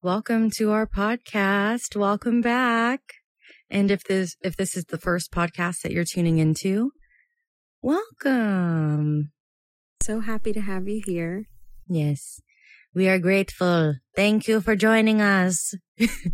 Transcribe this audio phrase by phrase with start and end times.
[0.00, 1.96] Welcome to our podcast.
[1.96, 3.00] Welcome back.
[3.68, 6.92] And if this if this is the first podcast that you're tuning into,
[7.82, 9.32] welcome.
[10.00, 11.46] So happy to have you here.
[11.88, 12.40] Yes.
[12.94, 13.96] We are grateful.
[14.14, 15.74] Thank you for joining us.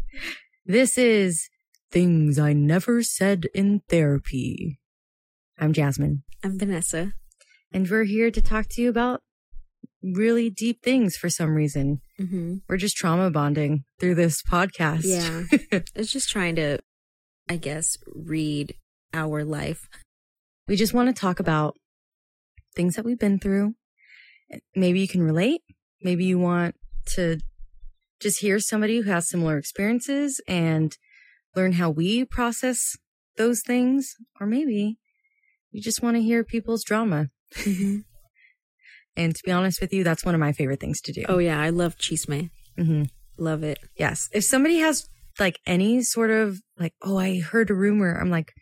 [0.67, 1.49] this is
[1.91, 4.79] Things I Never Said in Therapy.
[5.59, 6.23] I'm Jasmine.
[6.45, 7.15] I'm Vanessa.
[7.73, 9.23] And we're here to talk to you about
[10.03, 12.01] really deep things for some reason.
[12.21, 12.57] Mm-hmm.
[12.69, 15.03] We're just trauma bonding through this podcast.
[15.05, 15.81] Yeah.
[15.95, 16.79] it's just trying to,
[17.49, 18.75] I guess, read
[19.13, 19.89] our life.
[20.69, 21.77] We just want to talk about
[22.75, 23.75] things that we've been through.
[24.75, 25.63] Maybe you can relate.
[26.03, 26.75] Maybe you want
[27.15, 27.39] to
[28.21, 30.97] just hear somebody who has similar experiences and
[31.55, 32.97] learn how we process
[33.37, 34.15] those things.
[34.41, 34.99] Or maybe
[35.71, 37.29] you just want to hear people's drama.
[37.57, 38.01] Mm-hmm.
[39.17, 41.25] And to be honest with you, that's one of my favorite things to do.
[41.29, 41.61] Oh, yeah.
[41.61, 42.51] I love chisme.
[42.77, 43.05] hmm
[43.37, 43.79] Love it.
[43.97, 44.29] Yes.
[44.33, 45.09] If somebody has
[45.41, 48.53] like any sort of like, oh, I heard a rumor, I'm like,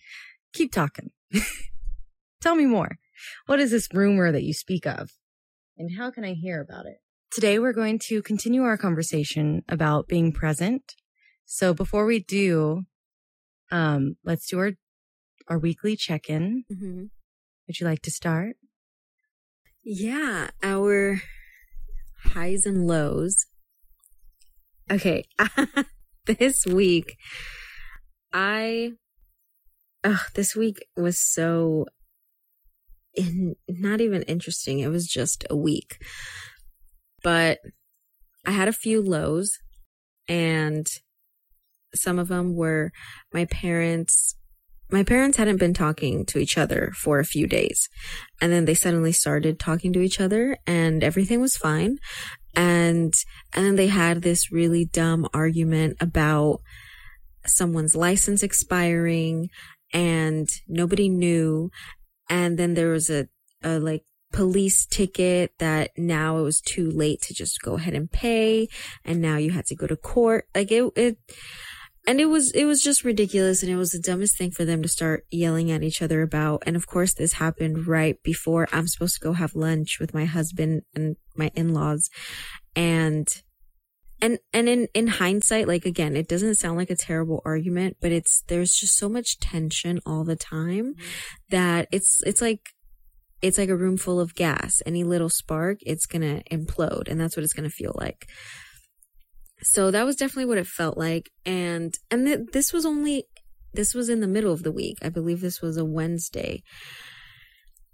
[0.55, 1.11] keep talking.
[2.41, 2.97] Tell me more.
[3.47, 5.11] What is this rumor that you speak of?
[5.77, 6.97] And how can I hear about it?
[7.31, 10.95] Today, we're going to continue our conversation about being present.
[11.45, 12.83] So before we do,
[13.71, 14.73] um, let's do our,
[15.49, 16.65] our weekly check in.
[16.73, 17.05] Mm-hmm.
[17.67, 18.57] Would you like to start?
[19.85, 20.51] Yeah.
[20.63, 21.23] Our
[22.25, 23.47] highs and lows.
[24.91, 25.25] Okay.
[26.27, 27.17] this week,
[28.33, 28.93] I,
[30.05, 31.87] oh, this week was so
[33.15, 34.79] in, not even interesting.
[34.79, 35.99] It was just a week.
[37.23, 37.59] But
[38.47, 39.59] I had a few lows
[40.29, 40.87] and
[41.95, 42.91] some of them were
[43.33, 44.37] my parents
[44.93, 47.89] my parents hadn't been talking to each other for a few days.
[48.41, 51.99] And then they suddenly started talking to each other and everything was fine.
[52.55, 53.15] And
[53.55, 56.61] and then they had this really dumb argument about
[57.47, 59.49] someone's license expiring
[59.93, 61.71] and nobody knew.
[62.29, 63.29] And then there was a,
[63.63, 68.11] a like police ticket that now it was too late to just go ahead and
[68.11, 68.69] pay.
[69.05, 70.47] And now you had to go to court.
[70.55, 71.17] Like it it
[72.07, 74.83] and it was it was just ridiculous and it was the dumbest thing for them
[74.83, 76.63] to start yelling at each other about.
[76.67, 80.25] And of course this happened right before i'm supposed to go have lunch with my
[80.25, 82.11] husband and my in-laws.
[82.75, 83.29] And
[84.21, 88.13] and and in in hindsight like again it doesn't sound like a terrible argument but
[88.13, 90.95] it's there's just so much tension all the time
[91.51, 92.71] that it's it's like
[93.43, 94.81] it's like a room full of gas.
[94.87, 98.27] Any little spark it's gonna implode and that's what it's gonna feel like
[99.63, 101.31] so that was definitely what it felt like.
[101.47, 103.25] And and th- this was only
[103.75, 104.99] this was in the middle of the week.
[105.03, 106.63] I believe this was a wednesday.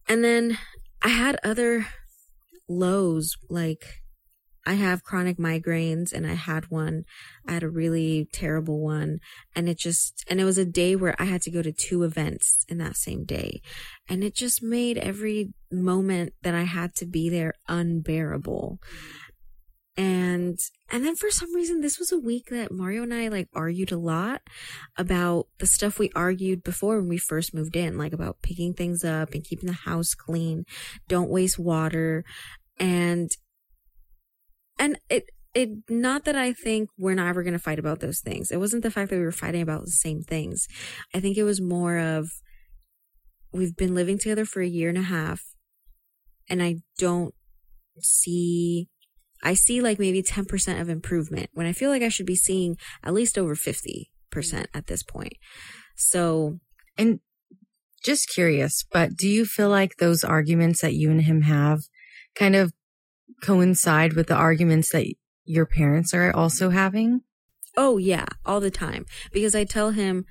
[0.09, 0.59] And then
[1.03, 1.87] i had other
[2.69, 3.85] lows like
[4.67, 7.05] i have chronic migraines and i had one.
[7.47, 9.19] I had a really terrible one.
[9.55, 12.03] And it just and it was a day where i had to go to two
[12.03, 13.61] events in that same day.
[14.09, 18.79] And it just made every moment that i had to be there unbearable
[19.99, 20.61] and
[20.91, 23.91] and then for some reason this was a week that Mario and I like argued
[23.91, 24.43] a lot
[24.97, 29.03] about the stuff we argued before when we first moved in like about picking things
[29.03, 30.65] up and keeping the house clean
[31.09, 32.25] don't waste water.
[32.79, 33.29] And
[34.79, 38.21] and it it not that I think we're not ever going to fight about those
[38.21, 38.53] things.
[38.53, 40.69] It wasn't the fact that we were fighting about the same things.
[41.13, 42.31] I think it was more of
[43.53, 45.43] we've been living together for a year and a half
[46.49, 47.35] and I don't
[48.01, 48.89] see
[49.43, 52.77] I see like maybe 10% of improvement when I feel like I should be seeing
[53.03, 54.07] at least over 50%
[54.75, 55.35] at this point.
[55.97, 56.59] So,
[56.97, 57.21] And
[58.05, 61.81] just curious, but do you feel like those arguments that you and him have
[62.35, 62.73] kind of
[63.43, 65.13] coincide with the arguments that
[65.45, 67.23] your parents are also having?
[67.79, 69.07] oh yeah, all the time.
[69.33, 70.27] Because I tell him,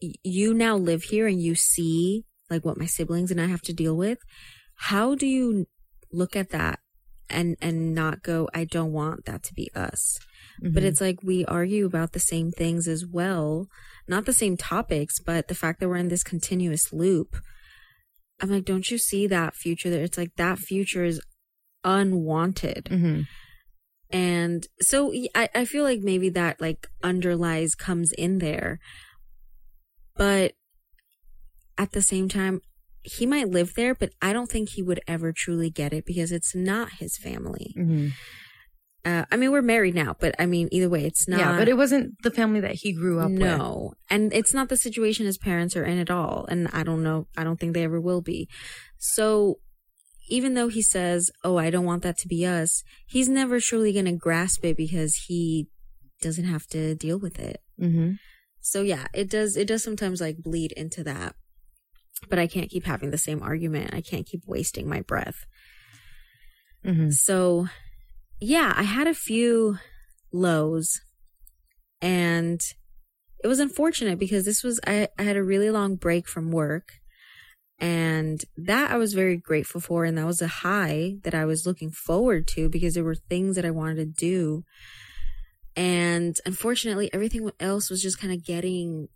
[0.00, 3.72] you now live here and you see like what my siblings and I have to
[3.72, 4.18] deal with.
[4.76, 5.66] How do you
[6.12, 6.78] look at that
[7.30, 10.18] and, and not go, I don't want that to be us?
[10.60, 10.86] but Mhm.
[10.86, 13.66] it's like we argue about the same things as well
[14.06, 17.34] not the same topics but the fact that we're in this continuous loop
[18.40, 21.20] i'm like don't you see that future there it's like that future is
[21.82, 23.26] unwanted Mhm.
[24.10, 28.78] and so I, I feel like maybe that like underlies comes in there
[30.16, 30.52] but
[31.76, 32.60] at the same time
[33.04, 36.32] he might live there but i don't think he would ever truly get it because
[36.32, 38.12] it's not his family Mhm.
[39.04, 41.68] uh, i mean we're married now but i mean either way it's not yeah, but
[41.68, 43.38] it wasn't the family that he grew up with.
[43.40, 47.02] no and it's not the situation his parents are in at all and i don't
[47.02, 48.48] know i don't think they ever will be
[48.98, 49.58] so
[50.30, 53.92] even though he says, "Oh, I don't want that to be us," he's never truly
[53.92, 55.68] going to grasp it because he
[56.22, 57.60] doesn't have to deal with it.
[57.78, 58.12] Mm-hmm.
[58.62, 61.34] So yeah, it does it does sometimes like bleed into that.
[62.28, 63.94] But I can't keep having the same argument.
[63.94, 65.46] I can't keep wasting my breath.
[66.84, 67.10] Mm-hmm.
[67.10, 67.68] So
[68.40, 69.78] yeah, I had a few
[70.32, 71.00] lows
[72.02, 72.60] and
[73.42, 76.94] it was unfortunate because this was I, I had a really long break from work
[77.78, 81.66] and that I was very grateful for and that was a high that I was
[81.66, 84.64] looking forward to because there were things that I wanted to do
[85.76, 89.08] and unfortunately everything else was just kind of getting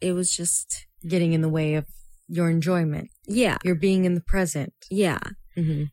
[0.00, 1.86] it was just Getting in the way of
[2.28, 3.08] your enjoyment.
[3.26, 4.72] yeah You're being in the present.
[4.90, 5.18] yeah
[5.56, 5.84] Mm-hmm.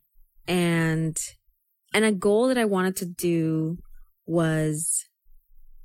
[0.48, 1.18] and
[1.94, 3.78] and a goal that I wanted to do
[4.26, 5.06] was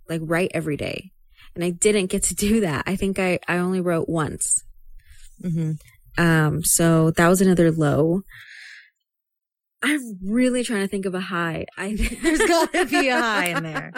[0.08, 1.10] like write every day.
[1.54, 2.84] And I didn't get to do that.
[2.86, 4.62] I think I, I only wrote once.
[5.42, 5.72] Mm-hmm.
[6.22, 8.22] Um, so that was another low.
[9.82, 11.66] I'm really trying to think of a high.
[11.76, 13.92] I There's gotta be a high in there.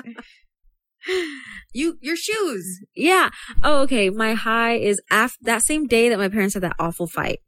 [1.75, 2.81] You, your shoes.
[2.97, 3.29] Yeah.
[3.63, 4.09] Oh, okay.
[4.09, 7.41] My high is after that same day that my parents had that awful fight.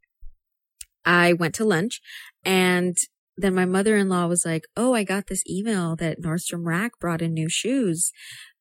[1.03, 2.01] I went to lunch
[2.45, 2.95] and
[3.37, 7.33] then my mother-in-law was like, "Oh, I got this email that Nordstrom Rack brought in
[7.33, 8.11] new shoes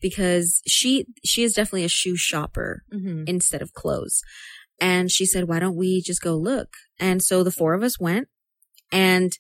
[0.01, 3.25] because she she is definitely a shoe shopper Mm-hmm.
[3.27, 4.23] instead of clothes."
[4.81, 6.69] And she said, "Why don't we just go look?"
[6.99, 8.29] And so the four of us went.
[8.91, 9.33] And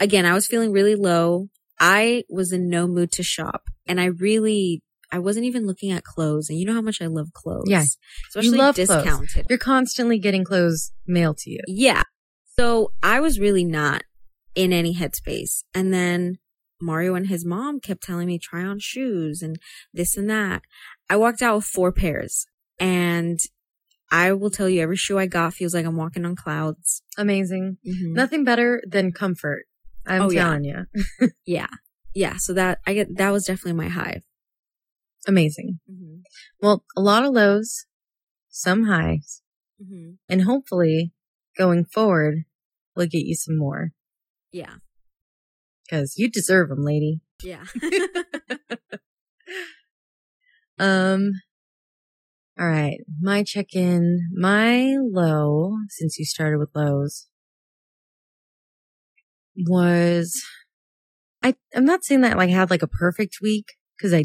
[0.00, 1.48] again, I was feeling really low.
[1.78, 6.02] I was in no mood to shop, and I really I wasn't even looking at
[6.02, 6.50] clothes.
[6.50, 7.66] And you know how much I love clothes.
[7.68, 7.84] Yeah.
[8.28, 9.36] Especially love clothes.
[9.48, 11.60] You're constantly getting clothes mailed to you.
[11.68, 12.02] Yeah.
[12.58, 14.02] So I was really not
[14.56, 15.62] in any headspace.
[15.74, 16.38] And then
[16.80, 19.58] Mario and his mom kept telling me try on shoes and
[19.94, 20.62] this and that.
[21.08, 22.46] I walked out with four pairs
[22.80, 23.38] and
[24.10, 27.02] I will tell you every shoe I got feels like I'm walking on clouds.
[27.16, 27.78] Amazing.
[27.86, 28.12] Mhm.
[28.14, 29.66] Nothing better than comfort.
[30.04, 30.42] I'm Oh, yeah.
[30.44, 30.86] telling you.
[31.46, 31.68] Yeah.
[32.16, 32.36] Yeah.
[32.38, 34.22] So that I get, that was definitely my high.
[35.28, 35.80] Amazing.
[35.90, 36.20] Mm-hmm.
[36.62, 37.84] Well, a lot of lows,
[38.48, 39.42] some highs,
[39.82, 40.12] Mm-hmm.
[40.30, 41.12] and hopefully
[41.58, 42.44] going forward,
[42.96, 43.90] we'll get you some more
[44.50, 44.76] Yeah.
[45.84, 47.20] because you deserve them, lady.
[47.42, 47.64] Yeah.
[50.78, 51.30] Um,
[52.60, 52.98] all right.
[53.20, 57.28] My check in, my low, since you started with lows,
[59.56, 60.42] was
[61.42, 64.24] I, I'm not saying that like I had like a perfect week because I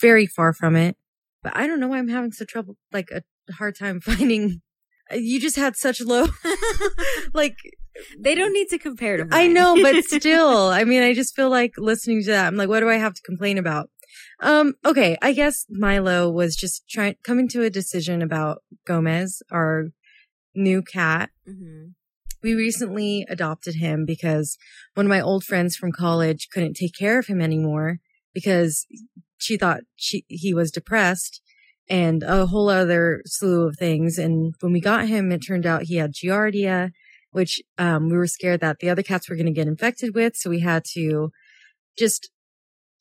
[0.00, 0.96] very far from it,
[1.42, 3.22] but I don't know why I'm having so trouble, like a
[3.54, 4.60] hard time finding.
[5.10, 6.26] You just had such low,
[7.32, 7.56] like
[8.18, 9.32] they don't need to compare to mine.
[9.32, 12.46] I know, but still, I mean, I just feel like listening to that.
[12.46, 13.88] I'm like, what do I have to complain about?
[14.40, 15.16] Um, okay.
[15.22, 19.86] I guess Milo was just trying, coming to a decision about Gomez, our
[20.54, 21.30] new cat.
[21.48, 21.94] Mhm.
[22.42, 24.56] We recently adopted him because
[24.94, 27.98] one of my old friends from college couldn't take care of him anymore
[28.32, 28.86] because
[29.38, 31.40] she thought she, he was depressed
[31.88, 34.18] and a whole other slew of things.
[34.18, 36.90] And when we got him, it turned out he had Giardia,
[37.32, 40.36] which, um, we were scared that the other cats were going to get infected with.
[40.36, 41.30] So we had to
[41.98, 42.30] just,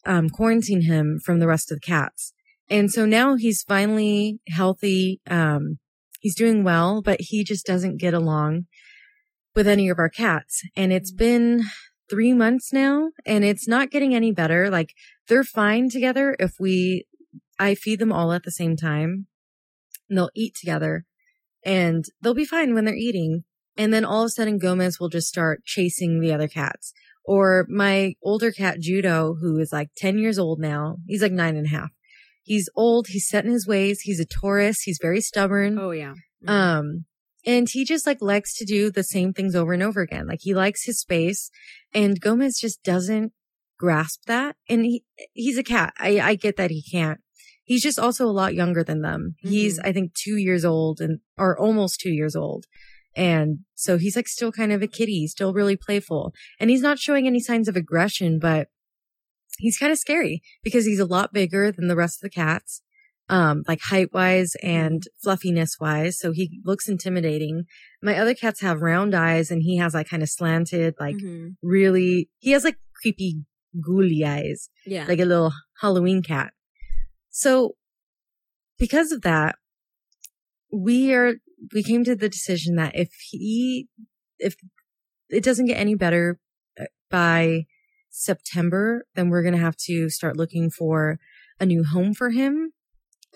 [0.05, 2.33] um, quarantine him from the rest of the cats.
[2.69, 5.21] And so now he's finally healthy.
[5.29, 5.79] Um,
[6.21, 8.65] he's doing well, but he just doesn't get along
[9.57, 10.61] with any of our cats.
[10.75, 11.63] And it's been
[12.11, 14.69] three months now and it's not getting any better.
[14.69, 14.93] Like
[15.27, 17.05] they're fine together if we,
[17.57, 19.25] I feed them all at the same time
[20.07, 21.05] and they'll eat together
[21.65, 23.45] and they'll be fine when they're eating.
[23.75, 26.93] And then all of a sudden Gomez will just start chasing the other cats.
[27.25, 30.97] Or my older cat Judo, who is like 10 years old now.
[31.07, 31.89] He's like nine and a half.
[32.43, 33.07] He's old.
[33.09, 34.01] He's set in his ways.
[34.01, 34.83] He's a Taurus.
[34.83, 35.79] He's very stubborn.
[35.79, 36.13] Oh yeah.
[36.45, 36.49] Mhm.
[36.49, 37.05] Um,
[37.47, 40.27] and he just like likes to do the same things over and over again.
[40.27, 41.49] Like he likes his space
[41.93, 43.31] and Gomez just doesn't
[43.79, 44.57] grasp that.
[44.67, 45.93] And he, he's a cat.
[45.97, 47.21] I, I get that he can't.
[47.63, 49.35] He's just also a lot younger than them.
[49.39, 49.87] He's, mm-hmm.
[49.87, 52.65] I think, two years old and, or almost two years old.
[53.15, 56.99] And so he's like still kind of a kitty, still really playful and he's not
[56.99, 58.67] showing any signs of aggression, but
[59.57, 62.81] he's kind of scary because he's a lot bigger than the rest of the cats
[63.29, 66.17] um, like height wise and fluffiness wise.
[66.19, 67.65] So he looks intimidating.
[68.01, 71.55] My other cats have round eyes and he has like kind of slanted, like Mhm.
[71.61, 73.43] really, he has like creepy
[73.85, 75.05] ghouly eyes, yeah.
[75.07, 76.53] like a little Halloween cat.
[77.29, 77.75] So
[78.79, 79.55] because of that,
[80.71, 81.35] we are,
[81.73, 83.87] we came to the decision that if he,
[84.39, 84.55] if
[85.29, 86.39] it doesn't get any better
[86.79, 87.65] uh, by
[88.09, 91.19] September, then we're going to have to start looking for
[91.59, 92.71] a new home for him.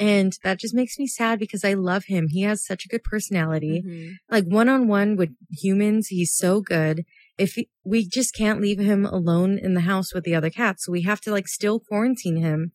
[0.01, 2.27] And that just makes me sad because I love him.
[2.29, 3.83] He has such a good personality.
[3.85, 4.15] Mhm.
[4.29, 7.05] Like one on one with humans, he's so good.
[7.37, 10.85] if he, we just can't leave him alone in the house with the other cats.
[10.85, 12.71] So we have to like still quarantine him.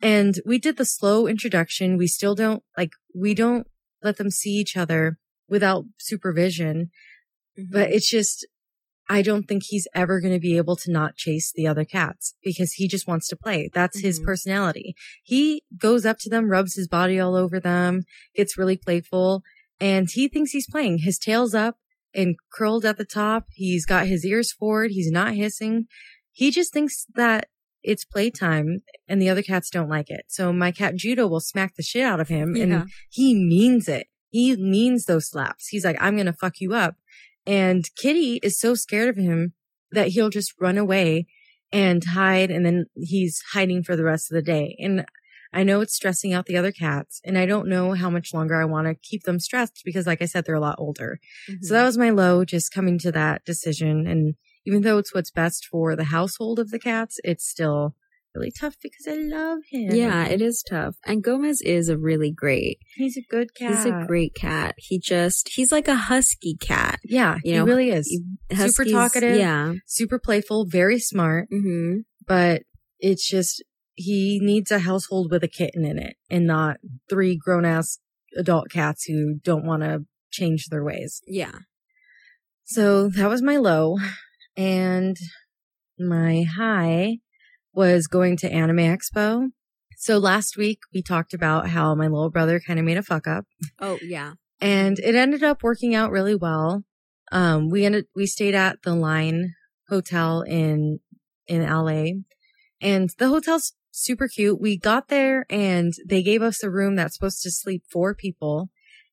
[0.00, 1.98] And we did the slow introduction.
[1.98, 3.66] We still don't like, we don't
[4.02, 6.90] let them see each other without supervision,
[7.58, 7.72] Mm-hmm.
[7.72, 8.46] but it's just,
[9.10, 12.34] I don't think he's ever going to be able to not chase the other cats
[12.44, 13.68] because he just wants to play.
[13.74, 14.24] That's his Mhm.
[14.24, 14.94] personality.
[15.24, 18.04] He goes up to them, rubs his body all over them,
[18.36, 19.42] gets really playful,
[19.80, 20.98] and he thinks he's playing.
[20.98, 21.76] His tail's up
[22.14, 23.48] and curled at the top.
[23.52, 24.92] He's got his ears forward.
[24.92, 25.86] He's not hissing.
[26.32, 27.48] He just thinks that
[27.82, 30.24] it's playtime and the other cats don't like it.
[30.28, 32.62] So my cat Judo will smack the shit out of him Yeah.
[32.62, 34.06] and he means it.
[34.30, 35.66] He means those slaps.
[35.68, 36.94] He's like, I'm going to fuck you up.
[37.46, 39.54] And Kitty is so scared of him
[39.92, 41.26] that he'll just run away
[41.72, 42.50] and hide.
[42.50, 44.76] And then he's hiding for the rest of the day.
[44.78, 45.04] And
[45.52, 48.60] I know it's stressing out the other cats and I don't know how much longer
[48.60, 51.18] I want to keep them stressed because like I said, they're a lot older.
[51.48, 51.58] Mhm.
[51.62, 54.06] So that was my low, just coming to that decision.
[54.06, 57.96] And even though it's what's best for the household of the cats, it's still
[58.34, 59.94] really tough because I love him.
[59.94, 60.96] yeah, it is tough.
[61.04, 62.78] And Gomez is a really great.
[62.96, 63.70] he's a good cat.
[63.76, 64.74] He's a great cat.
[64.78, 67.00] He just he's like a husky cat.
[67.04, 68.20] yeah, you he really is.
[68.52, 69.36] Huskies- talkative.
[69.36, 69.74] Yeah.
[69.86, 72.62] Super playful, very smart, hmm but
[73.00, 76.76] it's just he needs a household with a kitten in it and not
[77.08, 77.98] three grown ass
[78.36, 81.20] adult cats who don't want to change their ways.
[81.26, 81.52] Yeah.
[82.64, 83.96] So that was my low.
[84.56, 85.16] And
[85.98, 87.16] my high
[87.72, 89.48] was going to Anime Expo.
[89.96, 93.26] So last week we talked about how my little brother kind of made a fuck
[93.26, 93.44] up
[93.78, 94.32] Oh yeah.
[94.60, 96.84] and it ended up working out really well.
[97.32, 99.54] Um, we ended, we stayed at the Line
[99.88, 101.00] Hotel in,
[101.46, 102.06] in LA
[102.80, 104.60] and the hotel's super cute.
[104.60, 108.70] We got there and they gave us a room that's supposed to sleep four people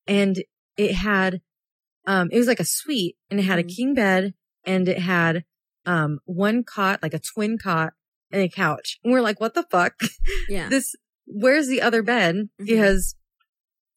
[0.08, 0.42] and
[0.78, 1.42] it had,
[2.08, 3.76] um, it was like a suite and it had a Mhm.
[3.76, 4.34] king bed
[4.64, 5.44] and it had,
[5.86, 7.94] um, one cot, like a twin cot
[8.32, 9.00] and a couch.
[9.04, 9.94] And we're like, what the fuck?
[10.50, 10.70] Yeah.
[10.70, 12.66] this where's the other bed Mhm.
[12.66, 13.16] because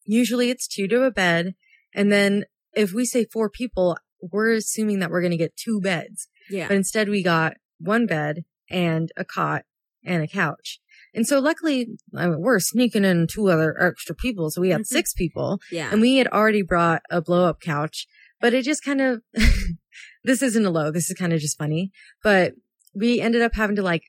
[0.05, 1.53] usually it's two to a bed
[1.93, 5.79] and then if we say four people we're assuming that we're going to get two
[5.81, 6.67] beds yeah.
[6.67, 9.63] but instead we got one bed and a cot
[10.03, 10.79] and a couch
[11.13, 14.81] and so luckily I mean, we're sneaking in two other extra people so we had
[14.81, 14.85] Mhm.
[14.87, 15.89] six people yeah.
[15.91, 18.07] and we had already brought a blow up couch,
[18.41, 19.21] but it just kind of,
[20.23, 20.91] this isn't a low.
[20.91, 21.91] This is kind of just funny,
[22.23, 22.53] but
[22.93, 24.03] we ended up having to like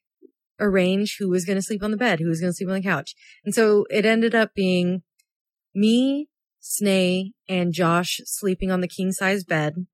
[0.60, 2.74] arrange who was going to sleep on the bed, who was going to sleep on
[2.76, 3.14] the couch.
[3.44, 5.02] And so it ended up being
[5.74, 6.28] me,
[6.62, 9.86] Snay, and Josh sleeping on the king size bed,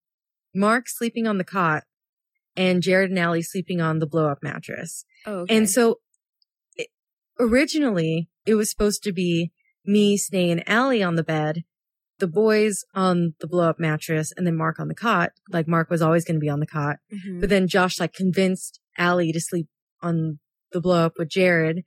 [0.54, 1.84] Mark sleeping on the cot,
[2.56, 5.04] and Jared and Allie sleeping on the blow up mattress.
[5.26, 5.56] oh, okay.
[5.56, 6.00] And so
[6.76, 6.88] it,
[7.38, 9.52] originally it was supposed to be
[9.84, 11.62] me, Snay, and Allie on the bed,
[12.18, 15.30] the boys on the blow up mattress, and then Mark on the cot.
[15.50, 16.96] Like Mark was always going to be on the cot.
[17.12, 17.40] Mhm.
[17.40, 19.68] But then Josh like convinced Allie to sleep
[20.02, 20.40] on
[20.72, 21.82] the blow up with Jared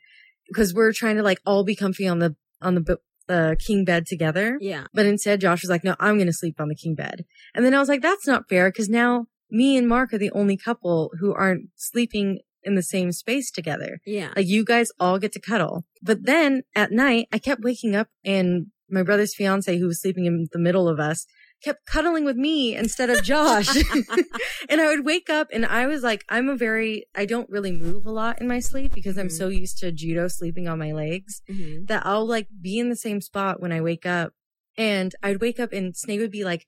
[0.47, 2.97] because we're trying to like all be comfy on the, on the,
[3.27, 4.57] the king bed together.
[4.59, 4.85] yeah.
[4.93, 7.25] But instead Josh was like, no, I'm going to sleep on the king bed.
[7.55, 10.31] And then I was like, that's not fair because now me and Mark are the
[10.31, 13.99] only couple who aren't sleeping in the same space together.
[14.05, 14.31] Yeah.
[14.35, 15.85] Like you guys all get to cuddle.
[16.01, 20.25] But then at night, I kept waking up and my brother's fiance, who was sleeping
[20.25, 21.25] in the middle of us,
[21.63, 23.67] kept cuddling with me instead of Josh.
[24.69, 27.71] and I would wake up and I was like, I'm a very, I don't really
[27.71, 29.37] move a lot in my sleep because I'm Mhm.
[29.37, 31.87] so used to judo sleeping on my legs Mhm.
[31.87, 34.33] that I'll like be in the same spot when I wake up.
[34.77, 36.65] And I'd wake up and Snake would be like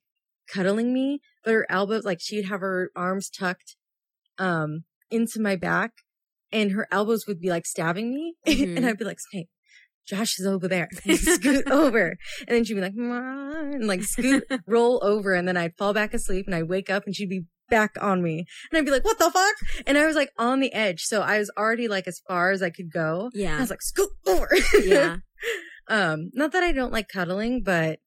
[0.47, 3.75] cuddling me, but her elbows, like she'd have her arms tucked,
[4.38, 5.91] um, into my back
[6.51, 8.35] and her elbows would be like stabbing me.
[8.45, 8.77] Mhm.
[8.77, 9.47] and I'd be like, Snake,
[10.07, 10.89] Josh is over there.
[11.15, 12.17] scoot over.
[12.48, 15.33] And then she'd be like, and like scoot, roll over.
[15.33, 18.22] And then I'd fall back asleep and I'd wake up and she'd be back on
[18.22, 18.45] me.
[18.72, 19.55] And I'd be like, what the fuck?
[19.88, 21.03] And I was like on the edge.
[21.03, 23.29] So I was already like as far as I could go.
[23.33, 23.57] Yeah.
[23.57, 24.50] I was like, scoot over.
[24.83, 25.17] Yeah.
[25.88, 28.00] um, not that I don't like cuddling, but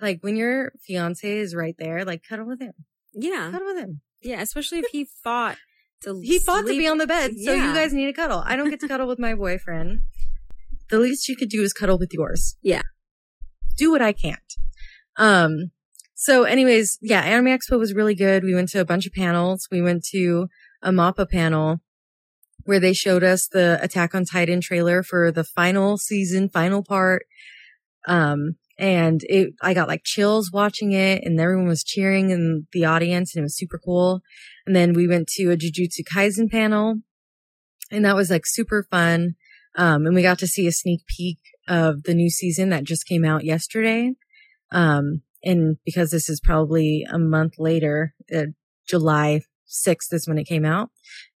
[0.00, 2.72] like when your fiance is right there, like cuddle with him.
[3.14, 3.50] Yeah.
[3.50, 4.00] Cuddle with him.
[4.20, 4.42] Yeah.
[4.42, 5.56] Especially if he fought
[6.02, 8.42] to He fought to be on the bed, so you guys need to cuddle.
[8.44, 10.00] I don't get to cuddle with my boyfriend.
[10.90, 12.56] The least you could do is cuddle with yours.
[12.62, 12.82] Yeah.
[13.76, 14.38] Do what I can't.
[15.16, 15.70] Um,
[16.14, 18.44] so anyways, yeah, Anime Expo was really good.
[18.44, 19.68] We went to a bunch of panels.
[19.70, 20.48] We went to
[20.82, 21.80] a MAPPA panel
[22.64, 27.24] where they showed us the Attack on Titan trailer for the final season, final part.
[28.06, 32.86] Um, and it, I got like chills watching it and everyone was cheering in the
[32.86, 34.20] audience and it was super cool.
[34.66, 36.96] And then we went to a Jujutsu Kaisen panel
[37.90, 39.34] and that was like super fun.
[39.76, 43.06] Um, and we got to see a sneak peek of the new season that just
[43.06, 44.12] came out yesterday.
[44.72, 48.46] Um, and because this is probably a month later, uh,
[48.88, 50.90] July 6th is when it came out.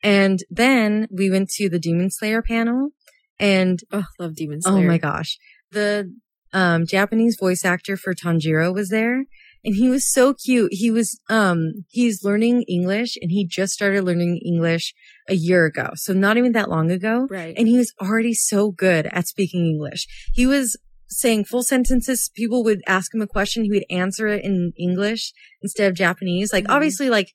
[0.02, 2.90] And then we went to the Demon Slayer panel
[3.38, 4.84] and Oh, love Demon Slayer.
[4.84, 5.38] oh my gosh,
[5.72, 6.14] the
[6.52, 9.24] um, Japanese voice actor for Tanjiro was there
[9.64, 10.72] and he was so cute.
[10.72, 14.94] He was, um, he's learning English and he just started learning English
[15.28, 15.90] a year ago.
[15.94, 17.26] So not even that long ago.
[17.30, 17.54] Right.
[17.56, 20.06] And he was already so good at speaking English.
[20.32, 20.76] He was
[21.08, 22.30] saying full sentences.
[22.34, 23.64] People would ask him a question.
[23.64, 26.52] He would answer it in English instead of Japanese.
[26.52, 26.70] Like Mhm.
[26.74, 27.32] obviously, like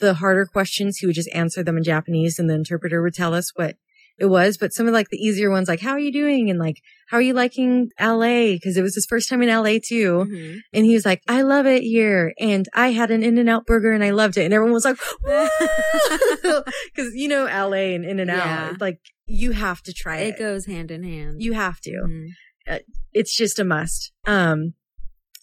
[0.00, 3.34] the harder questions, he would just answer them in Japanese and the interpreter would tell
[3.34, 3.76] us what
[4.18, 4.56] it was.
[4.58, 6.48] But some of like the easier ones, like, how are you doing?
[6.50, 6.76] And like,
[7.08, 8.56] how are you liking LA?
[8.62, 10.26] Cause it was his first time in LA too.
[10.28, 10.58] Mhm.
[10.72, 12.32] And he was like, I love it here.
[12.40, 14.44] And I had an In and Out burger and I loved it.
[14.44, 14.96] And everyone was like,
[16.96, 18.70] Cause you know, LA and In and Yeah.
[18.72, 20.28] Out, like you have to try it.
[20.34, 21.42] it goes hand in hand.
[21.42, 21.90] You have to.
[21.90, 22.80] Mhm.
[23.12, 24.12] It's just a must.
[24.26, 24.74] Um,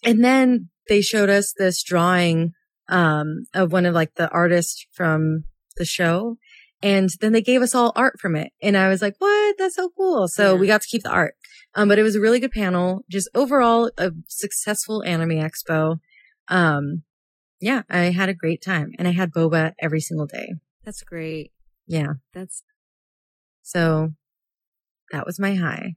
[0.02, 2.52] and then they showed us this drawing,
[2.88, 5.44] um, of one of like the artists from
[5.76, 6.36] the show.
[6.84, 8.52] And then they gave us all art from it.
[8.62, 9.56] And I was like, what?
[9.58, 10.28] That's so cool.
[10.28, 10.60] So Yeah.
[10.60, 11.34] we got to keep the art.
[11.74, 13.04] Um, but it was a really good panel.
[13.10, 15.96] Just overall a successful anime expo.
[16.48, 17.02] Um,
[17.58, 20.54] yeah, I had a great time and I had boba every single day.
[20.84, 21.52] That's great.
[21.86, 22.12] Yeah.
[22.34, 22.62] That's
[23.62, 24.10] So
[25.10, 25.94] that was my high.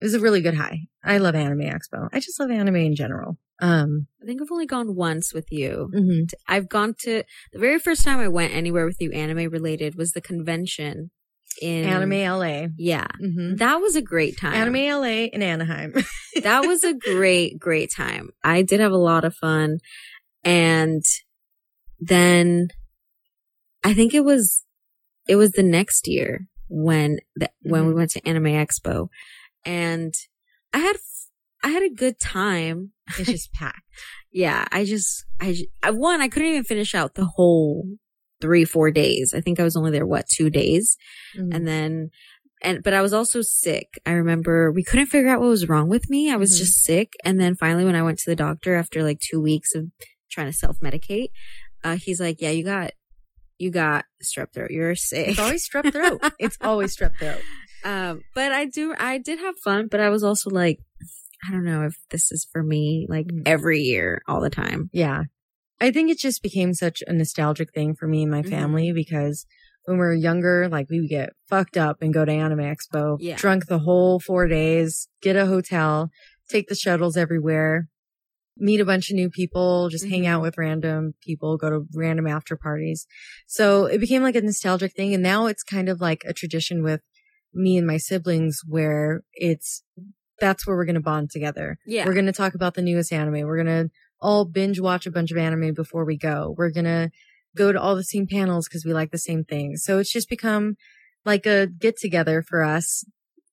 [0.00, 0.86] It was a really good high.
[1.04, 2.08] I love Anime Expo.
[2.12, 3.36] I just love anime in general.
[3.60, 5.88] Um, I think I've only gone once with you.
[5.94, 6.28] mhm.
[6.48, 10.12] I've gone to the very first time I went anywhere with you anime related was
[10.12, 11.10] the convention
[11.62, 12.66] in Anime LA.
[12.76, 13.06] Yeah.
[13.20, 14.54] hmm That was a great time.
[14.54, 15.94] Anime LA in Anaheim.
[16.42, 18.30] that was a great, great time.
[18.42, 19.78] I did have a lot of fun.
[20.42, 21.04] And
[22.00, 22.68] then
[23.84, 24.64] I think it was,
[25.28, 27.96] it was the next year when, the, when we Mhm.
[27.96, 29.08] went to Anime Expo
[29.64, 30.12] and
[30.74, 30.96] I had,
[31.62, 32.90] I had a good time.
[33.18, 33.80] it's just packed.
[34.36, 34.66] Yeah.
[34.72, 37.86] I just, I, I one, I couldn't even finish out the whole
[38.40, 39.32] three, four days.
[39.32, 40.96] I think I was only there, what, two days?
[41.38, 41.54] Mhm.
[41.54, 42.10] and then
[42.62, 44.00] and but I was also sick.
[44.04, 46.32] I remember we couldn't figure out what was wrong with me.
[46.32, 46.58] I was Mhm.
[46.58, 49.74] just sick, and then finally, when I went to the doctor after like two weeks
[49.74, 49.86] of
[50.30, 51.28] trying to self medicate,
[51.84, 52.92] uh, he's like, "Yeah, you got
[53.58, 54.70] you got strep throat.
[54.70, 56.20] You're sick." it's always strep throat.
[56.40, 57.42] It's always strep throat.
[57.84, 60.78] um, but I do I did have fun, but I was also like,
[61.46, 63.06] I don't know if this is for me.
[63.08, 63.42] Like Mm.
[63.46, 64.90] every year, all the time.
[64.92, 65.24] Yeah.
[65.80, 68.48] I think it just became such a nostalgic thing for me and my Mhm.
[68.50, 69.44] family because
[69.84, 73.18] when we were younger, like we would get fucked up and go to Anime Expo,
[73.20, 73.36] Yeah.
[73.36, 76.10] drunk the whole four days, get a hotel,
[76.48, 77.88] take the shuttles everywhere,
[78.56, 80.28] meet a bunch of new people, just hang Mhm.
[80.28, 83.06] out with random people, go to random after parties.
[83.46, 85.12] So it became like a nostalgic thing.
[85.12, 87.02] And now it's kind of like a tradition with
[87.54, 89.82] me and my siblings where it's,
[90.40, 91.78] that's where we're going to bond together.
[91.86, 93.46] Yeah, We're going to talk about the newest anime.
[93.46, 93.90] We're going to
[94.20, 96.54] all binge watch a bunch of anime before we go.
[96.58, 97.10] We're going to
[97.56, 99.84] go to all the same panels because we like the same things.
[99.84, 100.76] So it's just become
[101.24, 103.04] like a get together for us.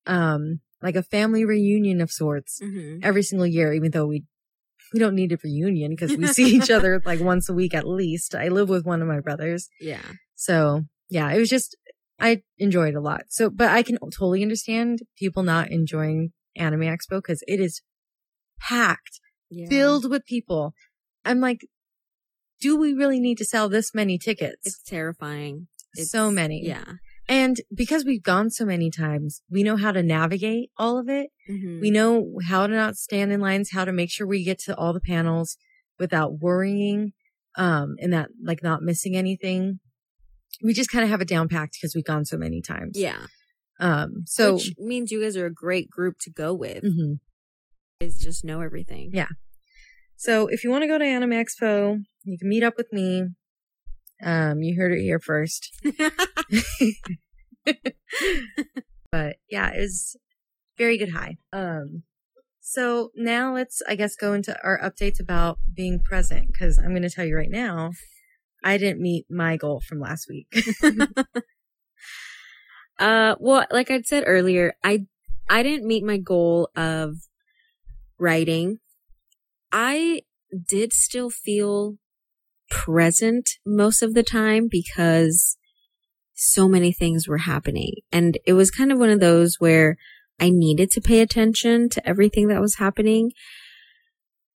[0.07, 4.23] Um, like a family reunion of sorts hmm every single year, even though we,
[4.93, 7.87] we don't need a reunion because we see each other like once a week at
[7.87, 8.33] least.
[8.33, 9.69] I live with one of my brothers.
[9.79, 10.01] yeah,
[10.35, 11.75] So yeah, it was just,
[12.21, 13.23] I enjoy it a lot.
[13.29, 17.81] So, but I can totally understand people not enjoying Anime Expo because it is
[18.59, 19.67] packed yeah.
[19.67, 20.73] filled with people.
[21.25, 21.67] I'm like,
[22.61, 24.61] do we really need to sell this many tickets?
[24.63, 25.67] It's terrifying.
[25.95, 26.63] It's, so many.
[26.63, 26.83] Yeah.
[27.27, 31.31] And because we've gone so many times, we know how to navigate all of it.
[31.49, 31.81] Mhm.
[31.81, 34.75] We know how to not stand in lines, how to make sure we get to
[34.75, 35.57] all the panels
[35.99, 37.13] without worrying,
[37.57, 39.79] um, and that like not missing anything.
[40.63, 42.97] We just kind of have it down packed because we've gone so many times.
[42.97, 43.25] Yeah.
[43.79, 46.83] Um, so, Which means you guys are a great group to go with.
[46.83, 47.19] Mhm.
[47.99, 49.09] Is just know everything.
[49.13, 49.27] Yeah.
[50.17, 53.25] so if you want to go to Anime Expo, you can meet up with me.
[54.23, 55.71] Um, you heard it here first.
[59.11, 60.15] but yeah, it was
[60.77, 61.37] very good high.
[61.51, 62.03] Um,
[62.59, 67.01] so now let's, I guess, go into our updates about being present because I'm going
[67.01, 67.91] to tell you right now,
[68.63, 70.47] I didn't meet my goal from last week.
[72.99, 75.05] uh, well, like I said earlier, I
[75.49, 77.15] I didn't meet my goal of
[78.19, 78.79] writing.
[79.71, 80.21] I
[80.69, 81.97] did still feel
[82.69, 85.57] present most of the time because
[86.33, 87.95] so many things were happening.
[88.11, 89.97] And it was kind of one of those where
[90.39, 93.31] I needed to pay attention to everything that was happening.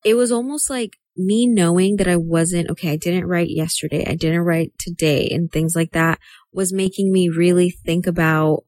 [0.04, 4.14] It was almost like me knowing that I wasn't, okay, I didn't write yesterday, I
[4.14, 6.18] didn't write today, and things like that
[6.52, 8.64] was making me really think about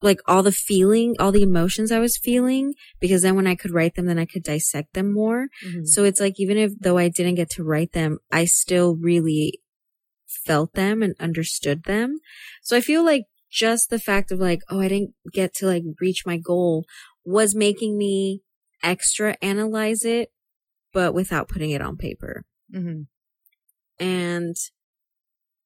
[0.00, 3.72] like all the feeling, all the emotions I was feeling, because then when I could
[3.72, 5.48] write them, then I could dissect them more.
[5.66, 5.86] Mhm.
[5.86, 9.60] So it's like, even if though I didn't get to write them, I still really
[10.26, 12.18] felt them and understood them.
[12.62, 15.82] So I feel like just the fact of like, oh, I didn't get to like
[16.00, 16.84] reach my goal
[17.24, 18.42] was making me
[18.82, 20.30] extra analyze it,
[20.92, 22.44] but without putting it on paper.
[22.74, 23.02] Mm-hmm.
[24.04, 24.56] And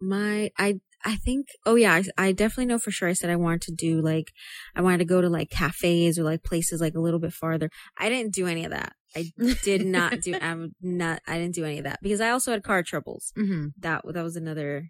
[0.00, 3.08] my, I, I think, oh yeah, I, I definitely know for sure.
[3.08, 4.32] I said I wanted to do like,
[4.74, 7.70] I wanted to go to like cafes or like places like a little bit farther.
[7.98, 8.94] I didn't do any of that.
[9.14, 9.30] I
[9.62, 12.62] did not do, I'm not, I didn't do any of that because I also had
[12.62, 13.32] car troubles.
[13.36, 13.68] Mm-hmm.
[13.80, 14.88] That, that was another.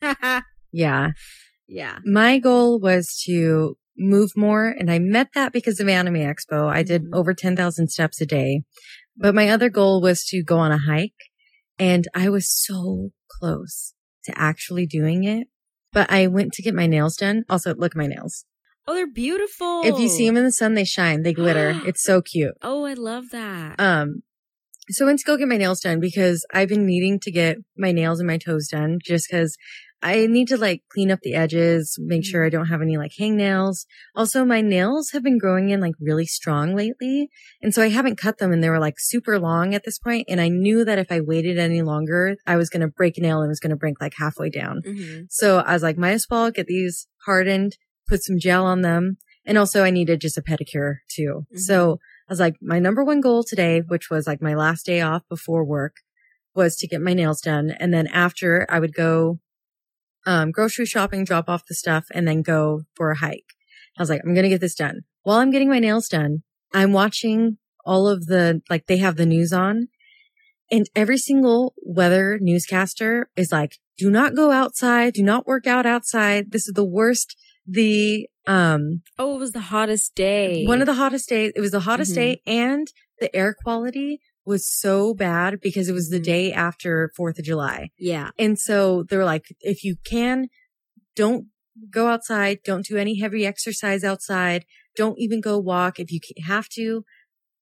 [0.72, 1.10] Yeah.
[1.68, 1.98] yeah.
[2.04, 6.68] My goal was to move more, and I met that because of Anime Expo.
[6.68, 7.14] I did Mhm.
[7.14, 8.62] over 10,000 steps a day.
[9.16, 11.12] But my other goal was to go on a hike,
[11.78, 15.48] and I was so close to actually doing it.
[15.92, 17.44] But I went to get my nails done.
[17.50, 18.46] Also, look at my nails.
[18.88, 19.82] Oh, they're beautiful.
[19.84, 21.74] If you see them in the sun, they shine, they glitter.
[21.84, 22.54] it's so cute.
[22.62, 23.78] Oh, I love that.
[23.78, 24.22] Um,
[24.88, 27.58] so I went to go get my nails done because I've been needing to get
[27.76, 29.56] my nails and my toes done just because
[30.02, 33.12] I need to like clean up the edges, make sure I don't have any like
[33.18, 33.86] hangnails.
[34.16, 37.28] Also, my nails have been growing in like really strong lately.
[37.62, 40.26] And so I haven't cut them and they were like super long at this point.
[40.28, 43.20] And I knew that if I waited any longer, I was going to break a
[43.20, 44.82] nail and it was going to break like halfway down.
[44.86, 45.26] Mhm.
[45.30, 47.76] So I was like, might as well get these hardened,
[48.08, 49.18] put some gel on them.
[49.44, 51.46] And also I needed just a pedicure too.
[51.54, 51.58] Mhm.
[51.60, 55.00] So I was like, my number one goal today, which was like my last day
[55.00, 55.96] off before work
[56.54, 57.70] was to get my nails done.
[57.78, 59.38] And then after I would go,
[60.26, 63.54] um, grocery shopping, drop off the stuff and then go for a hike.
[63.98, 65.02] I was like, I'm going to get this done.
[65.22, 69.26] While I'm getting my nails done, I'm watching all of the, like they have the
[69.26, 69.88] news on
[70.70, 75.12] and every single weather newscaster is like, do not go outside.
[75.12, 76.50] Do not work out outside.
[76.50, 77.36] This is the worst.
[77.66, 80.64] The, um, Oh, it was the hottest day.
[80.66, 81.52] one of the hottest days.
[81.54, 82.16] It was the hottest Mhm.
[82.16, 82.88] day and
[83.20, 86.24] the air quality was so bad because it was the Mhm.
[86.24, 87.90] day after 4th of July.
[87.98, 88.30] yeah.
[88.38, 90.48] And so they're like, if you can,
[91.16, 91.46] don't
[91.90, 92.58] go outside.
[92.64, 94.64] Don't do any heavy exercise outside.
[94.96, 95.98] Don't even go walk.
[96.00, 97.04] If you have to,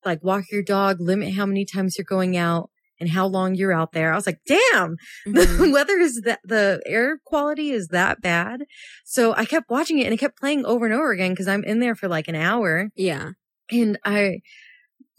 [0.05, 3.73] like walk your dog, limit how many times you're going out and how long you're
[3.73, 4.13] out there.
[4.13, 5.73] I was like, damn, the Mhm.
[5.73, 8.65] weather is that the air quality is that bad.
[9.05, 11.65] So I kept watching it and it kept playing over and over again because I'm
[11.65, 13.31] in there for like an hour yeah.
[13.71, 14.41] and I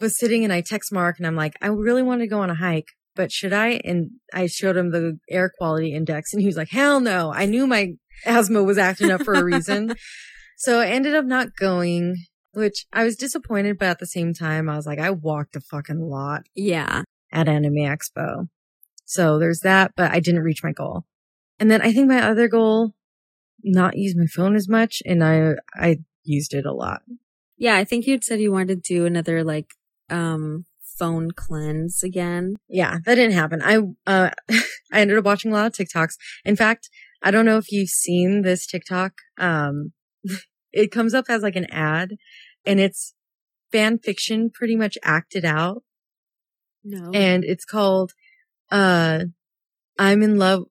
[0.02, 2.50] was sitting and I text Mark and I'm like, I really want to go on
[2.50, 3.80] a hike, but should I?
[3.84, 7.32] And I showed him the air quality index and he was like, hell no.
[7.32, 7.92] I knew my
[8.26, 9.94] asthma was acting up for a reason.
[10.58, 12.16] so I ended up not going,
[12.52, 15.60] which I was disappointed, but at the same time, I was like, I walked a
[15.60, 17.02] fucking lot Yeah.
[17.32, 18.48] at Anime Expo.
[19.04, 21.04] So there's that, but I didn't reach my goal.
[21.58, 22.92] And then I think my other goal,
[23.64, 25.02] not use my phone as much.
[25.06, 27.02] And I, I used it a lot.
[27.56, 27.76] Yeah.
[27.76, 29.66] I think you'd said you wanted to do another like,
[30.10, 30.64] um,
[30.98, 32.56] phone cleanse again.
[32.68, 33.62] Yeah, that didn't happen.
[33.62, 34.30] I, uh,
[34.92, 36.14] I ended up watching a lot of TikToks.
[36.44, 36.88] In fact,
[37.22, 39.12] I don't know if you've seen this TikTok.
[39.38, 39.92] Um,
[40.72, 42.16] it comes up as like an ad
[42.64, 43.14] and it's
[43.70, 45.82] fan fiction pretty much acted out.
[46.84, 47.12] No.
[47.14, 48.12] and it's called
[48.72, 49.20] uh
[49.98, 50.64] I'm in love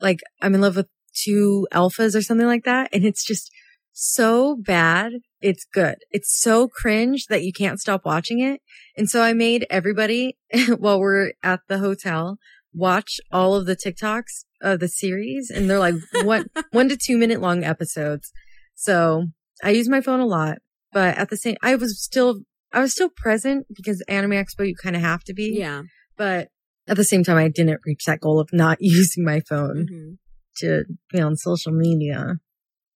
[0.00, 3.50] like I'm in love with two alphas or something like that and it's just
[3.98, 5.96] so bad it's good.
[6.10, 8.60] It's so cringe that you can't stop watching it.
[8.96, 10.36] And so I made everybody
[10.78, 12.36] while we're at the hotel
[12.74, 17.16] watch all of the TikToks of the series and they're like one one to 2
[17.16, 18.30] minute long episodes.
[18.74, 19.26] So
[19.64, 20.58] I use my phone a lot
[20.92, 22.40] but at the same I was still
[22.72, 25.54] I was still present because Anime Expo you kind of have to be.
[25.56, 25.82] Yeah.
[26.18, 26.48] but
[26.88, 30.18] at the same time, I didn't reach that goal of not using my phone Mhm.
[30.58, 32.36] to be on social media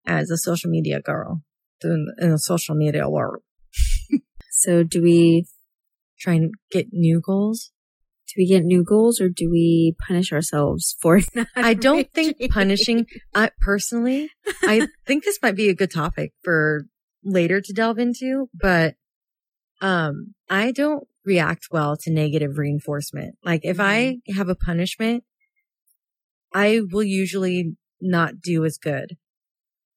[0.10, 1.42] as a social media girl
[1.84, 3.44] in, in the social media world.
[4.52, 5.46] So do we,
[6.20, 7.72] Try and get new goals.
[8.28, 12.36] do we get new goals or do we punish ourselves for not I don't think
[12.52, 14.30] punishing, I personally,
[14.64, 16.86] I think this might be a good topic for
[17.24, 18.96] later to delve into, but,
[19.82, 23.36] um, I don't react well to negative reinforcement.
[23.46, 25.24] Like if I have a punishment,
[26.54, 29.16] I will usually not do as good.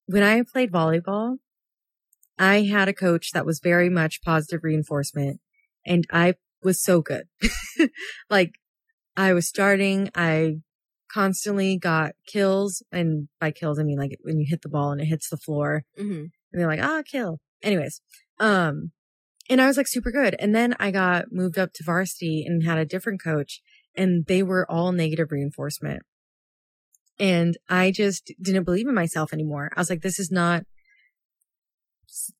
[0.06, 1.36] When I played volleyball,
[2.38, 5.40] I had a coach that was very much positive reinforcement
[5.86, 7.24] and I was so good.
[8.30, 8.54] like
[9.16, 10.56] I was starting, I
[11.12, 15.00] constantly got kills and by kills, I mean like when you hit the ball and
[15.00, 16.20] it hits the floor Mhm.
[16.20, 17.38] and they're like, ah, kill.
[17.62, 18.00] Anyways,
[18.40, 18.92] um,
[19.50, 20.34] and I was like super good.
[20.38, 23.60] And then I got moved up to varsity and had a different coach
[23.94, 26.02] and they were all negative reinforcement.
[27.18, 29.70] And I just didn't believe in myself anymore.
[29.76, 30.64] I was like, this is not,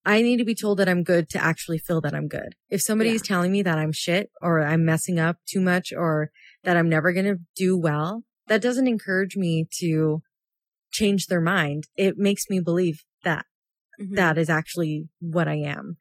[0.04, 2.54] I need to be told that I'm good to actually feel that I'm good.
[2.68, 3.18] If somebody Yeah.
[3.24, 6.30] telling me that I'm shit or I'm messing up too much or
[6.64, 10.22] that I'm never going to do well, that doesn't encourage me to
[10.90, 11.84] change their mind.
[11.96, 13.46] It makes me believe that
[14.00, 14.16] Mhm.
[14.16, 15.96] that is actually what I am.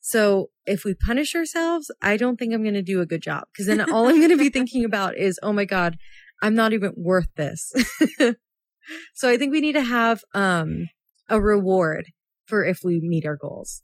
[0.00, 3.48] So if we punish ourselves, I don't think I'm going to do a good job
[3.52, 5.96] because then all I'm going to be thinking about is, oh my God,
[6.42, 7.72] I'm not even worth this.
[9.14, 10.88] so I think we need to have, um,
[11.28, 12.06] a reward
[12.46, 13.82] for if we meet our goals.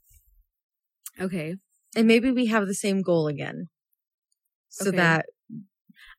[1.19, 1.55] Okay.
[1.95, 3.67] And maybe we have the same goal again.
[4.69, 4.97] So Okay.
[4.97, 5.25] that,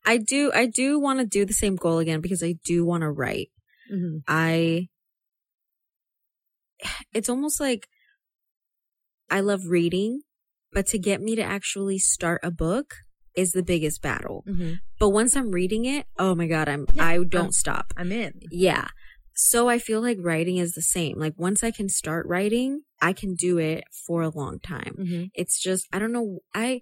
[0.05, 3.03] I do, I do want to do the same goal again because I do want
[3.03, 3.51] to write.
[3.93, 4.23] Mhm.
[4.29, 4.89] I,
[7.13, 7.89] it's almost like
[9.31, 10.21] I love reading,
[10.73, 12.95] but to get me to actually start a book
[13.35, 14.45] is the biggest battle.
[14.49, 14.79] Mhm.
[14.99, 17.93] But once I'm reading it, oh my God, I'm, Yeah, I don't stop.
[17.97, 18.33] I'm in.
[18.51, 18.89] Yeah.
[19.37, 21.19] So I feel like writing is the same.
[21.19, 24.97] Like once I can start writing, I can do it for a long time.
[24.99, 25.31] Mhm.
[25.35, 26.81] It's just I don't know I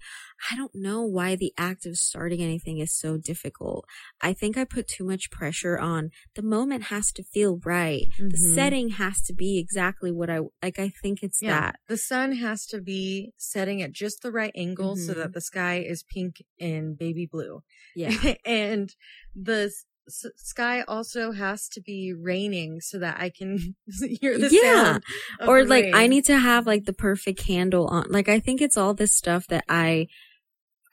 [0.51, 3.87] I don't know why the act of starting anything is so difficult.
[4.21, 8.07] I think I put too much pressure on the moment has to feel right.
[8.19, 8.55] The Mhm.
[8.55, 11.61] setting has to be exactly what I like I think it's Yeah.
[11.61, 11.77] that.
[11.89, 15.17] The sun has to be setting at just the right angle so Mhm.
[15.17, 17.63] that the sky is pink and baby blue.
[17.97, 18.11] Yeah.
[18.45, 18.95] and
[19.35, 19.73] the
[20.09, 23.77] sky also has to be raining so that I can
[24.21, 24.85] hear the Yeah.
[24.85, 25.05] sound.
[25.47, 28.07] or like I need to have like the perfect candle on.
[28.11, 30.09] Like I think it's all this stuff that I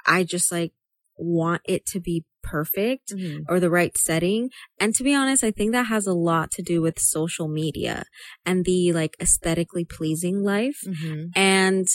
[0.05, 0.73] I just like
[1.17, 3.11] want it to be perfect.
[3.13, 3.43] Mhm.
[3.49, 4.49] or the right setting.
[4.79, 8.05] And to be honest, I think that has a lot to do with social media
[8.45, 10.79] and the like aesthetically pleasing life.
[10.87, 11.31] Mhm.
[11.35, 11.87] And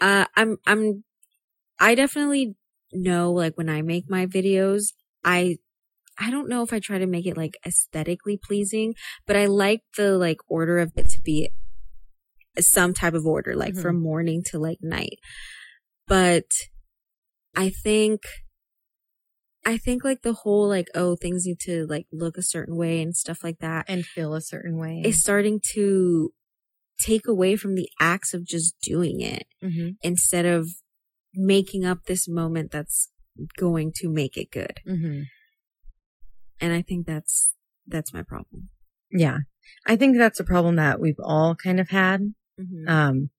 [0.00, 1.04] uh I'm I'm
[1.78, 2.54] I definitely
[2.92, 4.92] know like when I make my videos,
[5.24, 5.56] I
[6.18, 8.94] I don't know if I try to make it like aesthetically pleasing,
[9.26, 11.50] but I like the like order of it to be
[12.60, 13.82] some type of order, like Mhm.
[13.82, 15.18] from morning to like night.
[16.06, 16.44] But
[17.56, 18.20] I think
[19.64, 23.00] I think like the whole like oh things need to like look a certain way
[23.00, 25.02] and stuff like that And feel a certain way.
[25.04, 26.32] is starting to
[27.00, 29.96] take away from the acts of just doing it Mhm.
[30.02, 30.68] instead of
[31.34, 33.10] making up this moment that's
[33.56, 34.80] going to make it good.
[34.86, 35.26] Mhm.
[36.60, 37.54] And I think that's
[37.86, 38.68] that's my problem.
[39.10, 39.38] Yeah.
[39.86, 42.34] I think that's a problem that we've all kind of had.
[42.60, 42.88] Mm-hmm.
[42.88, 43.30] Um,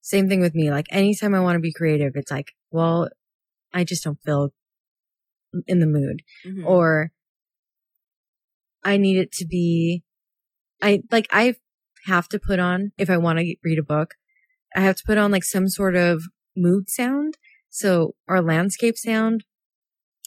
[0.00, 0.70] same thing with me.
[0.70, 3.08] Like anytime I want to be creative, it's like, well,
[3.72, 4.50] I just don't feel
[5.66, 6.64] in the mood Mhm.
[6.66, 7.10] or
[8.84, 10.04] I need it to be,
[10.82, 11.54] I like, I
[12.06, 14.14] have to put on, if I want to read a book,
[14.76, 16.22] I have to put on like some sort of
[16.56, 17.38] mood sound.
[17.70, 19.44] So our landscape sound.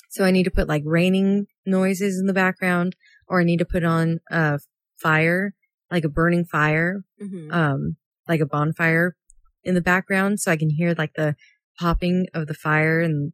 [0.09, 2.95] So I need to put like raining noises in the background
[3.27, 4.59] or I need to put on a
[4.99, 5.53] fire,
[5.89, 7.51] like a burning fire Mhm.
[7.53, 7.95] um,
[8.27, 9.15] like a bonfire
[9.63, 11.35] in the background so I can hear like the
[11.79, 12.99] popping of the fire.
[13.01, 13.31] And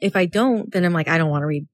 [0.00, 1.66] if I don't, then I'm like, I don't want to read.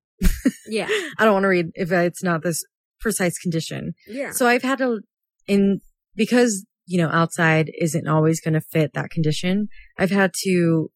[0.67, 0.89] yeah.
[1.19, 2.65] I don't want to read if it's not this
[3.01, 3.95] precise condition.
[4.07, 4.31] Yeah.
[4.33, 5.01] So I've had to,
[5.47, 5.81] in,
[6.15, 9.69] because, you know, outside isn't always going to fit that condition.
[9.99, 10.91] I've had to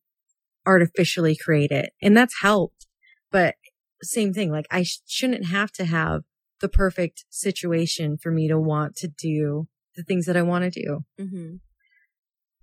[0.68, 2.86] artificially create it and that's helped.
[3.32, 3.54] But
[4.02, 6.22] same thing, like I sh- shouldn't have to have
[6.60, 10.70] the perfect situation for me to want to do the things that I want to
[10.70, 11.56] do hmm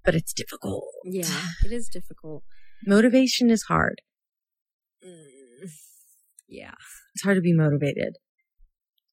[0.06, 0.86] but it's difficult.
[1.04, 1.42] Yeah.
[1.66, 2.44] It is difficult.
[2.86, 4.02] Motivation is hard.
[5.06, 5.70] Mm.
[6.48, 6.76] Yeah.
[7.16, 8.18] It's hard to be motivated.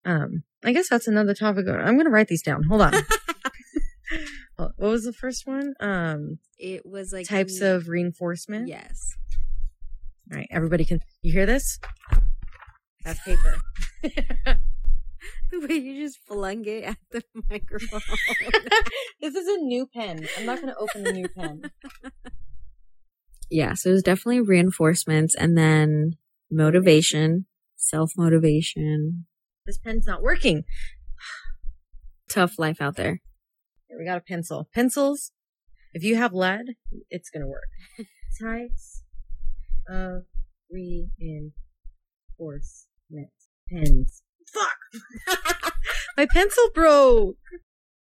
[0.04, 1.66] Um, I guess that's another topic.
[1.66, 2.64] I'm going to write these down.
[2.64, 2.92] Hold on.
[4.56, 5.74] what was the first one?
[5.80, 8.68] Um, It was like types n- of reinforcement.
[8.68, 9.16] Yes.
[10.30, 10.48] All right.
[10.50, 11.78] Everybody can, you hear this?
[13.04, 13.56] That's paper.
[15.52, 18.00] The way you just flung it at the microphone.
[19.20, 20.26] this is a new pen.
[20.38, 21.70] I'm not going to open the new pen.
[23.50, 26.12] yeah, so it was definitely reinforcements and then
[26.50, 27.44] motivation,
[27.76, 29.26] self motivation.
[29.66, 30.64] This pen's not working.
[32.30, 33.20] Tough life out there.
[33.92, 34.68] Here, we got a pencil.
[34.74, 35.32] Pencils,
[35.92, 36.76] if you have lead,
[37.10, 37.68] it's going to work.
[38.40, 39.02] Types
[39.88, 40.22] of
[40.70, 41.52] reinforcement
[43.68, 44.22] pens.
[44.52, 45.74] Fuck!
[46.16, 47.36] My pencil broke!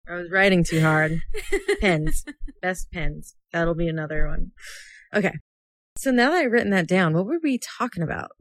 [0.07, 1.21] I was writing too hard.
[1.81, 2.25] Pens.
[2.61, 3.35] Best pens.
[3.53, 4.51] That'll be another one.
[5.13, 5.31] Okay.
[5.97, 8.31] So now that I've written that down, what were we talking about?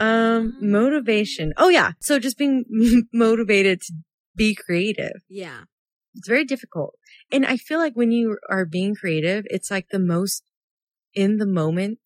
[0.00, 1.52] Um, motivation.
[1.56, 1.92] Oh yeah.
[2.00, 2.64] So just being
[3.12, 3.92] motivated to
[4.34, 5.22] be creative.
[5.28, 5.62] Yeah.
[6.14, 6.94] It's very difficult.
[7.30, 10.42] And I feel like when you are being creative, it's like the most
[11.14, 11.98] in the moment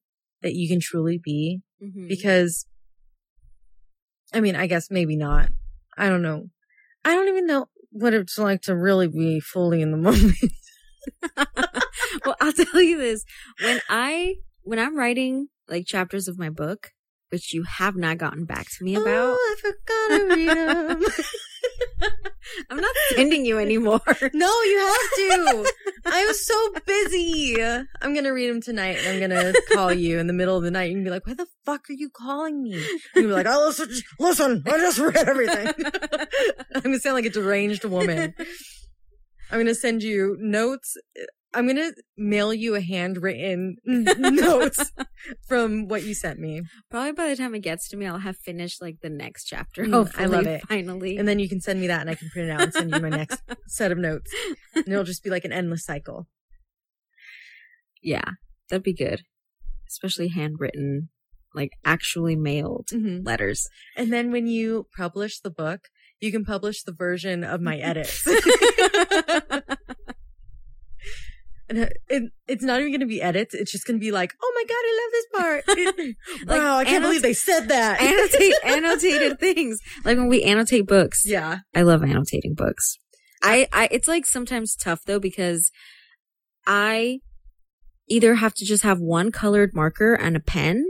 [0.43, 2.09] that you can truly be Mhm.
[2.09, 2.67] because
[4.33, 5.51] I mean, I guess maybe not.
[5.97, 6.51] I don't know.
[7.05, 10.35] I don't even know what it's like to really be fully in the moment.
[12.27, 13.25] well, I'll tell you this.
[13.63, 16.91] When I when I'm writing like chapters of my book,
[17.35, 19.37] which you have not gotten back to me oh, about.
[19.37, 21.05] Oh, I forgot to read them.
[22.71, 24.01] I'm not sending you anymore.
[24.33, 25.73] no, you have to.
[26.07, 27.61] I was so busy.
[27.61, 30.71] I'm gonna read them tonight, and I'm gonna call you in the middle of the
[30.71, 30.91] night.
[30.91, 32.81] You can be like, "Why the fuck are you calling me?"
[33.17, 33.89] You'll be like, "Oh, listen,
[34.21, 35.73] listen, I just read everything."
[36.77, 38.35] I'm gonna sound like a deranged woman.
[39.51, 40.97] I'm gonna send you notes.
[41.55, 44.91] I'm gonna mail you a handwritten notes
[45.49, 48.37] from what you sent me, Probably by the time it gets to me, I'll have
[48.37, 49.85] finished like the next chapter.
[49.85, 50.63] Mm, I love it.
[50.69, 52.73] Finally, and then you can send me that, and I can print it out and
[52.75, 54.31] send you my next set of notes.
[54.75, 56.27] And it'll just be like an endless cycle.
[58.03, 58.25] yeah,
[58.69, 59.23] that'd be good.
[59.89, 61.09] Especially handwritten,
[61.55, 63.25] like actually mailed Mhm.
[63.25, 63.69] letters.
[63.97, 65.89] And then when you publish the book,
[66.21, 68.27] you can publish the version of my edits.
[71.75, 73.55] And it, it- it's not even going to be edits.
[73.55, 75.27] It's just going to be like, oh my God, I love this
[75.97, 76.15] part.
[76.47, 78.01] Like, wow, I can't annot- believe they said that.
[78.01, 79.79] Annotate annotated things.
[80.05, 81.23] Like when we annotate books.
[81.25, 81.61] yeah.
[81.75, 82.99] I love annotating books.
[83.43, 85.71] I, I, it's like sometimes tough though because
[86.67, 87.21] I
[88.09, 90.85] either have to just have one colored marker and a pen.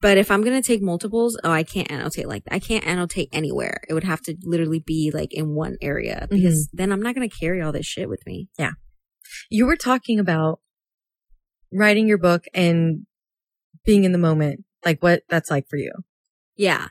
[0.00, 2.54] But if I'm going to take multiples, oh, I can't annotate like that.
[2.54, 3.80] I can't annotate anywhere.
[3.88, 6.76] It would have to literally be like in one area because mm-hmm.
[6.76, 8.48] then I'm not going to carry all this shit with me.
[9.48, 10.60] You were talking about
[11.72, 13.06] writing your book and
[13.84, 15.92] being in the moment, like what that's like for you.
[16.56, 16.88] Yeah.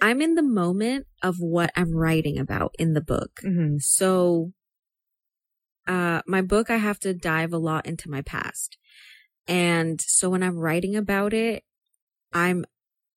[0.00, 3.40] I'm in the moment of what I'm writing about in the book.
[3.44, 3.78] Mm-hmm.
[3.78, 4.52] So,
[5.86, 8.76] uh, my book, I have to dive a lot into my past.
[9.48, 11.64] And so when I'm writing about it,
[12.32, 12.64] I'm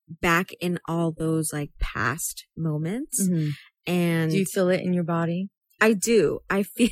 [0.10, 3.20] back in all those like past moments.
[3.20, 3.54] And
[3.88, 4.30] Mm-hmm.
[4.30, 5.50] Do you feel it in your body?
[5.80, 6.40] I do.
[6.50, 6.90] I feel,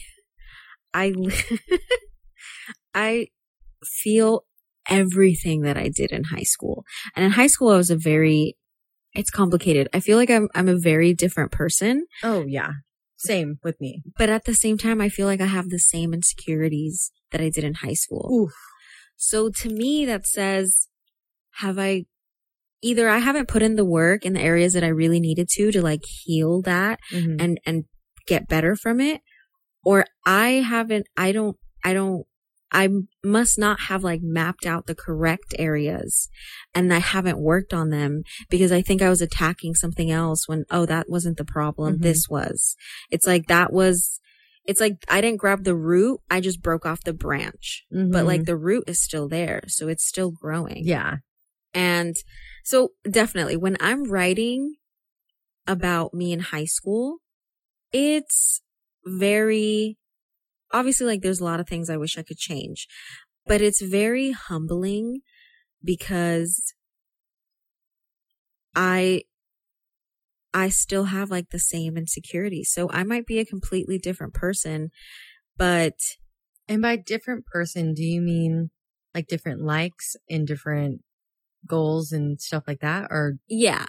[0.93, 1.13] I,
[2.93, 3.28] I
[3.84, 4.45] feel
[4.89, 6.84] everything that I did in high school.
[7.15, 8.58] And in high school, I was a very,
[9.13, 9.88] it's complicated.
[9.93, 12.06] I feel like I'm, I'm a very different person.
[12.23, 12.71] Oh, yeah.
[13.17, 14.02] Same with me.
[14.17, 17.49] but at the same time, I feel like I have the same insecurities that I
[17.49, 18.30] did in high school.
[18.34, 18.54] Oof.
[19.17, 20.88] So to me, that says,
[21.56, 22.06] have I
[22.82, 25.69] either I haven't put in the work in the areas that I really needed to,
[25.73, 27.36] to like heal that Mhm.
[27.41, 27.84] and, and
[28.25, 29.19] get better from it,
[29.83, 32.25] or I haven't, I don't, I don't,
[32.71, 32.87] I
[33.23, 36.29] must not have like mapped out the correct areas
[36.75, 40.65] and I haven't worked on them because I think I was attacking something else when,
[40.69, 41.97] oh, that wasn't the problem.
[41.97, 42.01] Mhm.
[42.03, 42.75] This was.
[43.09, 44.19] It's like that was,
[44.65, 46.19] it's like I didn't grab the root.
[46.29, 48.25] I just broke off the branch, but Mhm.
[48.25, 49.63] like the root is still there.
[49.67, 50.83] So it's still growing.
[50.85, 51.17] yeah.
[51.73, 52.15] And
[52.63, 54.75] so definitely when I'm writing
[55.65, 57.17] about me in high school,
[57.91, 58.61] it's
[59.05, 59.97] very
[60.73, 62.88] obviously like there's a lot of things I wish I could change,
[63.47, 65.21] but it's very humbling
[65.83, 66.73] because
[68.75, 69.23] I
[70.53, 72.71] I still have like the same insecurities.
[72.73, 74.89] So I might be a completely different person,
[75.57, 75.95] but
[76.69, 78.71] And by different person, do you mean
[79.15, 81.01] like different likes and different
[81.67, 83.07] goals and stuff like that?
[83.12, 83.88] Or yeah,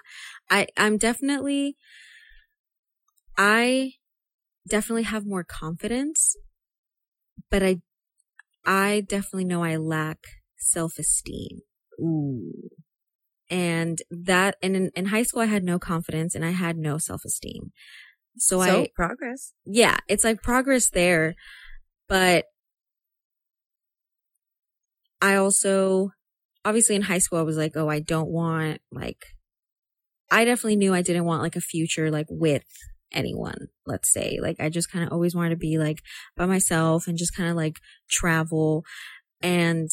[0.51, 1.77] I, I'm definitely,
[3.37, 3.94] I
[4.71, 6.37] definitely have more confidence,
[7.51, 7.81] but I,
[8.65, 10.19] I definitely know I lack
[10.57, 11.61] self-esteem.
[12.01, 12.53] ooh,
[13.51, 16.99] And that, and in, in high school, I had no confidence and I had no
[16.99, 17.73] self-esteem.
[18.39, 19.53] So, so I, progress.
[19.67, 21.35] yeah, it's like progress there,
[22.09, 22.45] but
[25.21, 26.11] I also,
[26.65, 29.27] obviously in high school, I was like, oh, I don't want like,
[30.31, 32.65] I definitely knew I didn't want like a future like with
[33.12, 34.38] anyone, let's say.
[34.40, 36.01] Like, I just kind of always wanted to be like
[36.37, 38.85] by myself and just kind of like travel
[39.40, 39.88] and,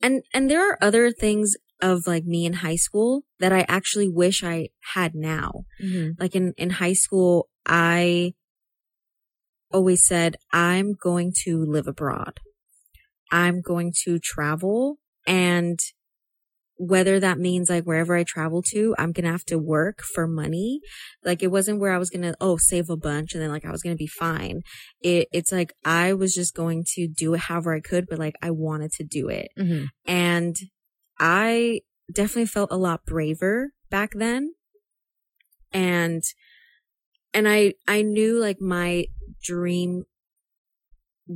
[0.00, 4.08] and, and there are other things of like me in high school that I actually
[4.08, 6.20] wish I had now Mm-hmm.
[6.20, 8.34] like in, in high school, I
[9.72, 12.40] always said, I'm going to live abroad.
[13.30, 15.78] I'm going to travel and
[16.76, 20.26] whether that means like wherever I travel to, I'm going to have to work for
[20.26, 20.80] money.
[21.24, 23.64] Like it wasn't where I was going to, oh, save a bunch and then like
[23.64, 24.62] I was going to be fine.
[25.00, 28.34] It, it's like I was just going to do it however I could, but like
[28.42, 29.48] I wanted to do it.
[29.58, 29.84] Mm-hmm.
[30.06, 30.56] And
[31.18, 31.80] I
[32.12, 34.54] definitely felt a lot braver back then.
[35.72, 36.22] And,
[37.34, 39.06] and I, I knew like my
[39.42, 40.04] dream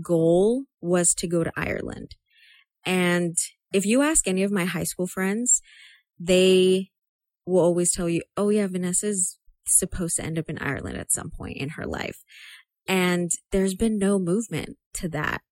[0.03, 2.17] goal was to go to Ireland.
[2.85, 3.37] And
[3.73, 5.61] if you ask any of my high school friends,
[6.19, 6.91] they
[7.47, 11.31] will always tell you, oh yeah, Vanessa's supposed to end up in Ireland at some
[11.31, 12.19] point in her life.
[12.87, 15.43] And there's been no movement to that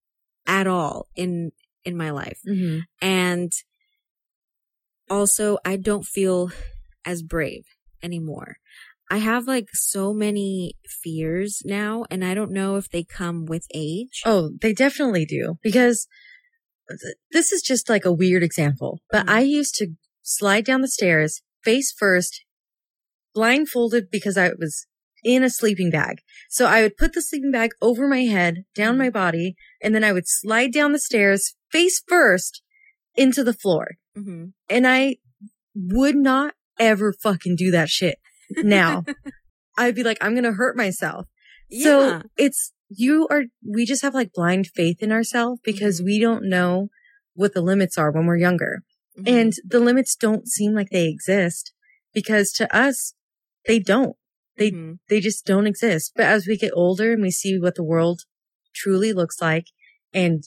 [0.47, 1.51] at all in,
[1.85, 2.79] in my life Mm-hmm.
[3.01, 3.53] and
[5.11, 6.51] also, I don't feel
[7.05, 7.65] as brave
[8.03, 8.57] anymore.
[9.11, 13.67] I have like so many fears now, and I don't know if they come with
[13.75, 14.23] age.
[14.25, 16.07] Oh, they definitely do because
[17.31, 19.31] this is just like a weird example, but Mhm.
[19.31, 19.89] I used to
[20.23, 22.45] slide down the stairs face first,
[23.35, 24.87] blindfolded because I was
[25.23, 26.19] in a sleeping bag.
[26.51, 30.05] So I would put the sleeping bag over my head, down my body, and then
[30.05, 32.63] I would slide down the stairs face first
[33.15, 33.93] into the floor.
[34.17, 34.49] Mm-hmm.
[34.69, 35.17] And I
[35.75, 38.19] would not ever fucking do that shit
[38.51, 39.05] now.
[39.79, 41.27] I'd be like, I'm going to hurt myself.
[41.83, 46.05] So it's, you are, we just have like blind faith in ourselves because Mhm.
[46.05, 46.89] we don't know
[47.35, 48.83] what the limits are when we're younger.
[49.19, 49.29] Mhm.
[49.29, 51.73] And the limits don't seem like they exist
[52.13, 53.15] because to us,
[53.67, 54.17] they don't.
[54.57, 54.99] they- Mhm.
[55.09, 56.13] They just don't exist.
[56.15, 58.21] But as we get older and we see what the world
[58.73, 59.67] truly looks like
[60.13, 60.45] and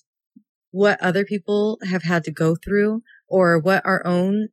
[0.72, 4.48] what other people have had to go through or what our own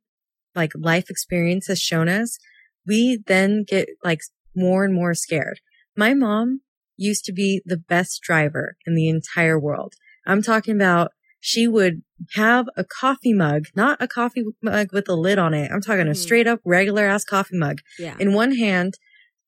[0.55, 2.37] like life experience has shown us,
[2.85, 4.19] we then get like
[4.53, 5.61] more and more scared.
[5.95, 6.59] My mom
[6.97, 9.93] used to be the best driver in the entire world.
[10.25, 12.01] I'm talking about she would
[12.33, 15.69] have a coffee mug, not a coffee mug with a lid on it.
[15.71, 16.17] I'm talking a Mhm.
[16.17, 18.15] straight up regular ass coffee mug yeah.
[18.19, 18.95] in one hand,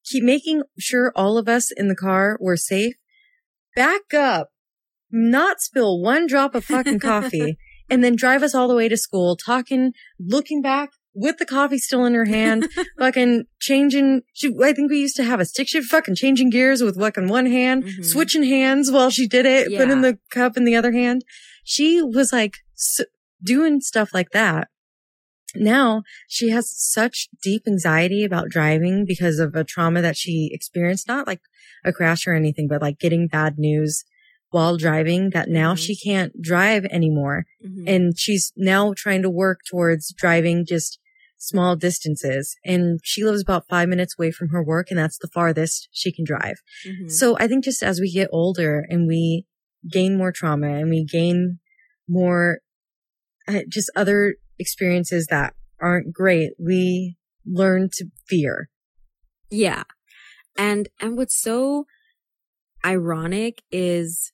[0.06, 2.93] keep making sure all of us in the car were safe,
[3.76, 4.50] back up,
[5.12, 7.58] not spill one drop of fucking coffee,
[7.89, 10.89] and then drive us all the way to school, talking, looking back
[11.20, 14.22] with the coffee still in her hand, fucking changing.
[14.34, 17.28] She, I think we used to have a stick shift, fucking changing gears with fucking
[17.28, 18.05] one hand, Mhm.
[18.05, 20.11] switching hands while she did it, putting Yeah.
[20.11, 21.24] the cup in the other hand.
[21.63, 23.01] She was like s-
[23.43, 24.68] doing stuff like that.
[25.55, 31.07] Now she has such deep anxiety about driving because of a trauma that she experienced,
[31.07, 31.41] not like
[31.84, 34.03] a crash or anything, but like getting bad news
[34.49, 35.80] while driving that now Mhm.
[35.80, 37.45] she can't drive anymore.
[37.65, 37.84] Mhm.
[37.88, 40.99] And she's now trying to work towards driving just
[41.38, 42.56] small distances.
[42.66, 46.12] And she lives about five minutes away from her work and that's the farthest she
[46.12, 46.58] can drive.
[46.86, 47.12] Mhm.
[47.12, 49.46] So I think just as we get older and we
[49.90, 51.60] gain more trauma and we gain
[52.08, 52.60] more
[53.48, 57.16] uh, just other experiences that aren't great, we
[57.46, 58.70] learn to fear.
[59.50, 59.84] Yeah.
[60.58, 61.86] And and what's so
[62.86, 64.32] ironic is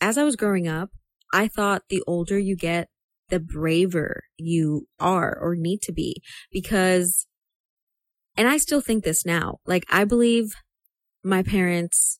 [0.00, 0.90] as I was growing up,
[1.32, 2.88] I thought the older you get,
[3.30, 6.22] the braver you are or need to be
[6.52, 7.26] because
[8.36, 9.58] and I still think this now.
[9.66, 10.54] Like I believe
[11.22, 12.18] my parents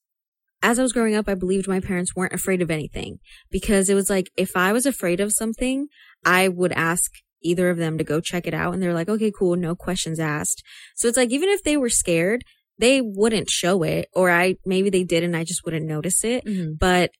[0.63, 3.19] as I was growing up, I believed my parents weren't afraid of anything
[3.51, 5.89] because it was like if I was afraid of something,
[6.25, 7.11] I would ask
[7.43, 10.21] either of them to go check it out and they're like, "Okay, cool, no questions
[10.21, 10.63] asked."
[10.97, 12.45] So it's like even if they were scared,
[12.79, 16.45] they wouldn't show it or I maybe they did and I just wouldn't notice it.
[16.45, 16.73] Mm-hmm.
[16.79, 17.11] But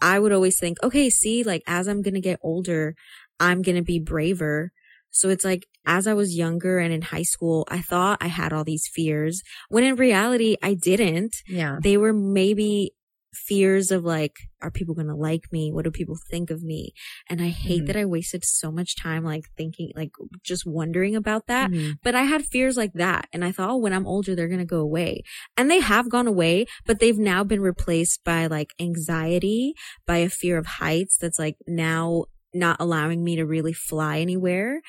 [0.00, 2.94] I would always think, okay, see, like as I'm going to get older,
[3.40, 4.72] I'm going to be braver.
[5.10, 8.52] So it's like as I was younger and in high school, I thought I had
[8.52, 11.36] all these fears when in reality, I didn't.
[11.46, 11.78] Yeah.
[11.82, 12.92] They were maybe
[13.36, 15.70] fears of like, are people going to like me?
[15.72, 16.92] What do people think of me?
[17.28, 17.86] And I hate Mhm.
[17.88, 20.10] that I wasted so much time like thinking, like
[20.42, 21.70] just wondering about that.
[21.70, 21.94] Mhm.
[22.02, 23.28] But I had fears like that.
[23.32, 25.22] And I thought, oh, when I'm older, they're going to go away.
[25.56, 29.74] And they have gone away, but they've now been replaced by like anxiety,
[30.06, 32.24] by a fear of heights that's like now
[32.54, 34.80] not allowing me to really fly anywhere.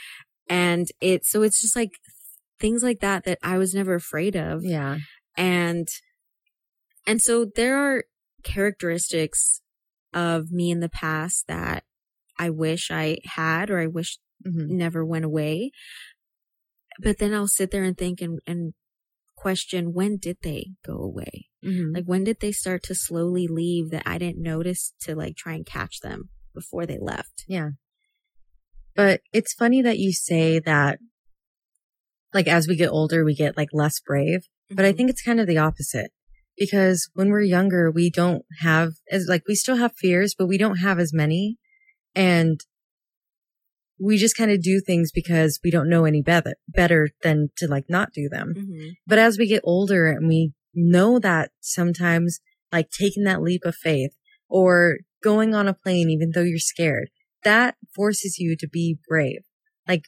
[0.50, 1.92] And it, so it's just like
[2.60, 4.64] things like that that I was never afraid of.
[4.64, 5.00] Yeah.
[5.36, 5.88] And,
[7.06, 8.04] and so there are
[8.48, 9.62] characteristics
[10.14, 11.84] of me in the past that
[12.40, 14.70] I wish I had or I wish Mhm.
[14.70, 15.72] never went away.
[17.00, 18.74] But then I'll sit there and think and, and
[19.36, 21.48] question when did they go away?
[21.64, 21.96] Mhm.
[21.96, 25.54] Like when did they start to slowly leave that I didn't notice to like try
[25.54, 27.44] and catch them before they left?
[27.48, 27.72] Yeah.
[28.96, 31.00] But it's funny that you say that,
[32.34, 34.42] like, as we get older, we get like less brave.
[34.70, 34.98] But I Mhm.
[34.98, 36.12] think it's kind of the opposite
[36.58, 40.58] because when we're younger, we don't have as like, we still have fears, but we
[40.58, 41.58] don't have as many.
[42.16, 42.60] And
[44.00, 47.68] we just kind of do things because we don't know any better, better than to
[47.68, 48.54] like not do them.
[48.56, 48.92] Mhm.
[49.08, 52.40] But as we get older and we know that sometimes
[52.72, 54.12] like taking that leap of faith
[54.48, 57.10] or going on a plane, even though you're scared,
[57.44, 59.42] that forces you to be brave.
[59.88, 60.04] Like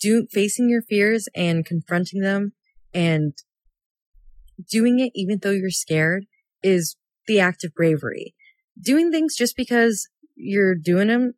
[0.00, 2.52] do facing your fears and confronting them
[2.92, 3.34] and
[4.70, 6.26] doing it even though you're scared
[6.62, 6.96] is
[7.26, 8.34] the act of bravery.
[8.80, 11.34] Doing things just because you're doing them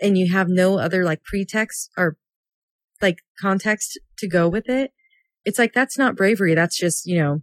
[0.00, 2.16] and you have no other like pretext or
[3.02, 4.92] like context to go with it.
[5.44, 6.54] It's like, that's not bravery.
[6.54, 7.42] That's just, you know,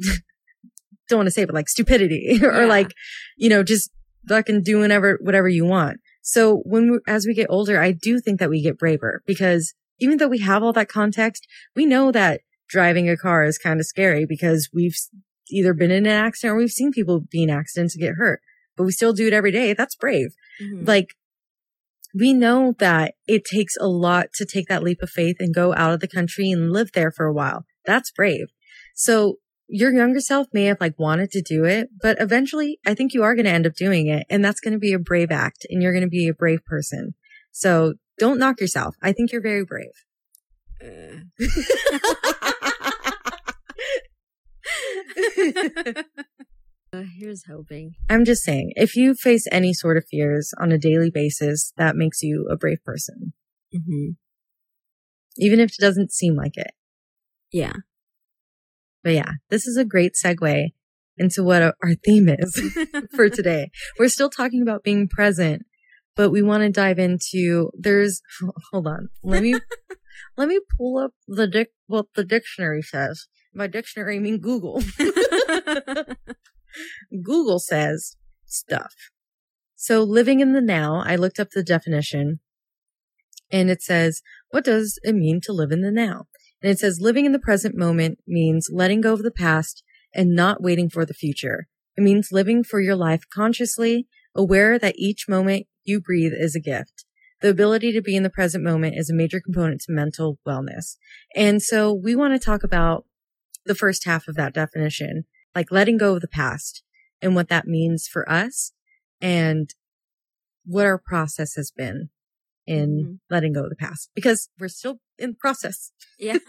[1.08, 2.66] don't want to say, but like stupidity or Yeah.
[2.66, 2.92] like,
[3.36, 3.90] you know, just
[4.28, 5.98] fucking do whatever, whatever you want.
[6.22, 9.74] So when we, as we get older, I do think that we get braver because
[10.00, 11.46] even though we have all that context,
[11.76, 14.96] we know that driving a car is kind of scary because we've
[15.50, 18.40] either been in an accident or we've seen people be in accidents and get hurt,
[18.76, 19.74] but we still do it every day.
[19.74, 20.34] That's brave.
[20.60, 20.86] Mhm.
[20.86, 21.14] Like,
[22.14, 25.74] we know that it takes a lot to take that leap of faith and go
[25.74, 27.66] out of the country and live there for a while.
[27.84, 28.46] That's brave.
[28.94, 33.14] So your younger self may have like wanted to do it, but eventually I think
[33.14, 34.26] you are going to end up doing it.
[34.30, 36.64] And that's going to be a brave act and you're going to be a brave
[36.64, 37.14] person.
[37.50, 38.94] So don't knock yourself.
[39.02, 39.90] I think you're very brave.
[40.80, 41.20] Uh,
[47.18, 47.92] here's hoping.
[48.08, 51.96] I'm just saying, if you face any sort of fears on a daily basis, that
[51.96, 53.32] makes you a brave person,
[53.72, 54.10] hmm
[55.36, 56.70] even if it doesn't seem like it.
[57.52, 57.72] Yeah.
[59.02, 60.68] But yeah, this is a great segue
[61.16, 62.60] into what our theme is
[63.14, 63.70] for today.
[63.98, 65.62] We're still talking about being present,
[66.16, 68.22] but we want to dive into there's
[68.72, 69.08] hold on.
[69.22, 69.54] Let me
[70.36, 73.26] let me pull up the dic what the dictionary says.
[73.54, 74.82] By dictionary I mean Google.
[77.22, 78.94] Google says stuff.
[79.76, 82.40] So living in the now, I looked up the definition
[83.50, 86.24] and it says, what does it mean to live in the now?
[86.62, 89.82] And it says living in the present moment means letting go of the past
[90.14, 91.66] and not waiting for the future.
[91.96, 96.60] It means living for your life consciously, aware that each moment you breathe is a
[96.60, 97.04] gift.
[97.40, 100.96] The ability to be in the present moment is a major component to mental wellness.
[101.36, 103.04] And so we want to talk about
[103.66, 106.82] the first half of that definition, like letting go of the past
[107.22, 108.72] and what that means for us
[109.20, 109.70] and
[110.64, 112.10] what our process has been
[112.66, 113.18] in Mhm.
[113.30, 115.92] letting go of the past because we're still in process.
[116.18, 116.38] Yeah.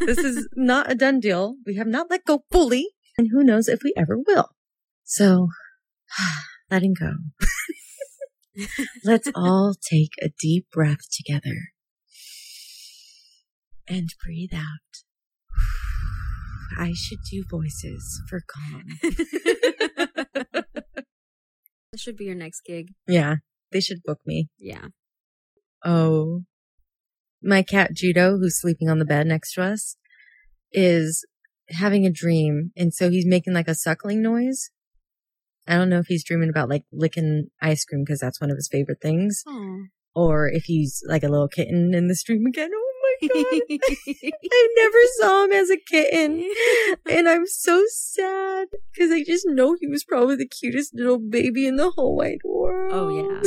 [0.00, 1.56] This is not a done deal.
[1.66, 4.48] We have not let go fully and who knows if we ever will.
[5.04, 5.48] So
[6.70, 7.12] letting go.
[9.04, 11.72] Let's all take a deep breath together
[13.86, 15.04] and breathe out.
[16.78, 18.84] I should do voices for calm.
[21.92, 22.92] This should be your next gig.
[23.08, 23.36] Yeah,
[23.72, 24.48] they should book me.
[24.58, 24.86] Yeah.
[25.84, 26.42] Oh,
[27.42, 29.96] my cat Judo, who's sleeping on the bed next to us,
[30.70, 31.26] is
[31.70, 32.70] having a dream.
[32.76, 34.70] And so he's making like a suckling noise.
[35.66, 38.56] I don't know if he's dreaming about like licking ice cream because that's one of
[38.56, 39.86] his favorite things Oh.
[40.14, 42.70] or if he's like a little kitten in the stream again.
[42.72, 42.89] Oh.
[43.22, 46.48] I never saw him as a kitten.
[47.08, 51.66] And I'm so sad because I just know he was probably the cutest little baby
[51.66, 52.92] in the whole wide world.
[52.94, 53.42] oh yeah.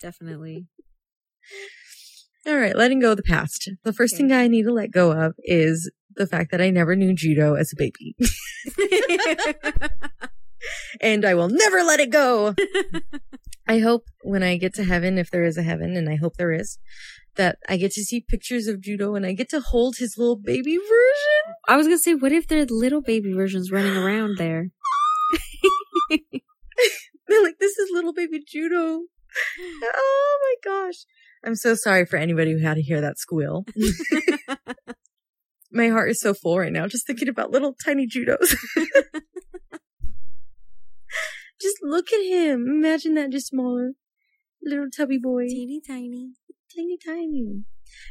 [0.00, 0.66] Definitely.
[2.46, 3.68] All right, letting go of the past.
[3.84, 4.22] The first Okay.
[4.22, 7.54] thing I need to let go of is the fact that I never knew judo
[7.54, 8.16] as a baby.
[11.00, 12.54] and I will never let it go.
[13.68, 16.36] I hope when I get to heaven, if there is a heaven, and I hope
[16.36, 16.78] there is,
[17.36, 20.36] that I get to see pictures of judo and I get to hold his little
[20.36, 21.54] baby version.
[21.68, 24.70] I was gonna say, what if there are little baby versions running around there?
[26.10, 29.02] They're like, this is little baby judo.
[29.82, 31.04] Oh my gosh.
[31.44, 33.66] I'm so sorry for anybody who had to hear that squeal.
[35.70, 38.56] My heart is so full right now just thinking about little tiny judos.
[41.60, 42.66] Just look at him.
[42.68, 43.92] Imagine that just smaller.
[44.62, 45.46] Little tubby boy.
[45.46, 46.32] Teeny tiny.
[46.74, 47.64] Tiny, tiny.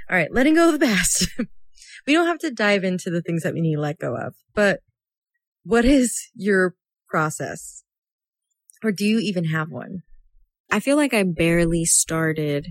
[0.10, 1.28] All right, letting go of the past.
[2.08, 4.36] we don't have to dive into the things that we need to let go of,
[4.54, 4.80] but
[5.64, 6.76] what is your
[7.10, 7.84] process?
[8.84, 10.04] Or do you even have one?
[10.72, 12.68] I feel like I barely started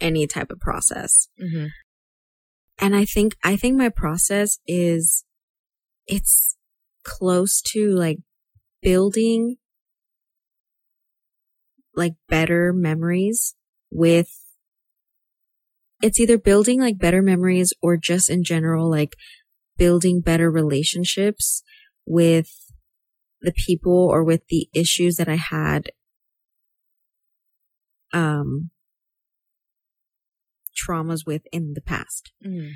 [0.00, 1.28] any type of process.
[1.42, 1.66] Mm-hmm.
[2.78, 5.24] And I think, I think my process is,
[6.06, 6.56] it's
[7.04, 8.18] close to like
[8.82, 9.56] building
[11.94, 13.54] like better memories
[13.90, 14.30] with,
[16.02, 19.16] it's either building like better memories or just in general, like
[19.76, 21.62] building better relationships
[22.06, 22.50] with
[23.42, 25.90] the people or with the issues that I had,
[28.12, 28.70] um,
[30.80, 32.32] traumas with in the past.
[32.44, 32.72] Mm-hmm.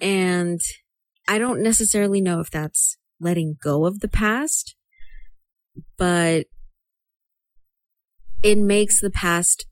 [0.00, 0.60] And
[1.28, 4.74] I don't necessarily know if that's letting go of the past,
[5.96, 6.46] but
[8.42, 9.66] it makes the past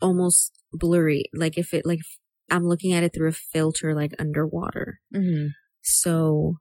[0.00, 1.24] almost blurry.
[1.34, 2.18] Like if it, like if
[2.50, 5.00] I'm looking at it through a filter, like underwater.
[5.14, 5.48] Mm-hmm.
[5.82, 6.56] So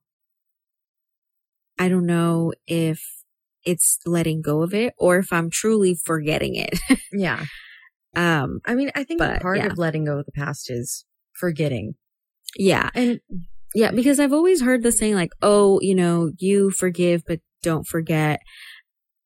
[1.79, 3.01] I don't know if
[3.63, 6.79] it's letting go of it or if I'm truly forgetting it.
[7.11, 7.45] Yeah.
[8.15, 9.67] um, I mean, I think But, part yeah.
[9.67, 11.95] of letting go of the past is forgetting.
[12.57, 12.89] yeah.
[12.93, 13.19] And
[13.75, 17.85] Yeah, because I've always heard the saying like, oh, you know, you forgive, but don't
[17.85, 18.39] forget.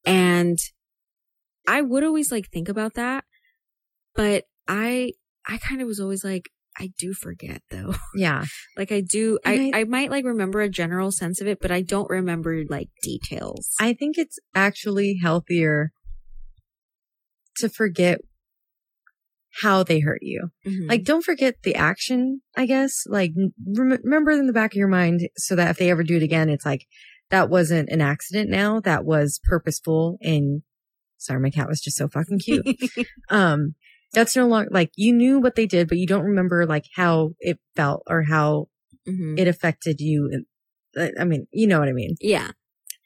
[0.06, 0.58] And
[1.68, 3.24] I would always like think about that,
[4.16, 5.14] but I,
[5.48, 7.94] I kind of was always like, I do forget though.
[8.16, 8.46] Yeah.
[8.76, 11.72] like I do, I, I- I, might like remember a general sense of it, but
[11.72, 13.70] I don't remember like details.
[13.80, 15.92] I think it's actually healthier
[17.58, 18.20] to forget
[19.62, 20.50] how they hurt you.
[20.66, 20.90] Mhm.
[20.90, 23.04] Like, don't forget the action, I guess.
[23.08, 23.34] Like,
[23.76, 26.24] rem- remember in the back of your mind so that if they ever do it
[26.24, 26.86] again, it's like,
[27.30, 28.80] that wasn't an accident now.
[28.80, 30.18] That was purposeful.
[30.22, 30.62] And
[31.18, 32.66] sorry, my cat was just so fucking cute.
[33.30, 33.76] um,
[34.12, 37.32] that's no longer like you knew what they did, but you don't remember like how
[37.40, 38.68] it felt or how
[39.08, 39.40] Mhm.
[39.40, 40.44] it affected you.
[40.96, 42.16] Uh, I mean, you know what I mean?
[42.22, 42.52] yeah.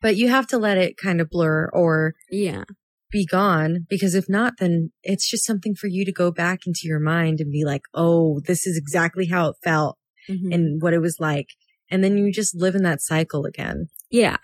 [0.02, 2.66] But you have to let it kind of blur or Yeah.
[3.12, 6.82] Be gone because if not, then it's just something for you to go back into
[6.84, 9.98] your mind and be like, oh, this is exactly how it felt
[10.30, 10.54] Mhm.
[10.54, 11.48] and what it was like.
[11.90, 13.88] And then you just live in that cycle again.
[14.10, 14.38] Yeah.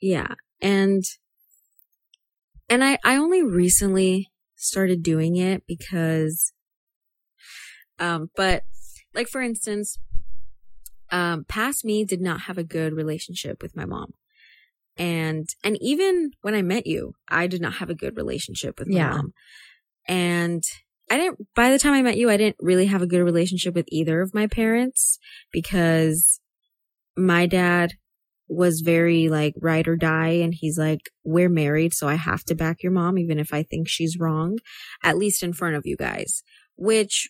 [0.00, 0.34] Yeah.
[0.60, 1.04] And,
[2.68, 6.52] and I, I only recently started doing it because,
[7.98, 8.64] um, but
[9.14, 9.98] like for instance,
[11.10, 14.14] um, past me did not have a good relationship with my mom.
[14.98, 18.88] And, and even when I met you, I did not have a good relationship with
[18.88, 19.10] my Yeah.
[19.10, 19.32] mom.
[20.08, 20.64] And
[21.10, 23.74] I didn't, by the time I met you, I didn't really have a good relationship
[23.74, 25.18] with either of my parents
[25.52, 26.40] because
[27.16, 27.92] my dad
[28.48, 32.54] was very like ride or die and he's like we're married so i have to
[32.54, 34.56] back your mom even if i think she's wrong
[35.02, 36.44] at least in front of you guys
[36.76, 37.28] which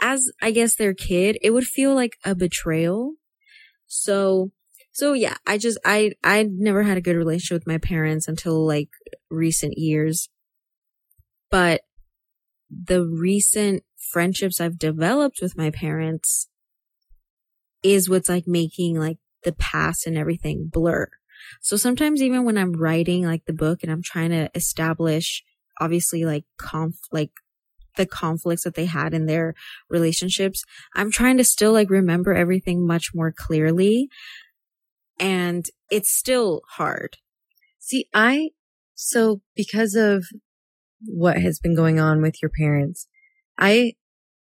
[0.00, 3.12] as i guess their kid it would feel like a betrayal
[3.86, 4.50] so
[4.92, 8.66] so yeah i just i i never had a good relationship with my parents until
[8.66, 8.90] like
[9.30, 10.28] recent years
[11.50, 11.82] but
[12.70, 16.48] the recent friendships i've developed with my parents
[17.82, 21.08] is what's like making like the past and everything blur.
[21.60, 25.42] So sometimes even when I'm writing like the book and I'm trying to establish
[25.80, 27.30] obviously like conf like
[27.96, 29.54] the conflicts that they had in their
[29.90, 30.64] relationships,
[30.94, 34.08] I'm trying to still like remember everything much more clearly.
[35.18, 37.16] And it's still hard.
[37.78, 38.50] See, I,
[38.94, 40.24] so because of
[41.04, 43.08] what has been going on with your parents,
[43.58, 43.94] I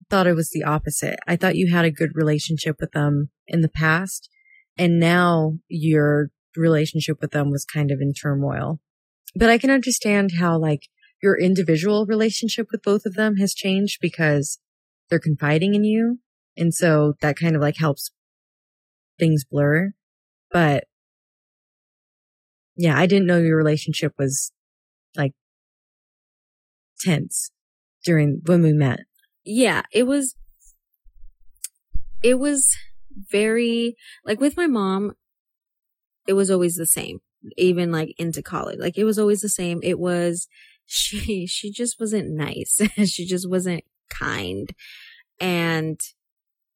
[0.10, 1.20] thought it was the opposite.
[1.28, 4.30] I thought you had a good relationship with them in the past
[4.78, 8.80] and now your relationship with them was kind of in turmoil.
[9.36, 10.88] But I can understand how like
[11.22, 14.60] your individual relationship with both of them has changed because
[15.10, 16.20] they're confiding in you.
[16.58, 18.12] And so that kind of like helps
[19.20, 19.92] things blur.
[20.52, 20.86] But
[22.76, 24.52] yeah, I didn't know your relationship was
[25.16, 25.34] like
[27.02, 27.52] tense
[28.06, 29.02] during when we met.
[29.44, 30.36] yeah, it was,
[32.24, 32.76] it was
[33.32, 33.96] very,
[34.26, 35.14] like with my mom,
[36.28, 37.20] it was always the same,
[37.58, 38.80] even like into college.
[38.80, 39.80] Like it was always the same.
[39.84, 40.48] It was,
[40.86, 42.80] she, she just wasn't nice.
[43.06, 44.72] she just wasn't kind.
[45.40, 46.00] And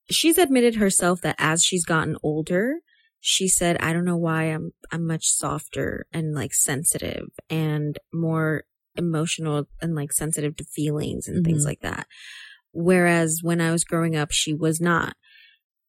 [0.10, 2.80] she's admitted herself that as she's gotten older,
[3.26, 8.66] she said, I don't know why I'm, I'm much softer and like sensitive and more
[8.98, 11.68] emotional and like sensitive to feelings and things Mhm.
[11.68, 12.06] like that.
[12.74, 15.16] Whereas when I was growing up, she was not.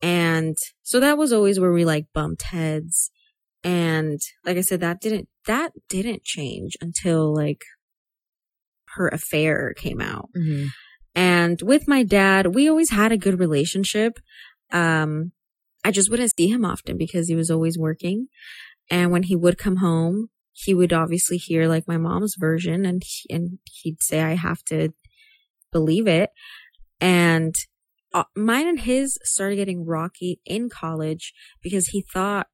[0.01, 3.11] And so that was always where we like bumped heads.
[3.65, 7.63] And like I said, that didn't, that didn't change until like
[8.95, 10.29] her affair came out.
[10.37, 10.67] Mm-hmm.
[11.17, 14.21] And with my dad, we always had a good relationship.
[14.71, 15.33] Um,
[15.85, 18.29] I just wouldn't see him often because he was always working.
[18.91, 23.03] And when he would come home, he would obviously hear like my mom's version and,
[23.05, 24.91] he, and he'd say, I have to
[25.73, 26.31] believe it.
[27.01, 27.55] And
[28.13, 31.33] uh, mine and his started getting rocky in college
[31.63, 32.47] because he thought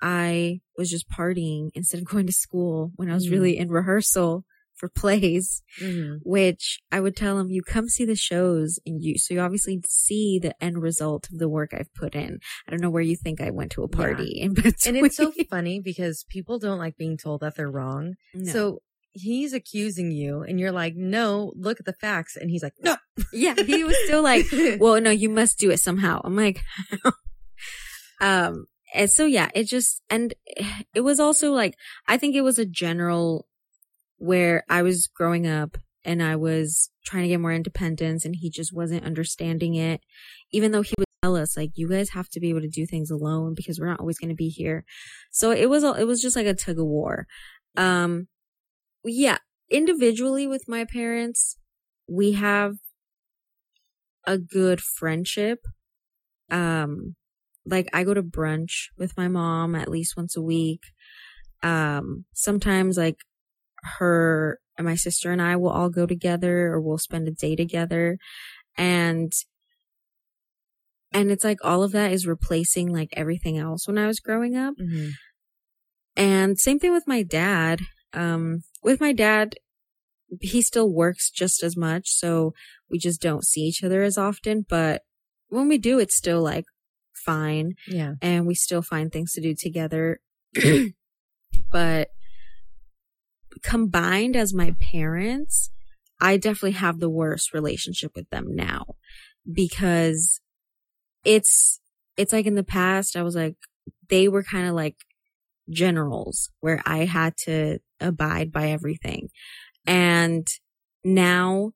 [0.00, 3.32] I was just partying instead of going to school when I was Mhm.
[3.32, 4.44] really in rehearsal
[4.78, 6.16] for plays Mm-hmm.
[6.22, 9.80] which I would tell him, you come see the shows and you, so you obviously
[9.86, 12.38] see the end result of the work I've put in.
[12.66, 13.96] I don't know where you think I went to a Yeah.
[13.96, 14.96] party in between.
[14.96, 18.14] And it's so funny because people don't like being told that they're wrong.
[18.34, 18.52] No.
[18.52, 22.36] So he's accusing you and you're like, no, look at the facts.
[22.36, 22.96] And he's like, no.
[23.32, 24.46] yeah, he was still like,
[24.80, 26.20] well, no, you must do it somehow.
[26.24, 26.60] I'm like,
[28.20, 30.34] um, and so yeah, it just, and
[30.94, 31.74] it was also like,
[32.06, 33.46] I think it was a general
[34.18, 38.50] where I was growing up and I was trying to get more independence and he
[38.50, 40.00] just wasn't understanding it,
[40.52, 42.86] even though he would tell us like, you guys have to be able to do
[42.86, 44.84] things alone because we're not always going to be here.
[45.30, 47.26] So it was, it was just like a tug of war.
[47.76, 48.28] Um,
[49.04, 49.38] yeah,
[49.70, 51.56] individually with my parents,
[52.08, 52.74] we have
[54.26, 55.60] a good friendship.
[56.50, 57.14] Um,
[57.66, 60.82] like I go to brunch with my mom at least once a week.
[61.62, 63.16] Um, sometimes like
[63.98, 67.56] her and my sister and I will all go together or we'll spend a day
[67.56, 68.18] together.
[68.76, 69.32] And
[71.12, 74.56] and it's like all of that is replacing like everything else when I was growing
[74.56, 74.74] up.
[74.80, 75.10] Mm-hmm.
[76.16, 77.80] And same thing with my dad.
[78.12, 79.54] Um, with my dad,
[80.40, 82.10] he still works just as much.
[82.10, 82.52] So
[82.90, 84.66] we just don't see each other as often.
[84.68, 85.02] But
[85.48, 86.64] when we do, it's still like
[87.14, 87.74] fine.
[87.86, 88.14] Yeah.
[88.20, 90.20] And we still find things to do together.
[91.72, 92.08] but
[93.62, 95.70] combined as my parents,
[96.20, 98.96] I definitely have the worst relationship with them now
[99.50, 100.40] because
[101.24, 101.80] it's,
[102.16, 103.56] it's like in the past, I was like,
[104.08, 104.96] they were kind of like
[105.70, 109.28] generals where I had to abide by everything.
[109.86, 110.46] And
[111.04, 111.72] now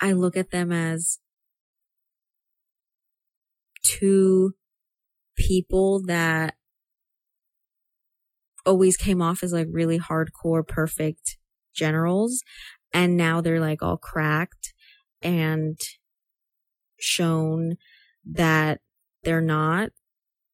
[0.00, 1.18] I look at them as
[3.84, 4.52] two
[5.36, 6.54] people that
[8.64, 11.36] always came off as like really hardcore, perfect
[11.74, 12.42] generals.
[12.92, 14.74] And now they're like all cracked
[15.22, 15.78] and
[16.98, 17.76] shown
[18.30, 18.80] that
[19.24, 19.90] they're not.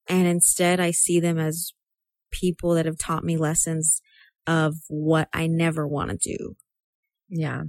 [0.09, 1.73] And instead I see them as
[2.31, 4.01] people that have taught me lessons
[4.47, 6.57] of what I never want to do.
[7.29, 7.65] Yeah.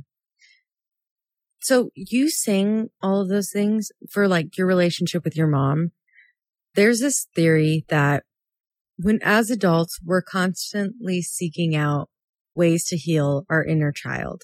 [1.59, 5.91] So you sing all of those things for like your relationship with your mom.
[6.75, 8.23] There's this theory that
[9.01, 12.09] when as adults, we're constantly seeking out
[12.53, 14.43] ways to heal our inner child.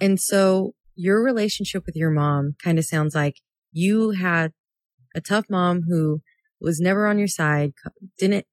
[0.00, 3.36] And so your relationship with your mom kind of sounds like
[3.72, 4.52] you had
[5.14, 6.20] a tough mom who
[6.60, 7.72] was never on your side,
[8.18, 8.46] didn't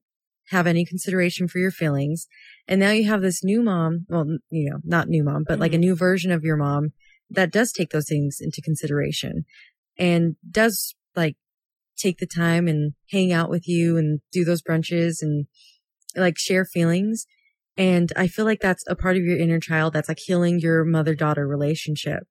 [0.50, 2.28] have any consideration for your feelings.
[2.68, 4.06] And now you have this new mom.
[4.08, 5.62] Well, you know, not new mom, but mm-hmm.
[5.62, 5.82] like a mm-hmm.
[5.82, 6.94] new version of your mom
[7.30, 9.46] that does take those things into consideration
[9.98, 11.36] and does like
[11.98, 15.46] take the time and hang out with you and do those brunches and
[16.16, 17.26] like share feelings.
[17.76, 20.84] And I feel like that's a part of your inner child that's like healing your
[20.84, 22.24] mother daughter relationship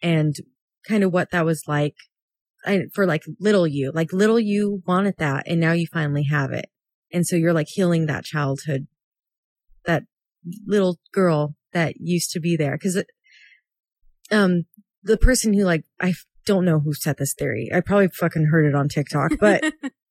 [0.00, 0.36] and
[0.86, 1.96] kind of what that was like
[2.92, 6.66] for like little you, like little you wanted that and now you finally have it.
[7.12, 8.86] And so you're like healing that childhood,
[9.84, 10.04] that
[10.66, 12.76] little girl that used to be there.
[12.78, 13.06] Cause, it,
[14.30, 14.64] um,
[15.02, 16.14] the person who like, I
[16.48, 17.68] don't know who said this theory.
[17.72, 19.62] I probably fucking heard it on TikTok, but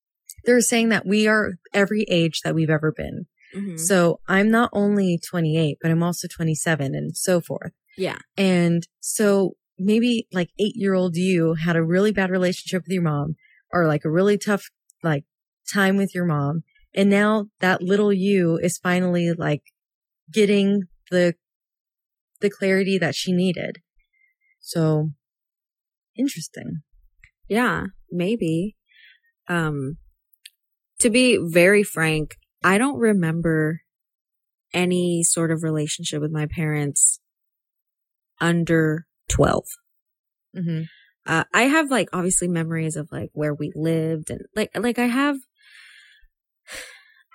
[0.45, 3.25] they're saying that we are every age that we've ever been.
[3.55, 3.77] Mm-hmm.
[3.77, 7.71] So I'm not only 28, but I'm also 27 and so forth.
[7.97, 8.19] Yeah.
[8.37, 13.01] And so maybe like eight year old you had a really bad relationship with your
[13.01, 13.35] mom
[13.73, 14.69] or like a really tough,
[15.01, 15.25] like
[15.73, 16.63] time with your mom.
[16.93, 19.63] And now that little you is finally like
[20.31, 21.33] getting the,
[22.41, 23.79] the clarity that she needed.
[24.59, 25.11] So
[26.17, 26.81] interesting.
[27.47, 28.75] Yeah, maybe.
[29.47, 29.97] Um,
[30.99, 33.81] to be very frank, I don't remember
[34.73, 37.19] any sort of relationship with my parents
[38.41, 39.63] under 12.
[40.55, 40.81] Mm-hmm.
[41.25, 45.07] Uh, I have like obviously memories of like where we lived and like, like I
[45.07, 45.37] have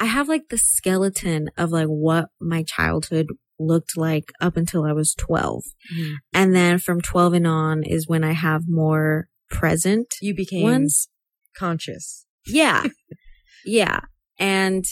[0.00, 3.28] I have like the skeleton of like what my childhood
[3.66, 5.64] looked like up until I was 12.
[5.94, 6.14] Mm-hmm.
[6.32, 10.14] And then from 12 and on is when I have more present.
[10.20, 11.08] You became ones.
[11.56, 12.26] conscious.
[12.46, 12.86] Yeah.
[13.64, 14.00] yeah.
[14.38, 14.84] And,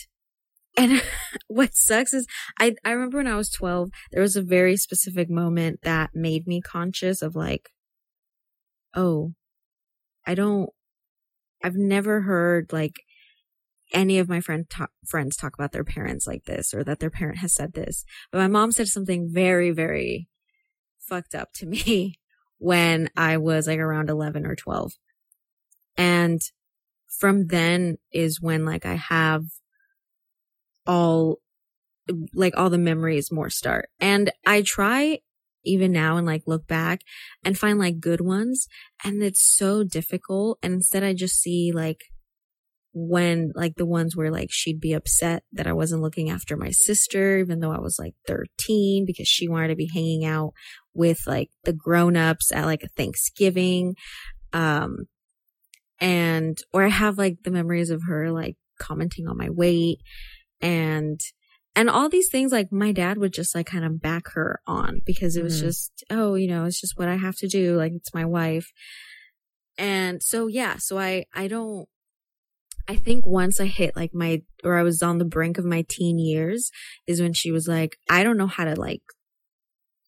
[0.77, 1.03] and
[1.49, 2.27] what sucks is
[2.59, 6.47] I, I remember when I was 12, there was a very specific moment that made
[6.47, 7.71] me conscious of like,
[8.95, 9.33] oh,
[10.27, 10.71] I don't,
[11.63, 12.95] I've never heard like
[13.93, 17.11] any of my friend talk, friends talk about their parents like this or that their
[17.11, 18.05] parent has said this.
[18.31, 20.29] But my mom said something very, very
[20.99, 22.19] fucked up to me
[22.59, 24.93] when I was like around 11 or 12.
[25.97, 26.41] And
[27.09, 29.45] from then is when like I have
[30.87, 31.39] all
[32.35, 33.89] like all the memories more start.
[34.01, 35.21] And I try
[35.65, 37.03] even now and like look back
[37.45, 38.67] and find like good ones
[39.05, 42.05] and it's so difficult and instead I just see like
[42.93, 46.71] when like the ones where like she'd be upset that I wasn't looking after my
[46.71, 50.53] sister, even though I was like 13 because she wanted to be hanging out
[50.93, 53.95] with like the grown-ups at like a Thanksgiving.
[54.53, 55.05] Um,
[56.01, 59.99] and, or I have like the memories of her like commenting on my weight
[60.61, 61.21] and,
[61.77, 65.01] and all these things like my dad would just like kind of back her on
[65.07, 65.67] because it was mm-hmm.
[65.67, 67.77] just, oh, you know, it's just what I have to do.
[67.77, 68.73] Like it's my wife.
[69.79, 71.89] And so, yeah, so I, I don't,
[72.89, 75.85] I think once I hit like my, or I was on the brink of my
[75.89, 76.71] teen years
[77.07, 79.03] is when she was like, I don't know how to like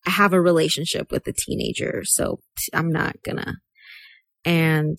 [0.07, 2.03] have a relationship with a teenager.
[2.05, 2.41] So
[2.73, 3.57] I'm not gonna.
[4.45, 4.99] And,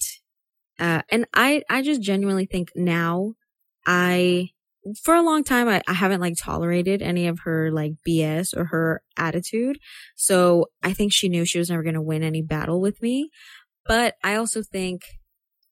[0.80, 3.34] uh, and I, I just genuinely think now
[3.86, 4.50] I
[5.02, 8.66] for a long time, I, I haven't like tolerated any of her like BS or
[8.66, 9.78] her attitude.
[10.16, 13.30] So I think she knew she was never going to win any battle with me.
[13.86, 15.02] But I also think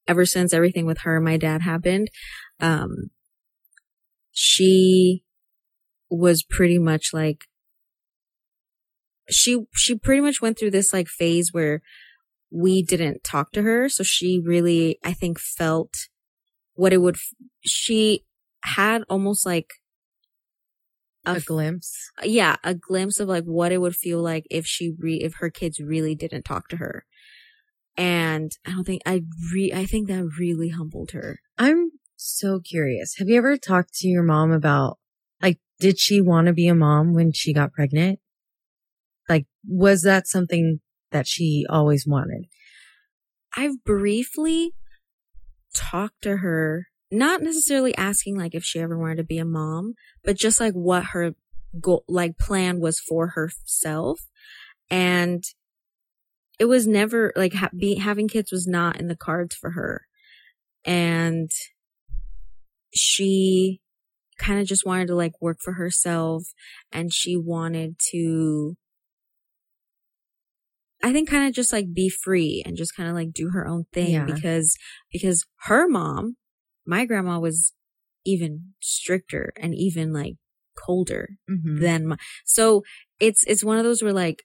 [0.08, 2.10] ever since everything with her and my dad happened,
[2.60, 3.10] um,
[4.32, 5.24] she
[6.10, 7.46] was pretty much like,
[9.30, 11.82] she, she pretty much went through this like phase where
[12.52, 13.88] we didn't talk to her.
[13.88, 15.94] So she really, I think felt
[16.74, 17.18] what it would,
[17.62, 18.26] she
[18.64, 19.68] had almost like
[21.26, 21.94] a, a glimpse.
[22.24, 25.50] Yeah, a glimpse of like what it would feel like if she re, if her
[25.50, 27.06] kids really didn't talk to her.
[27.98, 29.22] And I don't think I
[29.54, 31.40] re, I think that really humbled her.
[31.58, 33.16] I'm so curious.
[33.18, 34.98] Have you ever talked to your mom about
[35.42, 38.20] like did she want to be a mom when she got pregnant?
[39.28, 40.80] Like was that something
[41.12, 42.46] that she always wanted?
[43.56, 44.74] I've briefly
[45.74, 49.96] talked to her not necessarily asking like if she ever wanted to be a mom,
[50.24, 51.34] but just like what her
[51.80, 54.22] goal, like plan was for herself.
[54.90, 55.44] And
[56.62, 60.06] it was never like ha- be, having kids was not in the cards for her.
[60.86, 61.50] And
[62.94, 63.82] she
[64.38, 66.44] kind of just wanted to like work for herself
[66.92, 68.76] and she wanted to
[71.04, 73.68] I think kind of just like be free and just kind of like do her
[73.68, 74.26] own thing yeah.
[74.26, 74.78] because
[75.12, 76.36] because her mom
[76.86, 77.74] my grandma was
[78.24, 80.36] even stricter and even like
[80.78, 81.82] colder mm-hmm.
[81.82, 82.84] than my, so
[83.20, 84.44] it's, it's one of those where like,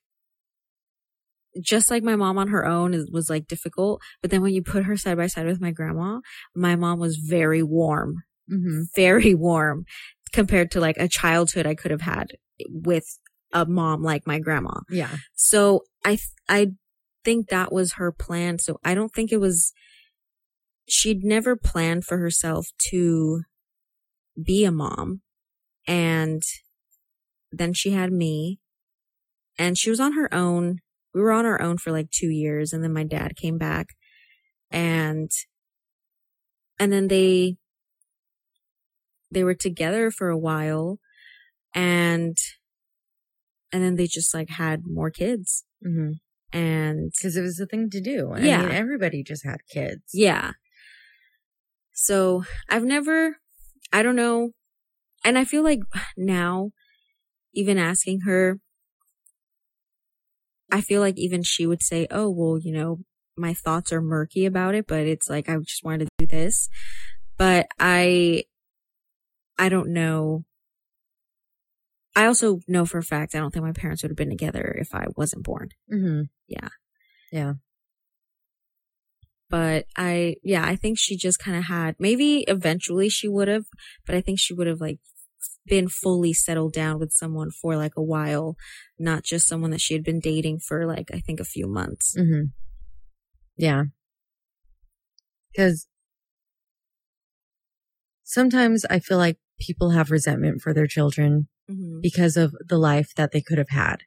[1.62, 4.62] just like my mom on her own is, was like difficult, but then when you
[4.62, 6.20] put her side by side with my grandma,
[6.54, 8.82] my mom was very warm, mm-hmm.
[8.94, 9.84] very warm
[10.32, 12.28] compared to like a childhood I could have had
[12.68, 13.04] with
[13.52, 14.80] a mom like my grandma.
[14.90, 15.16] Yeah.
[15.34, 16.72] So I, I
[17.24, 18.58] think that was her plan.
[18.58, 19.72] So I don't think it was,
[20.88, 23.42] she'd never planned for herself to
[24.42, 25.22] be a mom.
[25.86, 26.42] And
[27.52, 28.58] then she had me
[29.58, 30.80] and she was on her own.
[31.16, 32.74] We were on our own for like two years.
[32.74, 33.86] And then my dad came back
[34.70, 35.30] and,
[36.78, 37.56] and then they,
[39.30, 40.98] they were together for a while
[41.74, 42.36] and,
[43.72, 45.64] and then they just like had more kids.
[45.82, 46.12] Mm-hmm.
[46.52, 48.32] And because it was the thing to do.
[48.34, 48.60] I yeah.
[48.60, 50.02] Mean, everybody just had kids.
[50.12, 50.52] Yeah.
[51.94, 53.38] So I've never,
[53.90, 54.50] I don't know.
[55.24, 55.80] And I feel like
[56.14, 56.72] now,
[57.54, 58.58] even asking her,
[60.70, 62.98] I feel like even she would say, oh, well, you know,
[63.36, 66.68] my thoughts are murky about it, but it's like, I just wanted to do this.
[67.36, 68.44] But I,
[69.58, 70.44] I don't know.
[72.14, 74.74] I also know for a fact, I don't think my parents would have been together
[74.80, 75.68] if I wasn't born.
[75.92, 76.22] Mm-hmm.
[76.48, 76.68] Yeah.
[77.30, 77.52] Yeah
[79.48, 83.66] but I, yeah, I think she just kind of had, maybe eventually she would have,
[84.04, 84.98] but I think she would have like
[85.66, 88.56] been fully settled down with someone for like a while,
[88.98, 92.14] not just someone that she had been dating for like, I think a few months.
[92.18, 92.46] Mm-hmm.
[93.56, 93.84] Yeah.
[95.56, 95.86] Cause
[98.22, 102.00] sometimes I feel like people have resentment for their children mm-hmm.
[102.02, 104.02] because of the life that they could have had.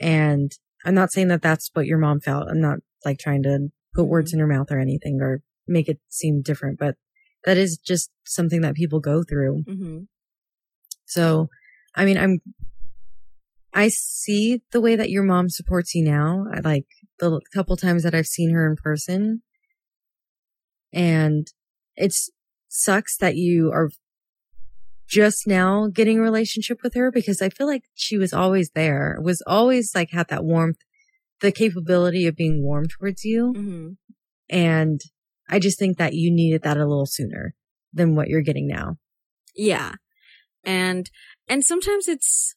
[0.00, 0.52] And
[0.84, 2.48] I'm not saying that that's what your mom felt.
[2.48, 5.98] I'm not like trying to put words in her mouth or anything or make it
[6.08, 6.96] seem different, but
[7.44, 9.64] that is just something that people go through.
[9.68, 9.98] Mm-hmm.
[11.06, 11.48] So,
[11.94, 12.40] I mean, I'm,
[13.72, 16.46] I see the way that your mom supports you now.
[16.52, 16.86] I like
[17.18, 19.42] the couple times that I've seen her in person
[20.92, 21.46] and
[21.96, 22.14] it
[22.68, 23.90] sucks that you are
[25.08, 29.18] just now getting a relationship with her because I feel like she was always there,
[29.22, 30.78] was always like had that warmth
[31.40, 33.52] the capability of being warm towards you.
[33.54, 33.88] Mm-hmm.
[34.48, 35.00] And
[35.50, 37.54] I just think that you needed that a little sooner
[37.92, 38.96] than what you're getting now.
[39.54, 39.92] Yeah.
[40.66, 41.10] And,
[41.48, 42.54] and sometimes it's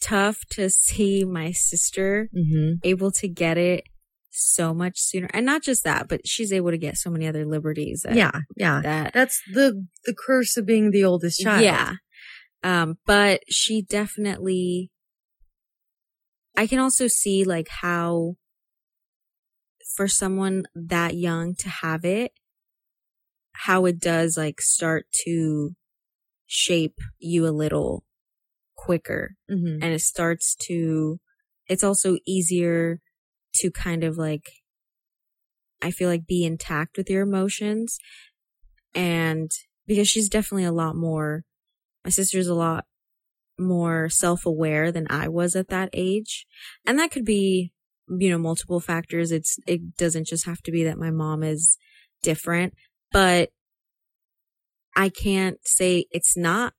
[0.00, 2.74] tough to see my sister mm-hmm.
[2.84, 3.84] able to get it
[4.30, 5.28] so much sooner.
[5.34, 8.02] And not just that, but she's able to get so many other liberties.
[8.04, 8.40] That, yeah.
[8.56, 8.80] Yeah.
[8.82, 11.62] That, That's the, the curse of being the oldest child.
[11.62, 11.94] Yeah.
[12.62, 14.90] Um, but she definitely
[16.56, 18.36] I can also see like how
[19.96, 22.32] for someone that young to have it,
[23.52, 25.74] how it does like start to
[26.54, 28.04] shape you a little
[28.76, 29.34] quicker.
[29.50, 29.82] Mm-hmm.
[29.82, 31.18] And it starts to,
[31.66, 33.00] it's also easier
[33.54, 34.52] to kind of like,
[35.82, 37.98] I feel like be intact with your emotions.
[38.94, 39.50] And
[39.84, 41.42] because she's definitely a lot more,
[42.04, 42.84] my sister's a lot
[43.58, 46.46] more self-aware than I was at that age.
[46.86, 47.72] And that could be,
[48.08, 49.32] you know, multiple factors.
[49.32, 51.76] It's, it doesn't just have to be that my mom is
[52.22, 52.74] different,
[53.10, 53.50] but
[54.96, 56.74] I can't say it's not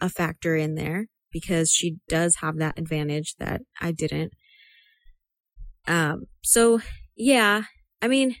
[0.00, 4.32] a factor in there because she does have that advantage that I didn't.
[5.86, 6.80] Um, so
[7.16, 7.62] yeah,
[8.02, 8.36] I mean,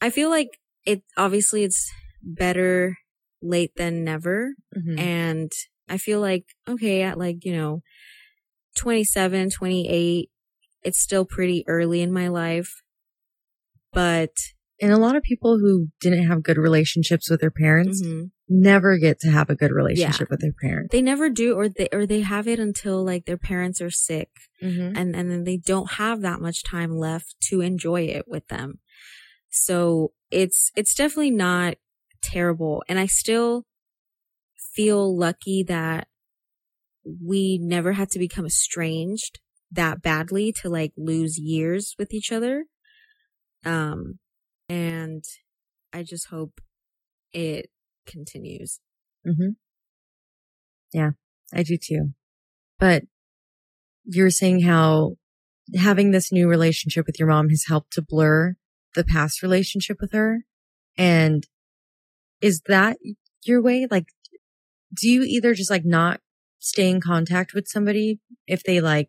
[0.00, 1.90] I feel like it obviously it's
[2.22, 2.96] better
[3.42, 4.54] late than never.
[4.76, 4.98] Mhm.
[4.98, 5.52] And
[5.88, 7.82] I feel like, okay, at like, you know,
[8.76, 10.30] 27, 28,
[10.84, 12.82] it's still pretty early in my life.
[13.92, 14.36] But
[14.80, 18.98] And a lot of people who didn't have good relationships with their parents mhm, never
[18.98, 20.90] get to have a good relationship with their parents.
[20.92, 24.28] they never do, or they, or they have it until like their parents are sick
[24.62, 24.96] Mm-hmm.
[24.96, 28.78] and, and then they don't have that much time left to enjoy it with them.
[29.50, 31.74] So it's, it's definitely not
[32.22, 32.82] terrible.
[32.88, 33.66] And I still
[34.72, 36.08] feel lucky that
[37.22, 39.38] we never had to become estranged
[39.70, 42.64] that badly to like lose years with each other.
[43.64, 44.18] Um,
[44.68, 45.24] and
[45.92, 46.60] I just hope
[47.32, 47.70] it
[48.06, 48.80] continues.
[49.26, 49.50] Mm-hmm.
[50.92, 51.10] Yeah,
[51.52, 52.10] I do too.
[52.78, 53.04] But
[54.04, 55.16] you're saying how
[55.76, 58.54] having this new relationship with your mom has helped to blur
[58.94, 60.44] the past relationship with her.
[60.96, 61.46] And
[62.40, 62.98] is that
[63.44, 63.86] your way?
[63.90, 64.06] Like,
[64.94, 66.20] do you either just like not
[66.58, 69.08] stay in contact with somebody if they like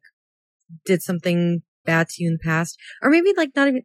[0.85, 2.77] did something bad to you in the past?
[3.01, 3.83] Or maybe like not even,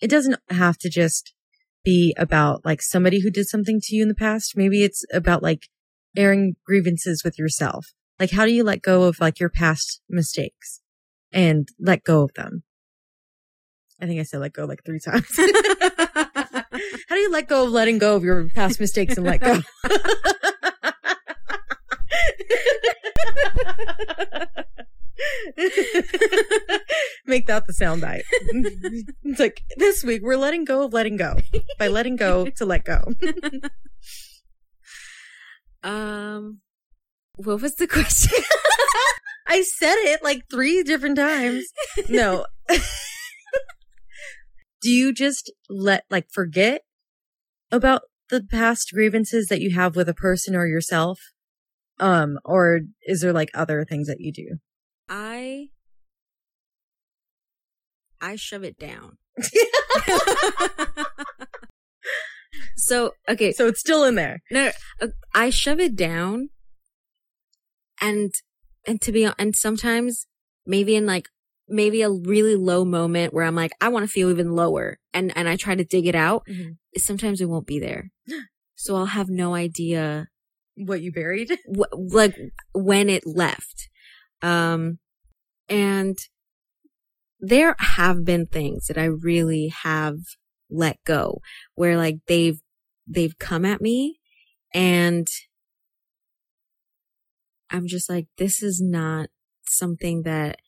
[0.00, 1.32] it doesn't have to just
[1.84, 4.56] be about like somebody who did something to you in the past.
[4.56, 5.68] Maybe it's about like
[6.16, 7.86] airing grievances with yourself.
[8.18, 10.80] Like, how do you let go of like your past mistakes
[11.32, 12.64] and let go of them?
[14.00, 15.26] I think I said let go like three times.
[15.36, 19.60] how do you let go of letting go of your past mistakes and let go?
[27.26, 28.24] Make that the sound bite.
[29.24, 31.36] It's like this week we're letting go of letting go
[31.78, 33.12] by letting go to let go.
[35.80, 36.58] Um,
[37.36, 38.42] what was the question?
[39.46, 41.66] I said it like three different times.
[42.08, 42.46] No.
[44.80, 46.82] Do you just let, like, forget
[47.72, 51.20] about the past grievances that you have with a person or yourself?
[51.98, 54.58] Um, or is there like other things that you do?
[55.08, 55.68] I
[58.20, 59.18] I shove it down.
[62.76, 64.40] so okay, so it's still in there.
[64.50, 66.50] no, uh, I shove it down,
[68.00, 68.32] and
[68.86, 70.26] and to be and sometimes
[70.66, 71.28] maybe in like
[71.68, 75.32] maybe a really low moment where I'm like I want to feel even lower, and
[75.36, 76.46] and I try to dig it out.
[76.96, 78.10] Sometimes it won't be there,
[78.74, 80.28] so I'll have no idea
[80.76, 81.56] What you buried?
[81.66, 82.36] wh- like
[82.74, 83.88] when it left.
[84.42, 84.98] Um,
[85.68, 86.16] and
[87.40, 90.16] there have been things that I really have
[90.70, 91.40] let go
[91.74, 92.60] where like they've,
[93.06, 94.18] they've come at me
[94.74, 95.26] and
[97.70, 99.28] I'm just like, this is not
[99.66, 100.58] something that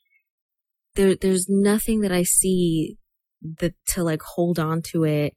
[0.94, 2.98] there, there's nothing that I see
[3.58, 5.34] that to like hold on to it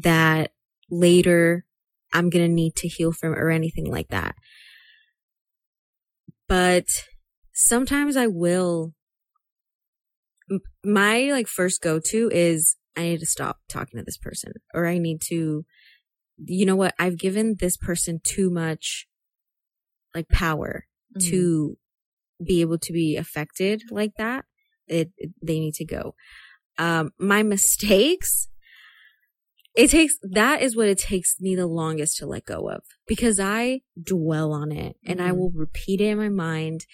[0.00, 0.50] that
[0.90, 1.64] later
[2.12, 4.34] I'm going to need to heal from or anything like that.
[6.48, 6.86] But
[7.66, 8.94] sometimes I will.
[10.84, 14.86] My like first go to is I need to stop talking to this person or
[14.86, 15.64] I need to,
[16.44, 16.94] you know what?
[16.98, 19.06] I've given this person too much
[20.14, 20.86] like power
[21.20, 21.76] to
[22.44, 24.44] be able to be affected like that.
[24.88, 26.14] It, it- they need to go.
[26.78, 28.48] Um, my mistakes,
[29.76, 33.38] it takes, that is what it takes me the longest to let go of because
[33.38, 35.36] I dwell on it and I Mhm.
[35.36, 36.86] will repeat it in my mind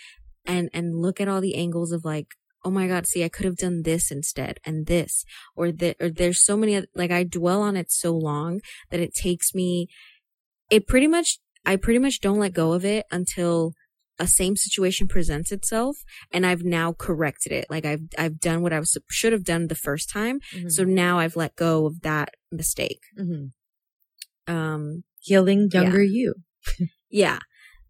[0.47, 2.29] and, and look at all the angles of like,
[2.65, 5.25] oh my God, see, I could have done this instead and this
[5.55, 9.15] or that, or there's so many, like I dwell on it so long that it
[9.15, 9.89] takes me,
[10.71, 13.73] it pretty much, I pretty much don't let go of it until
[14.19, 15.99] a same situation presents itself
[16.33, 17.67] and I've now corrected it.
[17.69, 20.41] Like I've, I've done what I was, should have done the first time.
[20.55, 20.73] Mhm.
[20.73, 23.01] So now I've let go of that mistake.
[23.19, 23.51] Mhm.
[24.49, 26.35] Um, healing younger you.
[27.11, 27.39] yeah,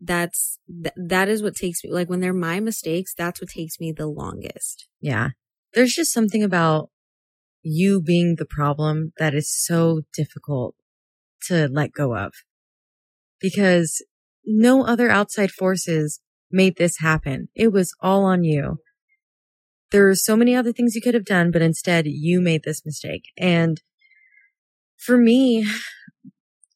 [0.00, 3.80] that's, th- that is what takes me, like when they're my mistakes, that's what takes
[3.80, 4.88] me the longest.
[5.00, 5.30] Yeah.
[5.74, 6.90] There's just something about
[7.62, 10.74] you being the problem that is so difficult
[11.48, 12.32] to let go of
[13.40, 14.04] because
[14.44, 16.20] no other outside forces
[16.50, 17.48] made this happen.
[17.54, 18.78] It was all on you.
[19.90, 22.84] There are so many other things you could have done, but instead you made this
[22.84, 23.24] mistake.
[23.36, 23.80] And
[24.96, 25.66] for me,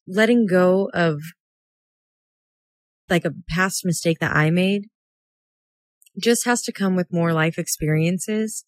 [0.07, 1.21] letting go of
[3.11, 4.87] like a past mistake that I made
[6.19, 8.63] just has to come with more life experiences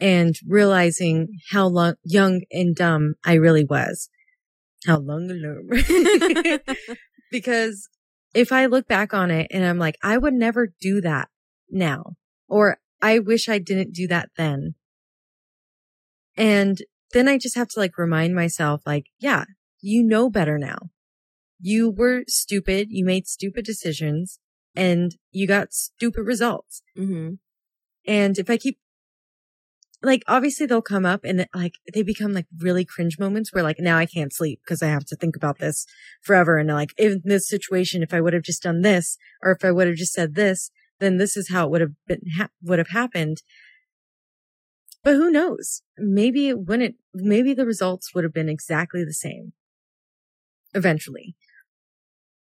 [0.00, 4.10] and realizing how lo- young and dumb I really was.
[4.86, 5.68] How long alone?
[7.30, 7.88] because
[8.34, 11.28] if I look back on it and I'm like, I would never do that
[11.70, 12.14] now,
[12.48, 14.74] or I wish I didn't do that then.
[16.36, 16.78] And
[17.12, 19.44] then I just have to like remind myself, like, yeah,
[19.80, 20.90] you know better now.
[21.62, 22.88] You were stupid.
[22.90, 24.40] You made stupid decisions
[24.74, 26.82] and you got stupid results.
[26.98, 27.34] Mm-hmm.
[28.06, 28.78] And if I keep
[30.02, 33.78] like obviously they'll come up and like they become like really cringe moments where like
[33.78, 35.86] now I can't sleep because I have to think about this
[36.20, 36.58] forever.
[36.58, 39.70] And like in this situation, if I would have just done this or if I
[39.70, 42.80] would have just said this, then this is how it would have been, ha- would
[42.80, 43.42] have happened.
[45.04, 45.82] But who knows?
[45.96, 49.52] Maybe it wouldn't, maybe the results would have been exactly the same
[50.74, 51.36] eventually.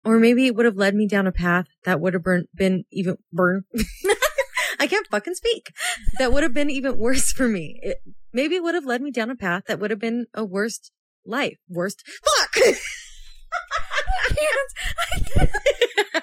[0.04, 2.86] Or maybe it would have led me down a path that would have burn, been
[2.92, 3.64] even burn.
[4.80, 5.72] I can't fucking speak.
[6.18, 7.80] That would have been even worse for me.
[7.84, 7.98] It,
[8.34, 10.92] maybe it would have led me down a path that would have been a worst
[11.26, 11.58] life.
[11.70, 12.04] Worst.
[12.06, 12.76] Fuck!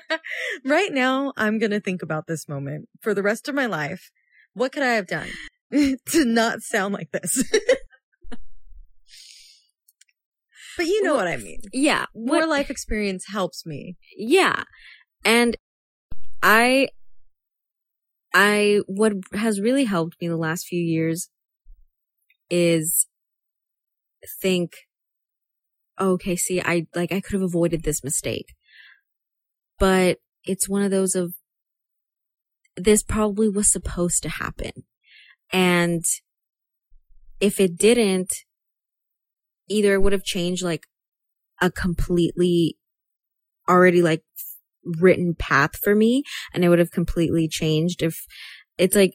[0.65, 4.11] Right now, I'm going to think about this moment for the rest of my life.
[4.55, 5.29] What could I have done
[5.73, 7.43] to not sound like this?
[10.79, 11.61] But you know Well, what I mean.
[11.73, 12.07] Yeah.
[12.15, 13.97] More What, life experience helps me.
[14.17, 14.63] yeah.
[15.25, 15.57] And
[16.43, 16.89] I,
[18.33, 21.29] I, what has really helped me the last few years
[22.49, 23.09] is
[24.41, 24.73] think,
[26.01, 28.55] okay, see, I, like, I could have avoided this mistake.
[29.79, 31.35] But it's one of those of,
[32.77, 34.85] this probably was supposed to happen.
[35.53, 36.05] And
[37.41, 38.33] if it didn't,
[39.69, 40.87] either it would have changed like
[41.61, 42.77] a completely
[43.69, 44.23] already like
[44.85, 46.23] written path for me
[46.55, 48.27] and it would have completely changed if
[48.79, 49.15] it's like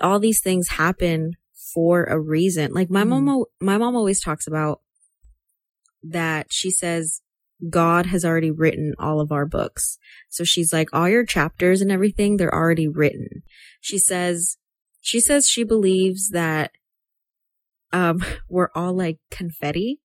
[0.00, 1.32] all these things happen
[1.72, 2.72] for a reason.
[2.72, 3.64] Like my mom, mm-hmm.
[3.64, 4.80] my mom always talks about
[6.02, 7.22] that she says
[7.70, 9.98] God has already written all of our books.
[10.28, 13.42] So she's like, all your chapters and everything, they're already written.
[13.80, 14.58] She says,
[15.00, 16.72] she says she believes that,
[17.92, 20.00] um, we're all like confetti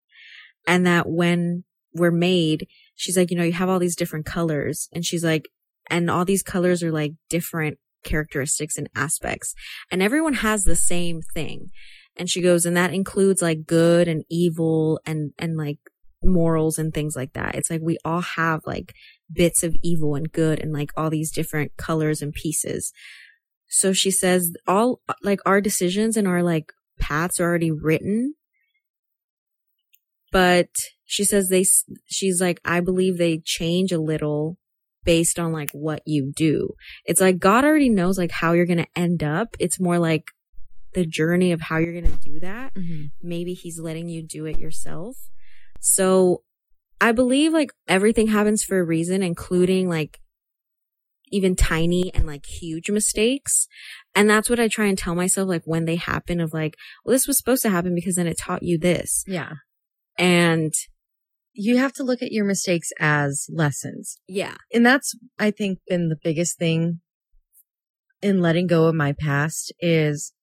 [0.68, 1.64] and that when
[1.94, 5.48] we're made, she's like, you know, you have all these different colors and she's like,
[5.90, 9.54] and all these colors are like different characteristics and aspects
[9.92, 11.70] and everyone has the same thing.
[12.16, 15.78] And she goes, and that includes like good and evil and, and like
[16.24, 17.56] morals and things like that.
[17.56, 18.94] It's like we all have like
[19.32, 22.92] bits of evil and good and like all these different colors and pieces.
[23.70, 28.36] So she says all like our decisions and our like paths are already written.
[30.32, 30.70] But
[31.06, 31.66] she says they,
[32.06, 34.58] she's like, I believe they change a little
[35.04, 36.74] based on like what you do.
[37.06, 39.56] It's like God already knows like how you're going to end up.
[39.58, 40.26] It's more like
[40.94, 43.06] the journey of how you're going to do that mm-hmm.
[43.22, 45.16] maybe he's letting you do it yourself.
[45.80, 46.42] So
[47.00, 50.20] I believe like everything happens for a reason, including like
[51.32, 53.68] even tiny and like huge mistakes.
[54.16, 57.14] And that's what I try and tell myself, like when they happen of like, well,
[57.14, 59.24] this was supposed to happen because then it taught you this.
[59.28, 59.54] Yeah.
[60.18, 60.74] And
[61.54, 64.20] You have to look at your mistakes as lessons.
[64.28, 64.56] yeah.
[64.74, 67.02] And that's, I think, been the biggest thing
[68.22, 70.34] in letting go of my past is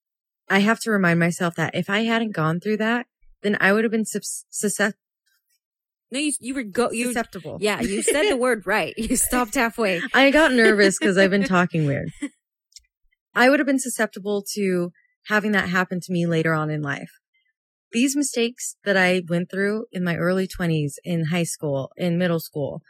[0.48, 3.06] I have to remind myself that if I hadn't gone through that,
[3.42, 4.44] then I would have been sus-
[6.14, 7.58] No, you, you were go, you, susceptible.
[7.60, 8.94] yeah, you said the word right.
[8.96, 10.00] You stopped halfway.
[10.14, 12.08] I got nervous because I've been talking weird.
[13.34, 14.92] I would have been susceptible to
[15.26, 17.10] having that happen to me later on in life.
[17.90, 22.38] These mistakes that I went through in my early 20s, in high school, in middle
[22.38, 22.80] school,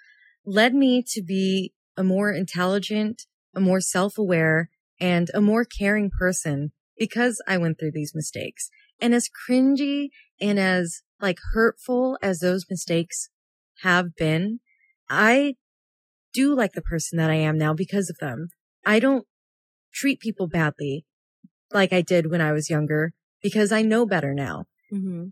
[0.44, 3.22] led me to be a more intelligent,
[3.56, 4.68] a more self-aware,
[5.01, 8.68] and a more caring person because I went through these mistakes.
[9.01, 10.09] And as cringy
[10.42, 13.30] and as like hurtful as those mistakes
[13.82, 14.60] have been,
[15.09, 15.55] I
[16.34, 18.48] do like the person that I am now because of them.
[18.84, 19.26] I don't
[19.92, 21.06] treat people badly
[21.72, 24.66] like I did when I was younger because I know better now.
[24.92, 25.28] Mm-hmm.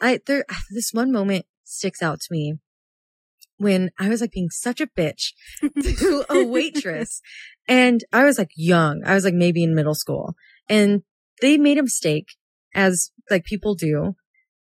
[0.00, 2.54] I there this one moment sticks out to me
[3.58, 7.22] when I was like being such a bitch to a waitress
[7.68, 9.02] and I was like young.
[9.06, 10.34] I was like maybe in middle school
[10.68, 11.02] and
[11.40, 12.26] they made a mistake
[12.74, 14.16] as like people do.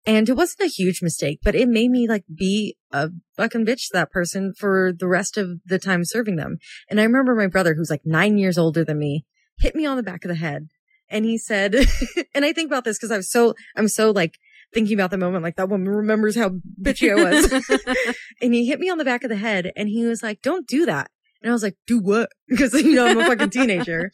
[0.06, 3.88] And it wasn't a huge mistake, but it made me like be a fucking bitch
[3.88, 6.58] to that person for the rest of the time serving them.
[6.90, 9.26] And I remember my brother, who's like nine years older than me,
[9.60, 10.68] hit me on the back of the head.
[11.10, 11.76] And he said,
[12.36, 14.38] and I think about this because I was so, I'm so like
[14.74, 16.50] thinking about the moment, like that woman remembers how
[16.82, 18.16] bitchy I was.
[18.42, 20.68] and he hit me on the back of the head and he was like, don't
[20.68, 21.12] do that.
[21.42, 22.30] And I was like, do what?
[22.50, 24.12] Because, you know, I'm a fucking teenager.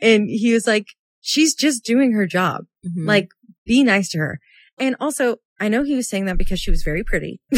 [0.00, 0.86] And he was like,
[1.20, 2.64] she's just doing her job.
[2.86, 3.06] Mhm.
[3.06, 3.28] Like,
[3.64, 4.40] be nice to her.
[4.78, 7.40] And also, I know he was saying that because she was very pretty.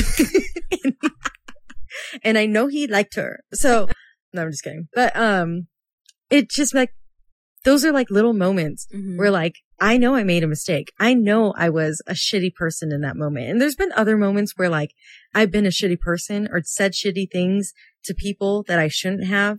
[2.22, 3.40] and I know he liked her.
[3.52, 3.88] So,
[4.32, 4.88] no, I'm just kidding.
[4.94, 5.66] But, um,
[6.30, 6.90] it just like,
[7.64, 9.18] those are like little moments Mhm.
[9.18, 10.92] where like, I know I made a mistake.
[10.98, 13.48] I know I was a shitty person in that moment.
[13.48, 14.92] And there's been other moments where like,
[15.34, 17.72] I've been a shitty person or said shitty things
[18.04, 19.58] to people that I shouldn't have.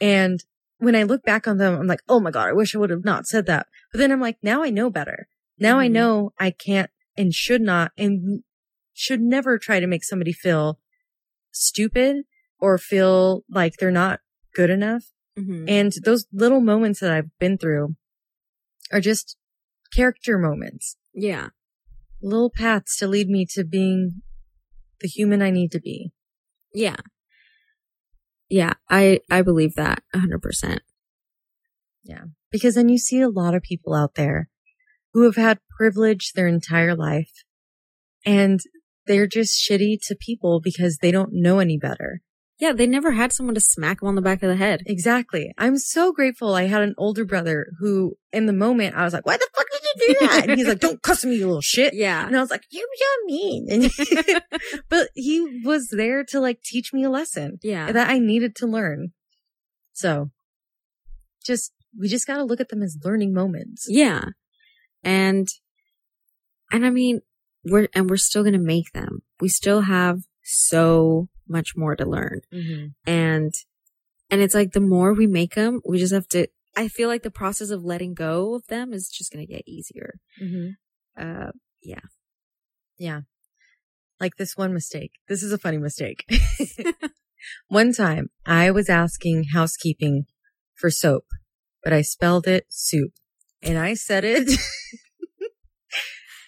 [0.00, 0.40] And
[0.78, 2.90] when I look back on them, I'm like, oh my God, I wish I would
[2.90, 3.66] have not said that.
[3.92, 5.26] But then I'm like, now I know better.
[5.58, 5.92] Now I Mhm.
[5.92, 8.42] know I can't and should not and
[8.94, 10.80] should never try to make somebody feel
[11.50, 12.24] stupid
[12.58, 14.20] or feel like they're not
[14.54, 15.04] good enough.
[15.38, 15.68] Mhm.
[15.68, 17.96] And those little moments that I've been through
[18.90, 19.36] are just
[19.92, 21.50] character moments, yeah.
[22.22, 24.22] little paths to lead me to being
[25.00, 26.12] the human I need to be.
[26.74, 26.96] Yeah.
[28.48, 28.74] Yeah.
[28.90, 30.82] I, I believe that a hundred percent.
[32.02, 32.24] Yeah.
[32.50, 34.48] Because then you see a lot of people out there
[35.12, 37.30] who have had privilege their entire life
[38.26, 38.60] and
[39.06, 42.20] they're just shitty to people because they don't know any better.
[42.58, 42.72] Yeah.
[42.72, 44.82] They never had someone to smack them on the back of the head.
[44.86, 45.52] Exactly.
[45.56, 49.24] I'm so grateful I had an older brother who in the moment I was like,
[49.24, 50.48] why the fuck did you do that?
[50.50, 51.94] And he's like, don't cuss me, you little shit.
[51.98, 52.26] Yeah.
[52.26, 53.66] And I was like, you're so mean.
[53.70, 54.42] And
[54.90, 57.92] but he was there to like teach me a lesson Yeah.
[57.92, 59.12] that I needed to learn.
[59.92, 60.30] So
[61.44, 63.86] just, we just got to look at them as learning moments.
[63.88, 64.24] Yeah.
[65.02, 65.48] And,
[66.70, 67.20] and I mean,
[67.64, 69.22] we're, and we're still going to make them.
[69.40, 72.40] We still have so much more to learn.
[73.06, 73.54] And,
[74.30, 77.22] and it's like the more we make them, we just have to, I feel like
[77.22, 80.14] the process of letting go of them is just going to get easier.
[80.42, 80.70] Mm-hmm.
[81.20, 81.50] Uh,
[81.82, 82.00] yeah.
[82.98, 83.20] Yeah.
[84.20, 85.12] Like this one mistake.
[85.28, 86.24] This is a funny mistake.
[87.68, 90.26] one time I was asking housekeeping
[90.74, 91.24] for soap,
[91.82, 93.12] but I spelled it soup
[93.62, 94.50] and I said it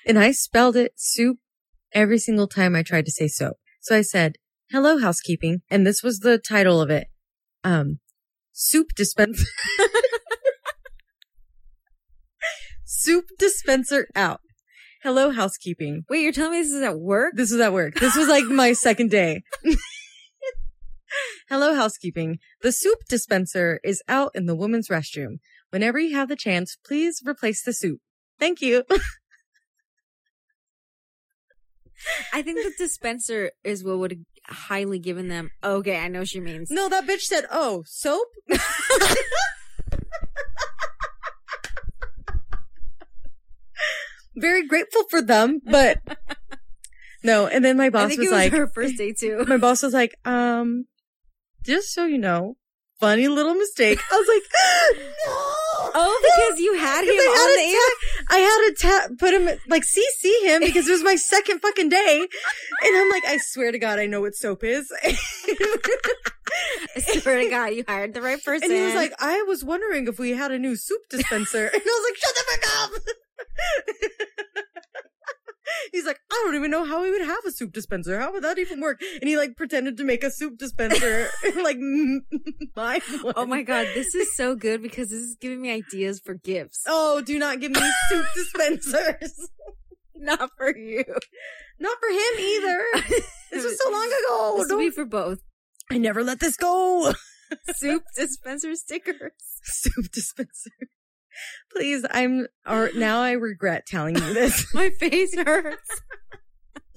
[0.07, 1.39] and I spelled it soup
[1.93, 3.57] every single time I tried to say soap.
[3.81, 4.37] So I said,
[4.71, 5.63] hello housekeeping.
[5.71, 7.09] And this was the title of it.
[7.65, 8.01] Um,
[8.53, 9.45] soup dispenser.
[12.85, 14.41] soup dispenser out.
[15.03, 16.05] Hello housekeeping.
[16.11, 17.33] wait, you're telling me this is at work?
[17.35, 17.95] This was at work.
[17.95, 19.43] This was like my second day.
[21.49, 22.39] Hello, housekeeping.
[22.63, 25.39] The soup dispenser is out in the women's restroom.
[25.71, 28.01] Whenever you have the chance, please replace the soup.
[28.39, 28.85] Thank you.
[32.33, 34.21] I think the dispenser is what would have
[34.57, 35.51] highly given them.
[35.63, 36.71] Okay, I know what she means.
[36.71, 38.27] No, that bitch said, oh, soap?
[44.37, 45.99] Very grateful for them, but
[47.23, 47.47] no.
[47.47, 49.45] And then my I boss think was, it was like, her first day too.
[49.47, 50.87] my boss was like, um,
[51.63, 52.57] just so you know,
[52.99, 54.01] funny little mistake.
[54.11, 54.43] I was like,
[55.27, 55.55] no.
[55.95, 57.91] Oh, because you had him on had the air.
[58.29, 61.89] I had to ta- put him like CC him because it was my second fucking
[61.89, 62.27] day,
[62.83, 64.93] and I'm like, I swear to God, I know what soap is.
[66.97, 68.71] I swear to God, you hired the right person.
[68.71, 71.83] and he was like, I was wondering if we had a new soup dispenser, and
[71.83, 72.91] I was like, shut the fuck up.
[76.01, 78.19] He's like, I don't even know how we would have a soup dispenser.
[78.19, 79.03] How would that even work?
[79.21, 81.29] And he like pretended to make a soup dispenser,
[81.63, 81.77] like
[82.77, 83.03] my.
[83.37, 86.85] Oh my God, this is so good because this is giving me ideas for gifts.
[86.87, 89.51] Oh, do not give me soup dispensers.
[90.17, 91.05] Not for you.
[91.79, 92.83] Not for him either.
[93.53, 94.55] This was so long ago.
[94.57, 95.41] This will be for both.
[95.91, 97.13] I never let this go.
[97.75, 99.33] Soup dispenser stickers.
[99.65, 100.89] Soup dispenser.
[101.75, 104.67] Please, I'm, or now I regret telling you this.
[104.75, 106.03] My face hurts.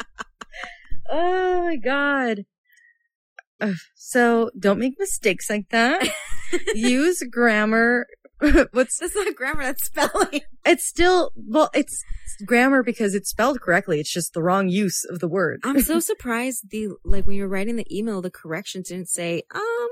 [1.10, 2.46] oh my God.
[3.96, 6.08] So don't make mistakes like that.
[6.76, 8.08] Use grammar.
[8.72, 10.42] What's, That's not grammar, that's spelling.
[10.66, 12.04] it's still, well, it's
[12.46, 14.02] grammar because it's spelled correctly.
[14.02, 15.62] It's just the wrong use of the word.
[15.64, 19.90] I'm so surprised the like when you're writing the email, the corrections didn't say, um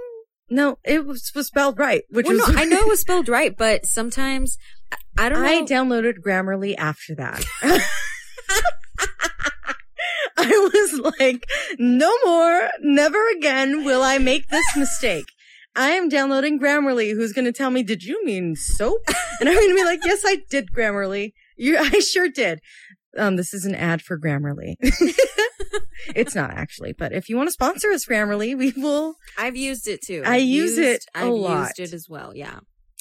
[0.52, 3.30] No, it was, was spelled right, which well, was, no, I know it was spelled
[3.30, 4.58] right, but sometimes
[4.92, 5.48] I- I don't know.
[5.48, 7.46] I downloaded Grammarly after that.
[10.38, 11.46] I was like,
[11.80, 15.26] no more, never again will I make this mistake.
[15.76, 17.14] I am downloading Grammarly.
[17.14, 19.02] Who's going to tell me, did you mean soap?
[19.40, 21.32] And I'm going to be like, yes, I did Grammarly.
[21.56, 22.60] You, I sure did.
[23.18, 24.76] Um, this is an ad for Grammarly.
[26.16, 29.16] it's not actually, but if you want to sponsor us, Grammarly, we will.
[29.38, 30.24] I've used it too.
[30.26, 31.60] I I've use used- it a I've lot.
[31.78, 32.36] used it as well.
[32.36, 32.60] Yeah.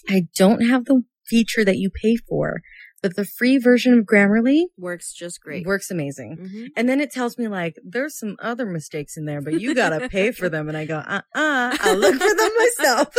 [0.08, 2.60] I don't have the feature that you pay for,
[3.02, 5.66] but the free version of Grammarly Works just great.
[5.66, 6.36] works amazing.
[6.50, 9.74] hmm And then it tells me like, there's some other mistakes in there, but you
[9.74, 10.68] gotta pay for them.
[10.68, 13.14] And I go, uh uh I'll look for them myself.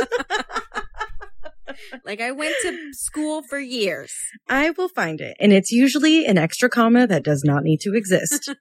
[2.06, 4.14] Like I went to school for years.
[4.50, 5.36] I will find it.
[5.40, 8.54] And it's usually an extra comma that does not need to exist.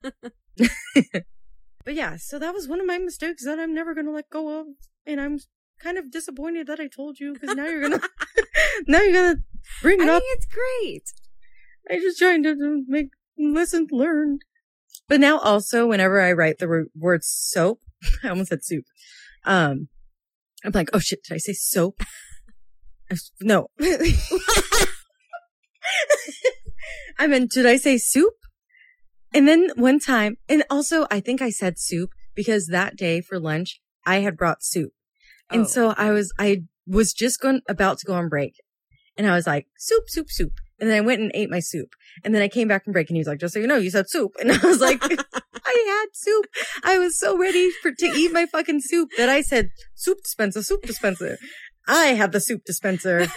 [0.56, 4.30] but yeah, so that was one of my mistakes that I'm never going to let
[4.30, 4.66] go of.
[5.06, 5.38] And I'm
[5.80, 8.08] kind of disappointed that I told you because now you're going to,
[8.86, 9.42] now you're going to
[9.82, 10.22] bring it I up.
[10.22, 11.02] think it's great.
[11.90, 13.08] I'm just trying to make
[13.38, 14.42] lessons learned.
[15.08, 17.80] But now also, whenever I write the wor- word soap,
[18.22, 18.84] I almost said soup.
[19.44, 19.88] Um,
[20.64, 22.02] I'm like, oh shit, did I say soap?
[23.40, 23.68] No.
[27.18, 28.34] I meant, did I say soup?
[29.34, 33.38] And then one time, and also I think I said soup because that day for
[33.38, 34.92] lunch, I had brought soup.
[35.50, 35.66] And Oh.
[35.66, 38.54] so I was, I was just going, about to go on break.
[39.16, 40.52] And I was like, soup, soup, soup.
[40.78, 41.90] And then I went and ate my soup.
[42.24, 43.76] And then I came back from break and he was like, just so you know,
[43.76, 44.32] you said soup.
[44.40, 46.46] And I was like, I had soup.
[46.82, 50.62] I was so ready for, to eat my fucking soup that I said, soup dispenser,
[50.62, 51.36] soup dispenser.
[51.86, 53.26] I have the soup dispenser.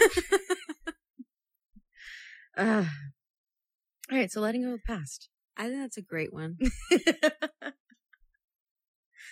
[2.56, 2.88] Ah.
[4.12, 4.30] all right.
[4.30, 5.28] So letting go of the past.
[5.56, 6.56] I think that's a great one.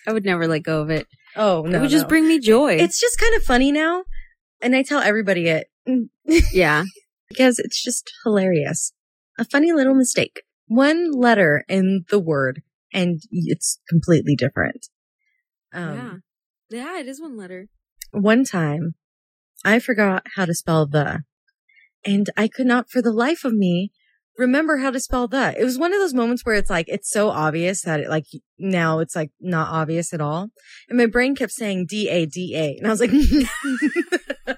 [0.09, 1.06] I would never let go of it.
[1.36, 1.78] oh, no.
[1.78, 2.09] it would just no.
[2.09, 2.74] bring me joy.
[2.74, 4.02] It's just kind of funny now.
[4.60, 5.68] And I tell everybody it
[6.52, 6.82] yeah.
[7.28, 8.93] because it's just hilarious.
[9.39, 10.43] A funny little mistake.
[10.66, 12.62] One letter in the word
[12.93, 14.89] and it's completely different.
[15.72, 16.14] Um, yeah.
[16.70, 17.68] Yeah, it is one letter.
[18.10, 18.94] one time
[19.64, 21.24] I forgot how to spell the
[22.05, 23.93] and I could not for the life of me
[24.39, 25.55] remember how to spell the.
[25.59, 28.26] It was one of those moments where it's like, it's so obvious that it like
[28.59, 30.48] now it's like not obvious at all.
[30.89, 32.76] And my brain kept saying D A D A.
[32.78, 33.10] And I was like,
[34.47, 34.55] uh,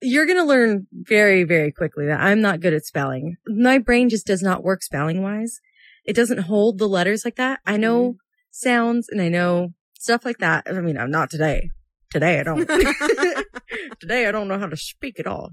[0.00, 3.36] you're going to learn very, very quickly that I'm not good at spelling.
[3.46, 5.60] My brain just does not work spelling wise.
[6.04, 7.60] It doesn't hold the letters like that.
[7.66, 8.16] I know mm-hmm.
[8.50, 10.66] sounds and I know stuff like that.
[10.68, 11.70] I mean, I'm not today.
[12.12, 12.68] Today I don't.
[14.00, 15.52] today I don't know how to speak at all.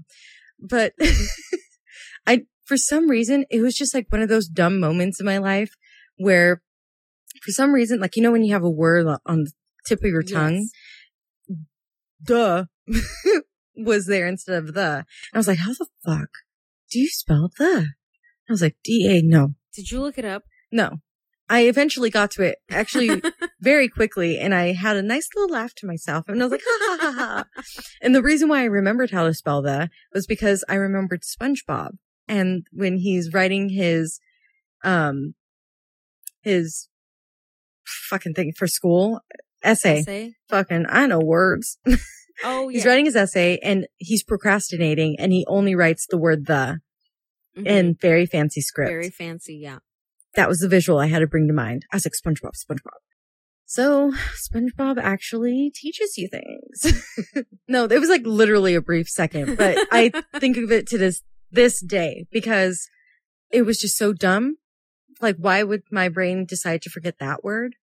[0.58, 0.92] But
[2.26, 5.38] I, for some reason, it was just like one of those dumb moments in my
[5.38, 5.72] life
[6.18, 6.60] where
[7.42, 9.52] for some reason, like, you know, when you have a word on the
[9.86, 10.68] tip of your tongue,
[11.48, 11.56] Yes.
[12.22, 12.64] duh,
[13.76, 14.80] was there instead of the.
[14.82, 16.28] And I was like, how the fuck
[16.90, 17.86] do you spell the?
[18.48, 20.42] I was like, D-A, no, Did you look it up?
[20.70, 21.00] no.
[21.52, 23.20] I eventually got to it actually
[23.60, 26.62] very quickly and I had a nice little laugh to myself and I was like,
[26.64, 27.62] ha ha ha ha.
[28.00, 31.96] And the reason why I remembered how to spell the was because I remembered SpongeBob
[32.28, 34.20] and when he's writing his,
[34.84, 35.34] um,
[36.42, 36.88] his
[38.08, 39.20] fucking thing for school
[39.62, 40.34] essay, Essay?
[40.48, 41.78] fucking, I know words.
[42.42, 42.76] Oh, yeah.
[42.78, 46.80] He's writing his essay and he's procrastinating and he only writes the word the
[47.54, 47.66] Mhm.
[47.66, 48.88] in very fancy script.
[48.88, 49.56] very fancy.
[49.56, 49.80] Yeah.
[50.34, 51.84] That was the visual I had to bring to mind.
[51.92, 52.98] I was like, SpongeBob, SpongeBob.
[53.66, 57.04] So SpongeBob actually teaches you things.
[57.68, 61.22] no, it was like literally a brief second, but I think of it to this,
[61.50, 62.88] this day because
[63.50, 64.56] it was just so dumb.
[65.20, 67.74] Like, why would my brain decide to forget that word?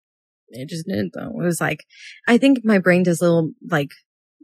[0.49, 1.39] It just didn't though.
[1.39, 1.85] It was like,
[2.27, 3.91] I think my brain does little like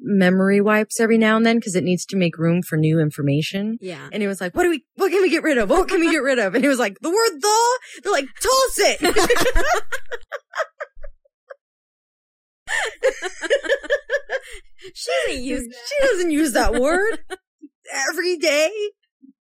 [0.04, 3.78] memory wipes every now and then because it needs to make room for new information.
[3.82, 4.10] Yeah.
[4.12, 5.70] And he was like, what do we, what can we get rid of?
[5.70, 6.54] What can we get rid of?
[6.54, 7.80] And he was like, the word the?
[8.04, 9.00] They're like, toss it.
[14.94, 15.76] she doesn't use that.
[15.88, 17.20] she doesn't use that word
[18.10, 18.72] every day,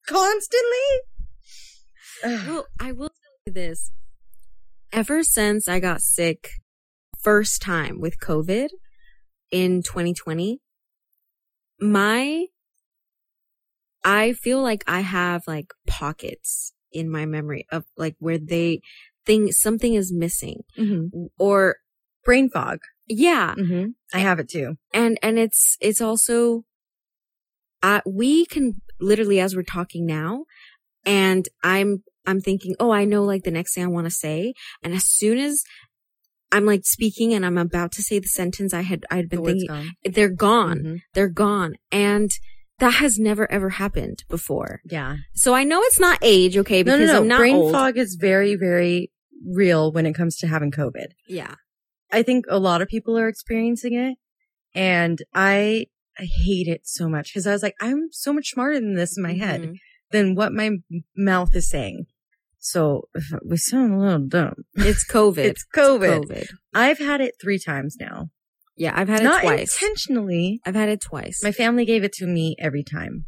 [0.07, 0.67] constantly.
[2.25, 3.93] Well, I will tell you this.
[4.93, 6.51] Ever since I got sick
[7.23, 8.69] first time with COVID
[9.51, 10.61] in 2020,
[11.81, 12.47] my
[14.05, 18.81] I feel like I have like pockets in my memory of like where they
[19.27, 21.11] think something is missing Mhm.
[21.39, 21.77] or
[22.25, 22.79] Brain fog.
[23.07, 24.77] yeah, hmm I have it too.
[24.93, 26.65] and and it's it's also
[27.83, 30.45] uh we can literally as we're talking now
[31.07, 34.53] and i'm i'm thinking oh i know like the next thing i want to say
[34.83, 35.63] and as soon as
[36.53, 39.65] i'm like speaking and i'm about to say the sentence i had I'd been word's
[39.65, 39.69] thinking
[40.05, 40.13] gone.
[40.13, 41.01] they're gone Mhm.
[41.15, 42.31] they're gone and
[42.79, 45.17] that has never ever happened before Yeah.
[45.35, 47.21] so i know it's not age okay No, because no, no.
[47.21, 49.11] i'm not Brain old fog is very, very
[49.47, 51.09] real when it comes to having COVID.
[51.29, 51.55] yeah
[52.11, 54.17] I think a lot of people are experiencing it
[54.75, 55.87] and I,
[56.19, 59.17] I hate it so much because I was like, I'm so much smarter than this
[59.19, 59.75] in my head Mhm.
[60.11, 60.71] than what my
[61.15, 62.07] mouth is saying.
[62.59, 63.09] So
[63.45, 64.55] we sound a little dumb.
[64.77, 66.25] it's covid It's COVID.
[66.27, 68.29] covid I've had it three times now.
[68.77, 70.61] yeah i've had it Not twice intentionally.
[70.67, 73.27] i've had it twice My family gave it to me every time.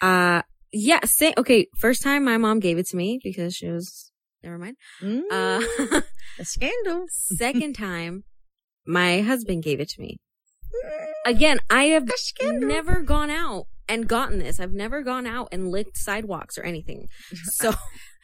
[0.00, 0.42] Uh,
[0.72, 1.34] yeah, same.
[1.36, 4.12] Okay, first time my mom gave it to me because she was,
[4.44, 4.76] never mind.
[5.02, 6.00] Mm, Uh,
[6.38, 7.06] a scandal.
[7.10, 8.22] second time,
[8.86, 10.18] my husband gave it to me.
[11.26, 12.08] again, I have
[12.42, 14.60] never gone out and gotten this.
[14.60, 17.06] I've never gone out and licked sidewalks or anything.
[17.54, 17.72] So,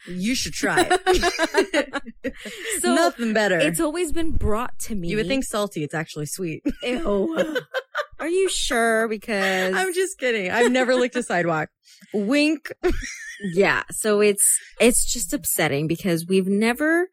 [0.07, 2.33] You should try it.
[2.81, 3.57] so Nothing better.
[3.57, 5.07] it's always been brought to me.
[5.09, 5.83] you would think salty.
[5.83, 6.63] It's actually sweet.
[6.83, 7.57] Ew.
[8.19, 9.07] Are you sure?
[9.07, 10.49] Because I'm just kidding.
[10.51, 11.69] I've never licked a sidewalk.
[12.13, 12.71] Wink.
[13.53, 13.83] yeah.
[13.91, 14.45] So it's
[14.79, 17.09] it's just upsetting because we've never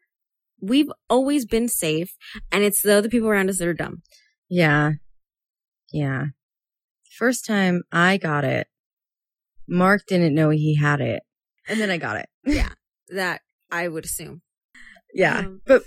[0.61, 2.15] we've always been safe,
[2.51, 4.01] and it's the other people around us that are dumb.
[4.49, 4.93] Yeah.
[5.91, 6.27] Yeah.
[7.17, 8.67] First time I got it,
[9.67, 11.23] Mark didn't know he had it.
[11.67, 12.29] And then I got it.
[13.09, 14.41] That I would assume.
[15.13, 15.39] Yeah.
[15.39, 15.83] Um, but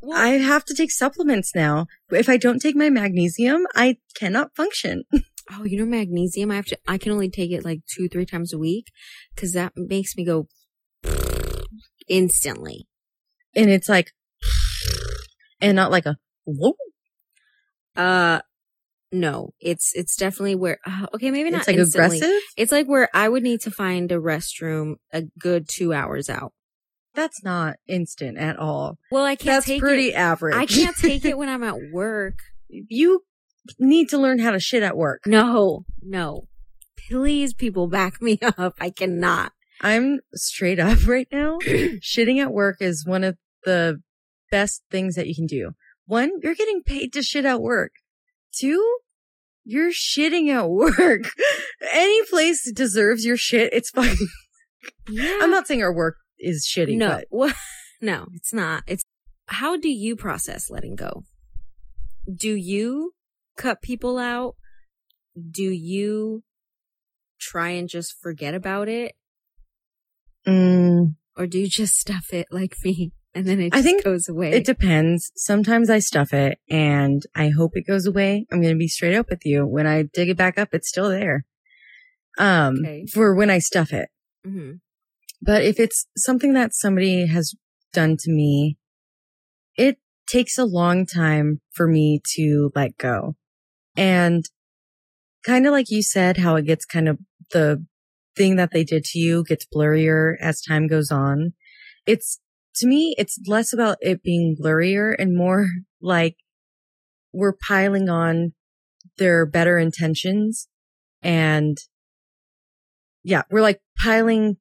[0.00, 1.86] Well, I have to take supplements now.
[2.10, 5.04] If I don't take my magnesium, I cannot function.
[5.52, 6.50] oh, you know magnesium.
[6.50, 6.78] I have to.
[6.86, 8.86] I can only take it like two, three times a week
[9.34, 10.48] because that makes me go
[12.08, 12.86] instantly.
[13.54, 14.12] And it's like,
[15.60, 16.74] and not like a, whoa.
[17.96, 18.40] Uh,
[19.12, 20.78] no, it's it's definitely where.
[20.86, 22.18] Uh, okay, maybe not It's like instantly.
[22.18, 22.42] aggressive.
[22.56, 26.52] It's like where I would need to find a restroom a good two hours out.
[27.14, 28.98] That's not instant at all.
[29.10, 30.14] Well, I can't That's take pretty it.
[30.14, 30.54] average.
[30.54, 32.34] I can't take it when I'm at work.
[32.68, 33.22] you
[33.78, 35.22] need to learn how to shit at work.
[35.26, 36.46] No, no.
[37.08, 38.74] Please, people, back me up.
[38.80, 39.52] I cannot.
[39.80, 41.58] I'm straight up right now.
[41.62, 44.00] Shitting at work is one of the
[44.50, 45.72] best things that you can do.
[46.06, 47.92] One, you're getting paid to shit at work.
[48.58, 48.98] Two,
[49.64, 51.30] you're shitting at work.
[51.92, 53.72] Any place deserves your shit.
[53.72, 54.16] It's fine.
[55.10, 55.38] Yeah.
[55.42, 57.54] I'm not saying our work is shitty, no, but
[58.00, 58.84] no, it's not.
[58.86, 59.02] It's
[59.46, 61.24] how do you process letting go?
[62.32, 63.12] Do you
[63.56, 64.54] cut people out?
[65.50, 66.42] Do you
[67.40, 69.12] try and just forget about it?
[70.46, 74.02] mm, Or do you just stuff it like me and then it I just think
[74.04, 74.50] goes away?
[74.52, 75.30] it depends.
[75.36, 78.46] Sometimes I stuff it and I hope it goes away.
[78.50, 79.64] I'm going to be straight up with you.
[79.64, 81.44] When I dig it back up, it's still there.
[82.38, 83.06] Um, Okay.
[83.06, 84.08] for when I stuff it.
[84.44, 84.72] hmm
[85.40, 87.54] But if it's something that somebody has
[87.92, 88.76] done to me,
[89.76, 89.98] it
[90.28, 93.36] takes a long time for me to let go.
[93.96, 94.44] And
[95.44, 97.18] kind of like you said, how it gets kind of
[97.52, 97.84] the
[98.36, 101.54] thing that they did to you gets blurrier as time goes on.
[102.06, 102.40] It's
[102.78, 105.68] to me, it's less about it being blurrier and more
[106.00, 106.36] like
[107.32, 108.52] we're piling on
[109.18, 110.68] their better intentions
[111.22, 111.76] and
[113.24, 114.56] yeah, we're like piling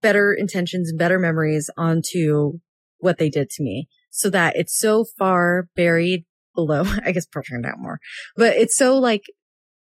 [0.00, 2.58] better intentions and better memories onto
[2.98, 6.24] what they did to me so that it's so far buried
[6.54, 6.84] below.
[7.04, 8.00] I guess portraying out more,
[8.36, 9.24] but it's so like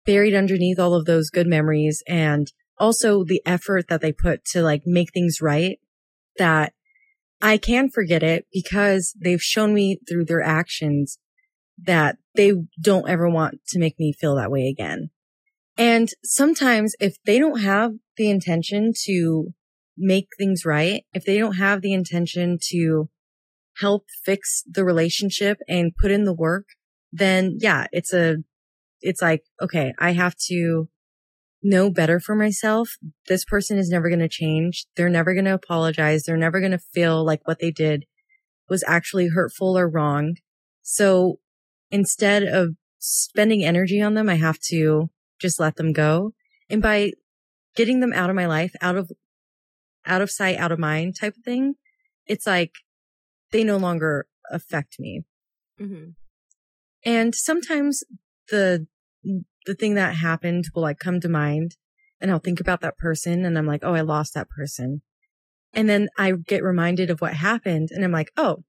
[0.07, 4.63] buried underneath all of those good memories and also the effort that they put to
[4.63, 5.79] like make things right
[6.39, 6.73] that
[7.43, 11.19] I can forget it because they've shown me through their actions
[11.77, 15.11] that they don't ever want to make me feel that way again.
[15.77, 19.49] And sometimes if they don't have the intention to
[19.99, 23.11] make things right, if they don't have the intention to
[23.79, 26.67] help fix the relationship and put in the work,
[27.11, 28.37] then yeah, it's a,
[29.01, 30.89] it's like, okay, I have to
[31.63, 32.97] know better for myself.
[33.29, 34.87] This person is never going to change.
[34.97, 36.25] They're never going to apologize.
[36.25, 38.05] They're never going to feel like what they did
[38.69, 40.37] was actually hurtful or wrong.
[40.83, 41.39] So
[41.91, 45.11] instead of spending energy on them, I have to
[45.41, 46.33] just let them go.
[46.71, 47.13] And by
[47.77, 49.11] getting them out of my life, out of,
[50.07, 51.75] out of sight, out of mind type of thing,
[52.27, 52.73] it's like
[53.51, 55.23] they no longer affect me.
[55.79, 56.11] hmm
[57.05, 58.03] And sometimes
[58.51, 58.87] the,
[59.67, 61.77] the thing that happened will like come to mind
[62.21, 65.03] and I'll think about that person and I'm like, oh, I lost that person.
[65.73, 68.65] And then I get reminded of what happened and I'm like, oh,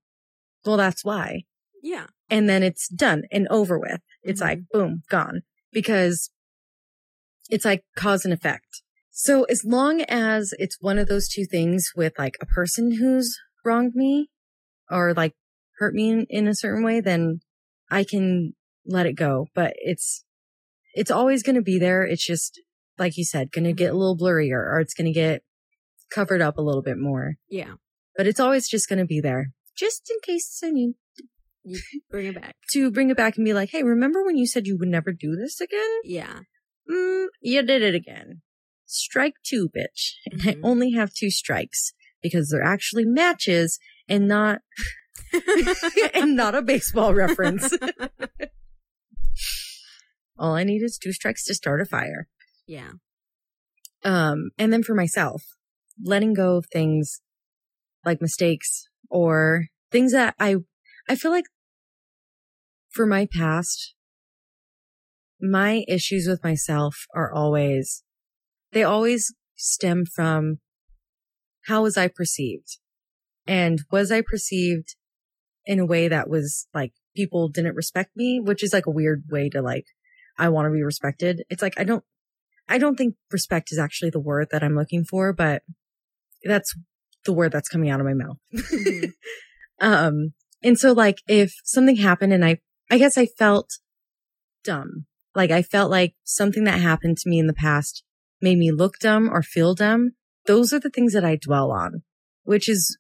[0.66, 1.44] well, that's why.
[1.82, 2.08] Yeah.
[2.30, 4.02] And then it's done and over with.
[4.24, 4.46] It's Mhm.
[4.46, 5.42] like, boom, gone
[5.72, 6.32] because
[7.50, 8.82] it's like cause and effect.
[9.12, 13.38] So as long as it's one of those two things with like a person who's
[13.64, 14.30] wronged me
[14.90, 15.34] or like
[15.78, 17.42] hurt me in, in a certain way, then
[17.92, 18.54] I can
[18.86, 19.48] let it go.
[19.54, 20.26] But it's,
[20.94, 22.04] it's always going to be there.
[22.04, 22.62] It's just,
[22.98, 25.44] like you said, going to get a little blurrier or it's going to get
[26.12, 27.74] covered up a little bit more, Yeah.
[28.16, 30.94] but it's always just going to be there just in case I need
[31.64, 31.80] You
[32.12, 32.56] bring it back.
[32.74, 35.12] to bring it back and be like, Hey, remember when you said you would never
[35.12, 36.00] do this again?
[36.04, 36.42] Yeah.
[36.92, 38.42] Mm, you did it again.
[38.86, 40.12] Strike two, bitch.
[40.32, 44.60] And I only have two strikes because they're actually matches and not,
[46.14, 47.74] and not a baseball reference.
[50.38, 52.28] All I need is two strikes to start a fire.
[52.68, 52.92] yeah.
[54.06, 55.44] Um, and then for myself,
[56.04, 57.22] letting go of things
[58.04, 60.58] like mistakes or things that I,
[61.08, 61.46] I feel like
[62.90, 63.96] for my past,
[65.42, 68.04] my issues with myself are always,
[68.74, 70.58] they always stem from
[71.68, 72.80] how was I perceived?
[73.48, 74.96] And was I perceived
[75.66, 79.24] in a way that was like people didn't respect me, which is like a weird
[79.32, 79.86] way to like,
[80.38, 81.44] I want to be respected.
[81.50, 82.04] It's like, I don't,
[82.68, 85.64] I don't think respect is actually the word that I'm looking for, but
[86.44, 86.76] that's
[87.26, 88.38] the word that's coming out of my mouth.
[88.54, 89.06] Mm-hmm.
[89.86, 90.34] um,
[90.64, 93.70] and so like if something happened and I, I guess I felt
[94.64, 95.06] dumb,
[95.36, 98.04] like I felt like something that happened to me in the past
[98.42, 100.12] made me look dumb or feel dumb.
[100.46, 102.04] Those are the things that I dwell on,
[102.44, 102.98] which is,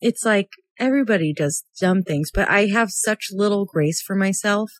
[0.00, 0.48] it's like
[0.78, 4.70] everybody does dumb things, but I have such little grace for myself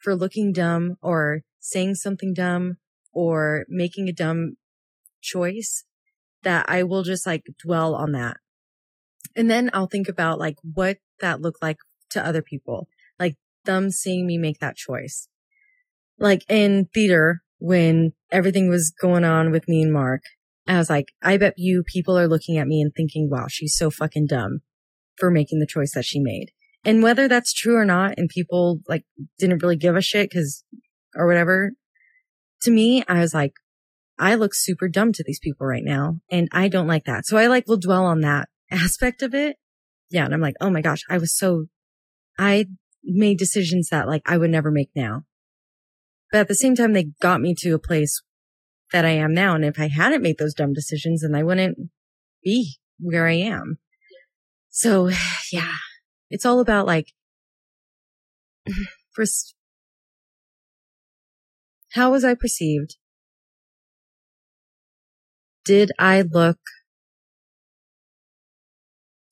[0.00, 2.76] for looking dumb or saying something dumb
[3.12, 4.56] or making a dumb
[5.20, 5.84] choice
[6.42, 8.38] that I will just like dwell on that.
[9.36, 11.76] And then I'll think about like what that looked like
[12.10, 15.28] to other people, like them seeing me make that choice.
[16.18, 20.22] Like in theater, when everything was going on with me and Mark,
[20.66, 23.76] I was like, I bet you people are looking at me and thinking, wow, she's
[23.76, 24.60] so fucking dumb
[25.16, 26.52] for making the choice that she made.
[26.84, 29.04] And whether that's true or not, and people like
[29.38, 30.64] didn't really give a shit because,
[31.14, 31.72] or whatever,
[32.62, 33.52] to me, I was like,
[34.18, 36.16] I look super dumb to these people right now.
[36.30, 37.26] And I don't like that.
[37.26, 39.56] So I like will dwell on that aspect of it.
[40.10, 40.24] Yeah.
[40.24, 41.66] And I'm like, oh my gosh, I was so,
[42.38, 42.66] I
[43.04, 45.24] made decisions that like I would never make now.
[46.32, 48.22] But at the same time, they got me to a place
[48.92, 49.54] that I am now.
[49.54, 51.78] And if I hadn't made those dumb decisions, then I wouldn't
[52.42, 53.78] be where I am.
[54.68, 55.10] So
[55.52, 55.74] yeah,
[56.30, 57.12] it's all about like,
[59.12, 59.54] first,
[61.92, 62.96] how was I perceived?
[65.64, 66.58] Did I look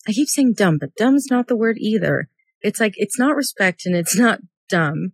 [0.08, 2.30] I keep saying dumb, but dumb's not the word either.
[2.62, 5.12] It's like, it's not respect and it's not dumb,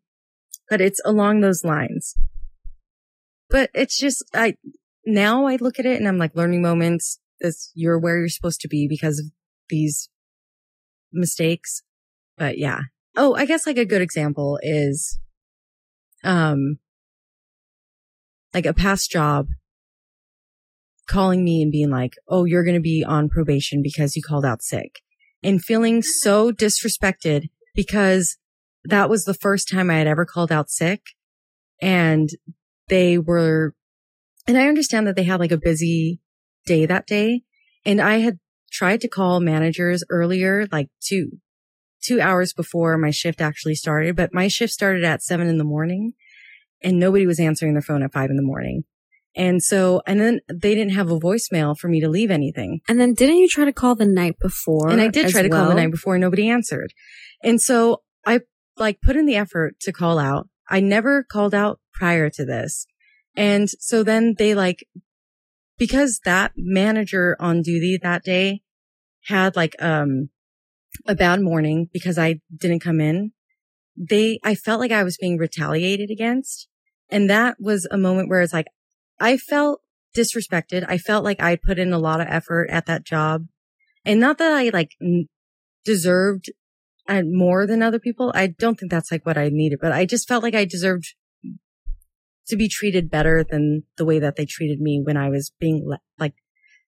[0.71, 2.15] but it's along those lines.
[3.51, 4.55] But it's just, I,
[5.05, 7.19] now I look at it and I'm like learning moments.
[7.41, 9.27] This, you're where you're supposed to be because of
[9.69, 10.09] these
[11.15, 11.83] mistakes.
[12.37, 12.81] But yeah.
[13.17, 15.19] Oh, I guess like a good example is,
[16.25, 16.79] um,
[18.53, 19.49] like a past job
[21.07, 24.45] calling me and being like, Oh, you're going to be on probation because you called
[24.45, 25.01] out sick
[25.43, 28.37] and feeling so disrespected because
[28.85, 31.03] that was the first time I had ever called out sick
[31.81, 32.31] and
[32.89, 33.75] they were,
[34.47, 36.21] and I understand that they had like a busy
[36.67, 37.43] day that day
[37.85, 38.39] and I had
[38.75, 41.39] tried to call managers earlier, like two,
[42.03, 45.65] two hours before my shift actually started, but my shift started at seven in the
[45.65, 46.13] morning
[46.83, 48.83] and nobody was answering their phone at five in the morning.
[49.37, 52.81] And so, and then they didn't have a voicemail for me to leave anything.
[52.89, 54.91] And then didn't you try to call the night before?
[54.91, 55.63] And I did try to well?
[55.63, 56.15] call the night before.
[56.15, 56.93] And nobody answered.
[57.43, 58.41] And so I
[58.77, 60.49] like put in the effort to call out.
[60.69, 62.87] I never called out prior to this.
[63.37, 64.87] And so then they like,
[65.79, 68.63] because that manager on duty that day
[69.27, 70.31] had like, um,
[71.07, 73.33] a bad morning because I didn't come in.
[73.97, 76.69] They, I felt like I was being retaliated against.
[77.11, 78.67] And that was a moment where it's like,
[79.21, 79.81] I felt
[80.17, 80.85] disrespected.
[80.89, 83.47] I felt like I put in a lot of effort at that job
[84.05, 84.93] and not that I like
[85.85, 86.51] deserved
[87.09, 88.33] uh, more than other people.
[88.35, 91.15] I don't think that's like what I needed, but I just felt like I deserved
[92.49, 95.91] to be treated better than the way that they treated me when I was being
[96.19, 96.35] like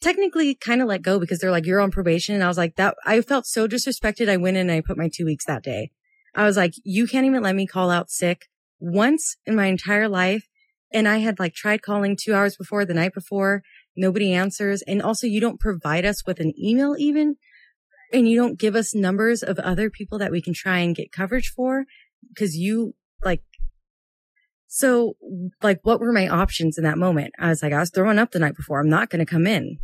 [0.02, 2.36] technically kind of let go because they're like, you're on probation.
[2.36, 4.30] And I was like, that I felt so disrespected.
[4.30, 5.92] I went in and I put my two weeks that day.
[6.36, 8.48] I was like, you can't even let me call out sick
[8.80, 10.48] once in my entire life.
[10.92, 13.62] And I had like tried calling two hours before the night before.
[13.96, 14.82] Nobody answers.
[14.84, 17.36] And also you don't provide us with an email even.
[18.12, 21.12] And you don't give us numbers of other people that we can try and get
[21.12, 21.86] coverage for
[22.30, 23.44] because you like,
[24.68, 25.16] so
[25.62, 27.34] like what were my options in that moment?
[27.38, 28.80] I was like, I was throwing up the night before.
[28.80, 29.78] I'm not going to come in.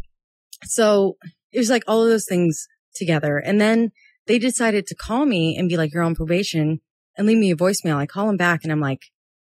[0.65, 1.17] So
[1.51, 3.37] it was like all of those things together.
[3.37, 3.91] And then
[4.27, 6.81] they decided to call me and be like, you're on probation
[7.17, 7.97] and leave me a voicemail.
[7.97, 9.03] I call them back and I'm like,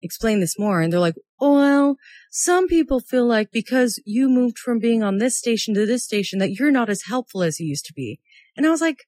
[0.03, 0.81] explain this more.
[0.81, 1.97] And they're like, well,
[2.31, 6.39] some people feel like because you moved from being on this station to this station
[6.39, 8.21] that you're not as helpful as you used to be.
[8.57, 9.05] And I was like,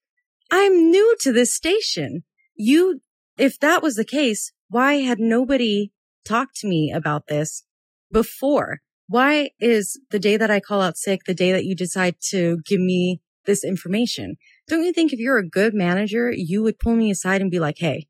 [0.51, 2.23] I'm new to this station.
[2.55, 3.01] You,
[3.37, 5.91] if that was the case, why had nobody
[6.25, 7.63] talked to me about this
[8.11, 8.79] before?
[9.09, 12.59] Why is the day that I call out sick the day that you decide to
[12.63, 14.35] give me this information?
[14.67, 17.59] Don't you think if you're a good manager, you would pull me aside and be
[17.59, 18.05] like, Hey,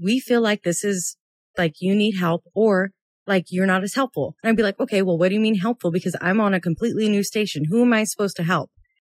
[0.00, 1.16] we feel like this is
[1.58, 2.92] like you need help or
[3.26, 4.36] like you're not as helpful.
[4.42, 5.90] And I'd be like, okay, well, what do you mean helpful?
[5.90, 7.64] Because I'm on a completely new station.
[7.68, 8.70] Who am I supposed to help?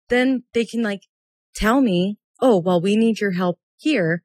[0.09, 1.03] Then they can like
[1.55, 4.23] tell me, oh, well, we need your help here.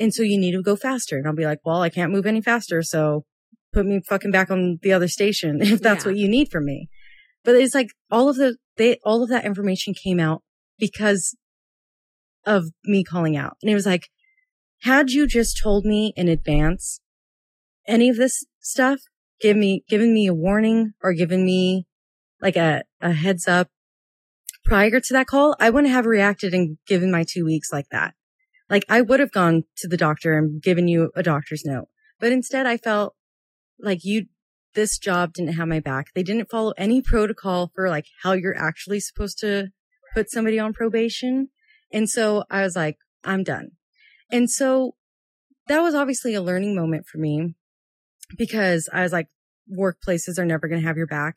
[0.00, 1.16] And so you need to go faster.
[1.16, 2.82] And I'll be like, well, I can't move any faster.
[2.82, 3.24] So
[3.72, 6.10] put me fucking back on the other station if that's Yeah.
[6.12, 6.88] what you need from me.
[7.44, 10.42] But it's like all of the, they, all of that information came out
[10.78, 11.36] because
[12.46, 13.56] of me calling out.
[13.62, 14.08] And it was like,
[14.82, 17.00] had you just told me in advance
[17.86, 19.00] any of this stuff,
[19.40, 21.86] give me, given me a warning or given me
[22.40, 23.68] like a, a heads up
[24.64, 28.14] prior to that call, I wouldn't have reacted and given my two weeks like that.
[28.70, 31.88] Like I would have gone to the doctor and given you a doctor's note,
[32.20, 33.14] but instead I felt
[33.82, 34.26] like you,
[34.74, 36.06] this job didn't have my back.
[36.14, 39.68] They didn't follow any protocol for like how you're actually supposed to
[40.14, 41.48] put somebody on probation.
[41.92, 43.72] And so I was like, I'm done.
[44.30, 44.92] And so
[45.68, 47.54] that was obviously a learning moment for me
[48.36, 49.28] because I was like,
[49.70, 51.36] workplaces are never going to have your back.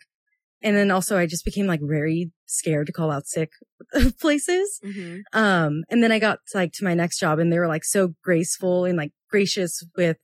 [0.62, 3.52] And then also I just became like very scared to call out sick
[4.20, 4.80] places.
[4.84, 5.22] Mhm.
[5.34, 8.14] Um, and then I got like to my next job and they were like so
[8.24, 10.18] graceful and like gracious with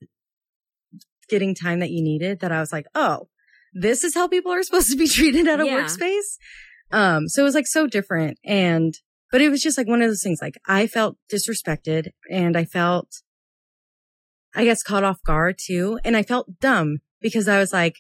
[1.32, 3.30] getting time that you needed that I was like, oh,
[3.74, 5.82] this is how people are supposed to be treated at a Yeah.
[5.82, 6.38] workspace.
[6.92, 8.38] Um, so it was like so different.
[8.46, 8.94] And,
[9.32, 12.66] but it was just like one of those things, like I felt disrespected and I
[12.66, 13.08] felt,
[14.54, 16.00] I guess caught off guard too.
[16.04, 17.96] And I felt dumb because I was like,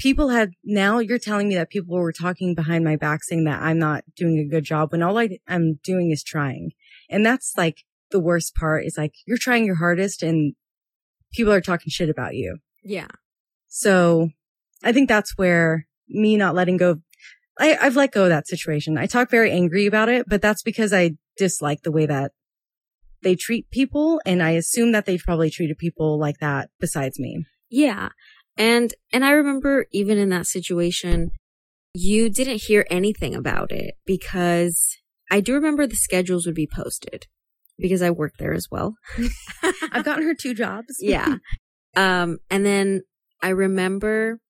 [0.00, 3.62] people had now you're telling me that people were talking behind my back saying that
[3.62, 6.70] I'm not doing a good job when all I, I'm doing is trying.
[7.10, 10.54] And that's like the worst part is like you're trying your hardest and
[11.34, 12.58] people are talking shit about you.
[12.82, 13.08] Yeah.
[13.68, 14.30] So
[14.82, 17.00] I think that's where me not letting go.
[17.58, 18.98] I, I've let go of that situation.
[18.98, 22.32] I talk very angry about it, but that's because I dislike the way that
[23.22, 24.20] they treat people.
[24.26, 27.44] And I assume that they've probably treated people like that besides me.
[27.70, 28.10] Yeah.
[28.56, 31.30] And and I remember even in that situation,
[31.92, 34.96] you didn't hear anything about it because
[35.30, 37.26] I do remember the schedules would be posted
[37.78, 38.94] because I worked there as well.
[39.94, 40.96] I've gotten her two jobs.
[41.00, 41.36] yeah.
[41.96, 43.02] Um and then
[43.42, 44.40] I remember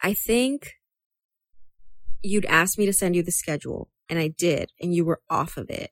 [0.00, 0.72] I think
[2.22, 5.56] you'd asked me to send you the schedule and I did and you were off
[5.56, 5.90] of it.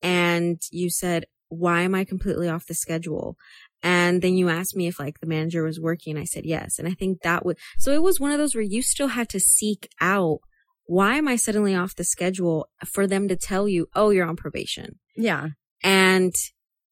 [0.00, 3.36] And you said, "Why am I completely off the schedule?"
[3.82, 6.16] And then you asked me if like the manager was working.
[6.16, 6.78] I said yes.
[6.78, 9.28] And I think that would, so it was one of those where you still had
[9.30, 10.40] to seek out,
[10.84, 14.36] why am I suddenly off the schedule for them to tell you, oh, you're on
[14.36, 14.98] probation.
[15.16, 15.48] Yeah.
[15.82, 16.32] And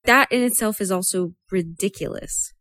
[0.06, 2.52] that in itself is also ridiculous.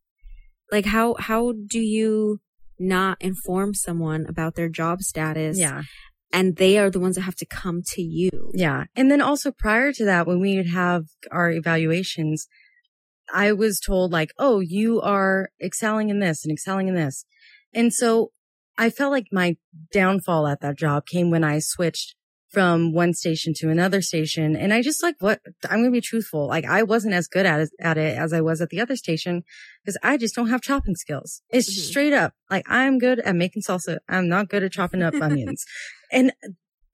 [0.72, 2.40] Like how, how do you
[2.80, 5.58] not inform someone about their job status?
[5.58, 5.84] Yeah.
[6.32, 8.52] And they are the ones that have to come to you.
[8.54, 8.86] Yeah.
[8.96, 12.48] And then also prior to that, when we would have our evaluations,
[13.34, 17.26] I was told like, oh, you are excelling in this and excelling in this.
[17.74, 18.32] And so
[18.78, 19.56] I felt like my
[19.92, 22.16] downfall at that job came when I switched
[22.56, 24.56] from one station to another station.
[24.56, 26.48] And I just like, what I'm going to be truthful.
[26.48, 28.96] Like I wasn't as good at it, at it as I was at the other
[28.96, 29.44] station
[29.84, 31.42] because I just don't have chopping skills.
[31.50, 31.90] It's Mhm.
[31.90, 32.32] straight up.
[32.50, 33.98] Like I'm good at making salsa.
[34.08, 35.66] I'm not good at chopping up onions.
[36.14, 36.32] And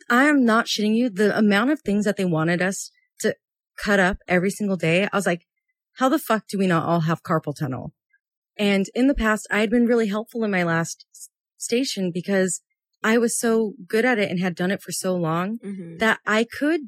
[0.10, 1.12] I am not shitting you.
[1.12, 2.90] The amount of things that they wanted us
[3.20, 3.36] to
[3.78, 5.08] cut up every single day.
[5.14, 5.46] I was like,
[6.00, 7.94] how the fuck do we not all have carpal tunnel?
[8.58, 11.06] And in the past, I had been really helpful in my last
[11.58, 12.62] station because
[13.04, 16.00] I was so good at it and had done it for so long Mhm.
[16.00, 16.82] that I could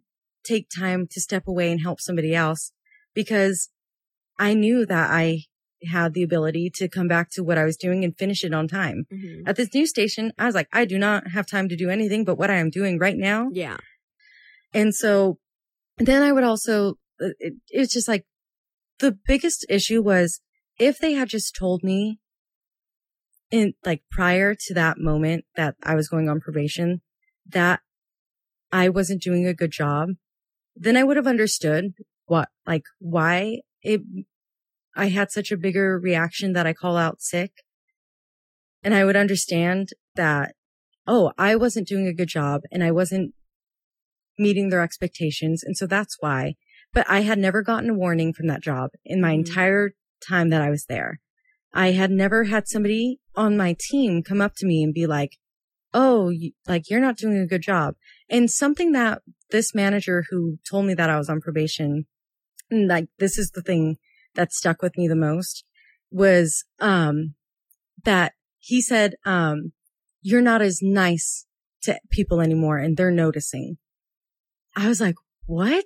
[0.44, 2.72] take time to step away and help somebody else
[3.14, 3.69] because
[4.38, 5.44] I knew that I
[5.88, 8.68] had the ability to come back to what I was doing and finish it on
[8.68, 9.06] time.
[9.11, 9.44] Mhm.
[9.45, 12.23] At this new station, I was like, I do not have time to do anything
[12.23, 13.49] but what I am doing right now.
[13.52, 13.77] Yeah.
[14.73, 15.40] And so
[15.98, 18.26] then I would also, it, it's just like
[18.99, 20.40] the biggest issue was
[20.80, 22.19] if they had just told me
[23.54, 27.02] in like prior to that moment that I was going on probation
[27.46, 27.82] that
[28.72, 30.10] I wasn't doing a good job,
[30.76, 31.94] then I would have understood
[32.26, 34.02] what, like why it,
[34.96, 37.52] I had such a bigger reaction that I call out sick.
[38.82, 40.56] And I would understand that,
[41.06, 43.36] oh, I wasn't doing a good job and I wasn't
[44.40, 45.64] meeting their expectations.
[45.64, 46.56] And so that's why.
[46.92, 49.48] But I had never gotten a warning from that job in my Mhm.
[49.48, 49.92] entire
[50.28, 51.20] time that I was there.
[51.74, 55.38] I had never had somebody on my team come up to me and be like,
[55.94, 57.95] Oh, you, like you're not doing a good job.
[58.30, 59.22] And something that
[59.52, 62.06] this manager who told me that I was on probation,
[62.72, 63.98] like this is the thing
[64.36, 65.64] that stuck with me the most
[66.12, 67.36] was, um,
[68.04, 69.72] that he said, um,
[70.22, 71.45] you're not as nice
[71.84, 73.78] to people anymore and they're noticing.
[74.76, 75.86] I was like, what?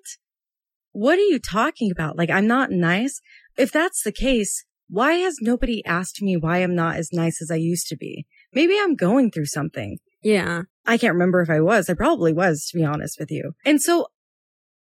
[0.91, 2.18] What are you talking about?
[2.18, 3.19] Like, I'm not nice.
[3.57, 7.51] If that's the case, why has nobody asked me why I'm not as nice as
[7.51, 8.26] I used to be?
[8.53, 9.97] Maybe I'm going through something.
[10.23, 10.64] Yeah.
[10.85, 11.89] I can't remember if I was.
[11.89, 13.53] I probably was, to be honest with you.
[13.65, 14.07] And so,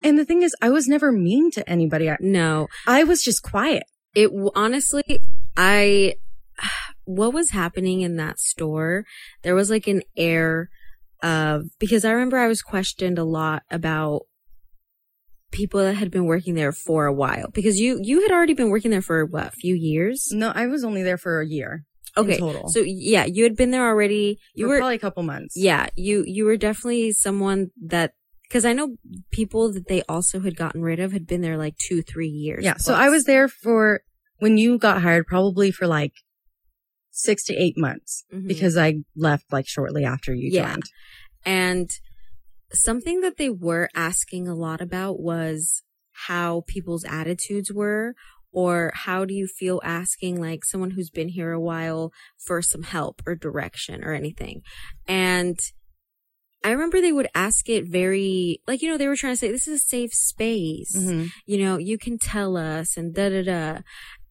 [0.02, 2.12] and the thing is, I was never mean to anybody.
[2.20, 2.68] No.
[2.86, 3.84] I was just quiet.
[4.14, 5.20] It honestly,
[5.56, 6.16] I,
[7.06, 9.06] what was happening in that store,
[9.44, 10.70] there was like an air
[11.24, 14.24] of, because I remember I was questioned a lot about
[15.56, 18.70] people that had been working there for a while because you, you had already been
[18.70, 20.28] working there for what, a few years?
[20.32, 21.86] No, I was only there for a year.
[22.18, 22.38] in Okay.
[22.38, 22.70] total.
[22.70, 24.40] So yeah, you had been there already.
[24.54, 25.56] You For were, probably a couple months.
[25.58, 28.14] yeah, you, you were definitely someone that,
[28.52, 28.96] cause I know
[29.32, 32.64] people that they also had gotten rid of had been there like two, three years.
[32.64, 32.78] Yeah.
[32.78, 32.94] So.
[32.94, 34.02] I was there for
[34.40, 36.14] when you got hired, probably for like
[37.12, 38.48] six to eight months Mhm.
[38.48, 40.74] because I left like shortly after you Yeah.
[40.74, 40.84] joined.
[41.46, 41.90] And
[42.74, 48.16] something that they were asking a lot about was how people's attitudes were,
[48.52, 52.84] or how do you feel asking like someone who's been here a while for some
[52.84, 54.62] help or direction or anything.
[55.08, 55.60] And
[56.64, 59.52] I remember they would ask it very, like, you know, they were trying to say,
[59.52, 60.96] this is a safe space.
[60.96, 61.30] Mhm.
[61.46, 63.80] You know, you can tell us and da da da.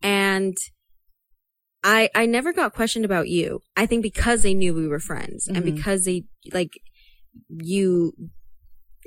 [0.02, 0.56] And
[1.82, 3.61] I, I never got questioned about you.
[3.77, 5.74] I think because they knew we were friends and Mhm.
[5.77, 6.73] because they, like,
[7.48, 8.12] you,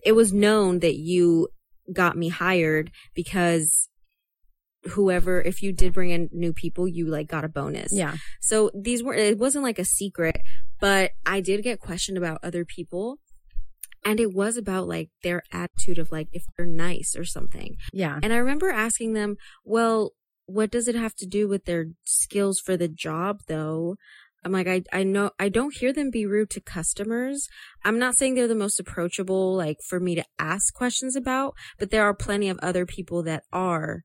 [0.04, 1.50] it was known that you
[1.92, 3.90] got me hired because
[4.86, 7.92] whoever, if you did bring in new people, you like got a bonus.
[7.92, 8.16] Yeah.
[8.42, 10.42] So these were, it wasn't like a secret,
[10.80, 13.20] but I did get questioned about other people.
[14.06, 17.76] And it was about like their attitude of like if they're nice or something.
[17.92, 18.20] Yeah.
[18.24, 19.36] And I remember asking them,
[19.66, 20.12] well,
[20.46, 23.98] what does it have to do with their skills for the job though?
[24.44, 27.48] I'm like, I, I know, I don't hear them be rude to customers.
[27.84, 31.92] I'm not saying they're the most approachable, like for me to ask questions about, but
[31.92, 34.04] there are plenty of other people that are.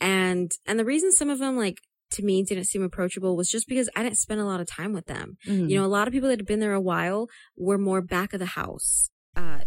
[0.00, 1.78] And, and the reason some of them like
[2.12, 4.92] to me didn't seem approachable was just because I didn't spend a lot of time
[4.92, 5.36] with them.
[5.46, 5.68] Mhm.
[5.68, 8.32] You know, a lot of people that had been there a while were more back
[8.32, 9.60] of the house, uh,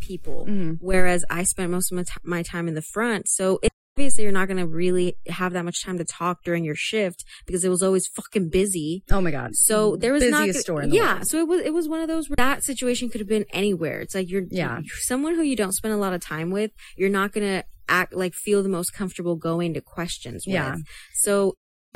[0.00, 0.74] people mm-hmm.
[0.80, 3.28] whereas I spent most of my, t- my time in the front.
[3.28, 6.62] So it, obviously you're not going to really have that much time to talk during
[6.62, 9.02] your shift because it was always fucking busy.
[9.10, 9.56] Oh my God.
[9.56, 11.14] So there was not, Busiest store in the yeah.
[11.14, 11.26] world.
[11.26, 14.00] So it was, it was one of those where that situation could have been anywhere.
[14.00, 14.76] It's like you're, Yeah.
[14.76, 16.70] you're someone who you don't spend a lot of time with.
[16.96, 20.76] You're not going to act like feel the most comfortable going to questions Yeah.
[21.14, 21.54] So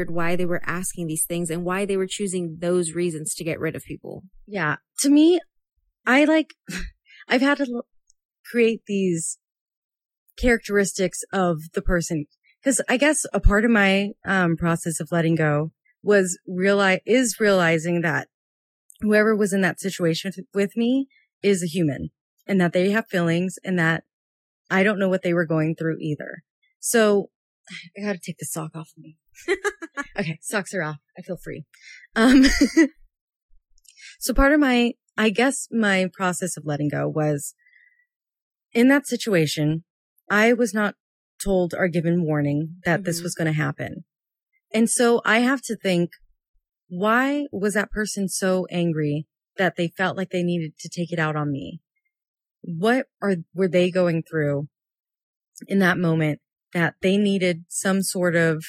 [0.09, 3.61] why they were asking these things and why they were choosing those reasons to get
[3.61, 4.25] rid of people.
[4.49, 4.77] Yeah.
[5.03, 5.39] To me,
[6.05, 6.49] I like,
[7.29, 7.83] I've had to
[8.51, 9.39] create these
[10.37, 12.27] characteristics of the person.
[12.65, 15.73] Cause I guess a part of my, um, process of letting go
[16.03, 18.29] was realize, is realizing that
[19.01, 21.09] whoever was in that situation with- me
[21.43, 22.11] is a human
[22.47, 24.05] and that they have feelings and that
[24.71, 26.43] I don't know what they were going through either.
[26.81, 27.31] So
[27.97, 29.17] I gotta take the sock off of me.
[30.19, 30.39] okay.
[30.41, 30.99] Socks are off.
[31.19, 31.65] I feel free.
[32.15, 32.47] Um,
[34.19, 37.55] so part of my, I guess my process of letting go was
[38.73, 39.85] in that situation,
[40.33, 40.95] I was not
[41.45, 43.23] told or given warning that this Mhm.
[43.23, 44.05] was going to happen.
[44.73, 46.13] And so I have to think,
[46.89, 49.27] why was that person so angry
[49.59, 51.83] that they felt like they needed to take it out on me?
[52.63, 54.69] What are, were they going through
[55.69, 56.41] in that moment
[56.73, 58.65] that they needed some sort of,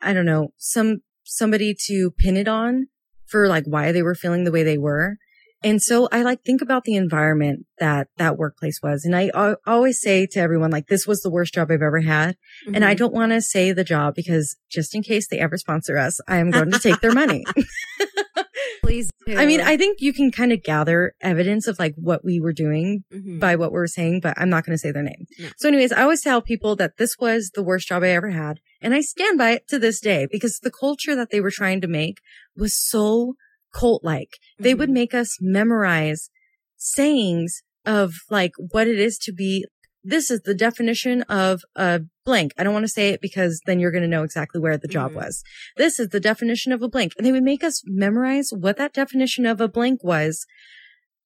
[0.00, 2.88] I don't know, some, somebody to pin it on
[3.26, 5.18] for like why they were feeling the way they were.
[5.64, 9.04] And so I like think about the environment that that workplace was.
[9.04, 12.00] And I al- always say to everyone, like, this was the worst job I've ever
[12.02, 12.36] had.
[12.72, 12.98] And I Mhm.
[12.98, 16.36] don't want to say the job because just in case they ever sponsor us, I
[16.36, 17.44] am going to take their money.
[18.82, 19.10] please.
[19.26, 19.36] Do.
[19.38, 22.52] I mean, I think you can kind of gather evidence of like what we were
[22.52, 23.40] doing Mhm.
[23.40, 25.26] by what we were saying, but I'm not going to say their name.
[25.38, 25.48] No.
[25.56, 28.60] So anyways, I always tell people that this was the worst job I ever had.
[28.82, 31.80] And I stand by it to this day because the culture that they were trying
[31.80, 32.18] to make
[32.54, 33.36] was so
[33.74, 34.30] cult like.
[34.58, 34.94] They would Mhm.
[34.94, 36.30] make us memorize
[36.76, 39.64] sayings of like what it is to be.
[40.02, 42.52] This is the definition of a blank.
[42.58, 44.88] I don't want to say it because then you're going to know exactly where the
[44.88, 45.16] job Mhm.
[45.16, 45.42] was.
[45.76, 47.12] This is the definition of a blank.
[47.16, 50.46] And they would make us memorize what that definition of a blank was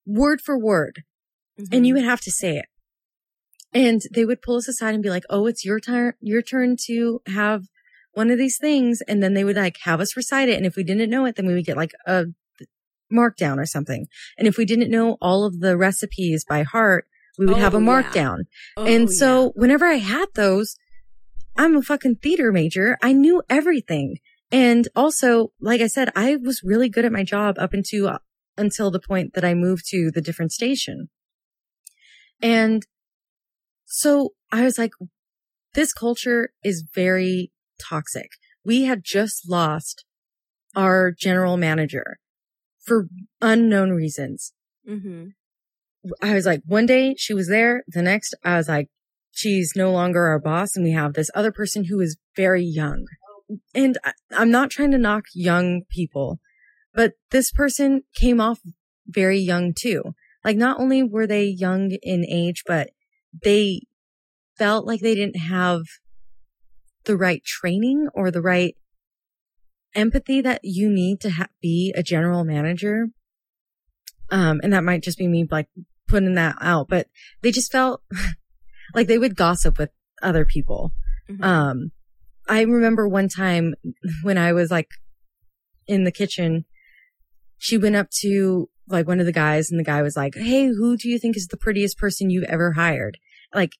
[0.07, 1.03] word for word
[1.73, 1.99] and you Mhm.
[1.99, 2.67] would have to say it.
[3.73, 6.77] And they would pull us aside and be like, "Oh, it's your turn, your turn
[6.87, 7.65] to have
[8.19, 10.57] one of these things." And then they would like have us recite it.
[10.59, 12.27] And if we didn't know it, then we would get like a
[13.11, 14.07] markdown or something.
[14.37, 17.07] And if we didn't know all of the recipes by heart,
[17.39, 17.87] we would have a Oh, yeah.
[18.03, 18.39] markdown.
[18.77, 19.15] Oh, and yeah.
[19.23, 20.77] so whenever I had those,
[21.57, 22.99] I'm a fucking theater major.
[23.03, 24.17] I knew everything.
[24.51, 28.19] And also, like I said, I was really good at my job up until, uh,
[28.57, 31.09] until the point that I moved to the different station.
[32.43, 32.87] And
[33.87, 34.93] so I was like,
[35.75, 38.31] this culture is very toxic.
[38.65, 40.05] We had just lost
[40.77, 42.19] our general manager
[42.85, 43.09] for
[43.41, 44.53] unknown reasons.
[44.89, 45.33] Mhm.
[46.23, 47.83] I was like, one day she was there.
[47.89, 48.89] The next, I was like,
[49.31, 50.77] she's no longer our boss.
[50.77, 53.07] And we have this other person who is very young,
[53.75, 56.39] and I, I'm not trying to knock young people,
[56.95, 58.61] but this person came off
[59.07, 60.15] very young too.
[60.45, 62.91] Like not only were they young in age, but
[63.45, 63.83] they
[64.57, 65.83] felt like they didn't have
[67.09, 68.77] the right training or the right
[69.95, 73.09] empathy that you need to ha- be a general manager.
[74.31, 75.69] Um, and that might just be me like
[76.07, 77.09] putting that out, but
[77.43, 78.03] they just felt
[78.95, 79.91] like they would gossip with
[80.23, 80.93] other people.
[81.29, 81.43] Mhm.
[81.43, 81.93] Um,
[82.47, 83.75] I remember one time
[84.23, 84.89] when I was like
[85.87, 86.67] in the kitchen,
[87.57, 90.67] she went up to like one of the guys and the guy was like, Hey,
[90.67, 93.19] who do you think is the prettiest person you've ever hired?
[93.55, 93.73] Like,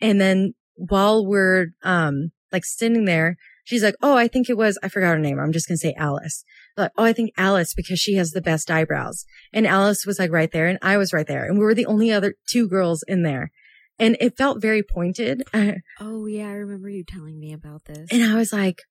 [0.00, 4.78] and then while we're, um, like sitting there, she's like, Oh, I think it was,
[4.82, 5.38] I forgot her name.
[5.38, 6.42] I'm just going to say Alice.
[6.76, 9.26] Like, Oh, I think Alice because she has the best eyebrows.
[9.52, 11.86] And Alice was like right there and I was right there and we were the
[11.86, 13.50] only other two girls in there.
[13.98, 15.42] And it felt very pointed.
[16.00, 18.08] oh yeah, I remember you telling me about this.
[18.10, 18.82] And I was like,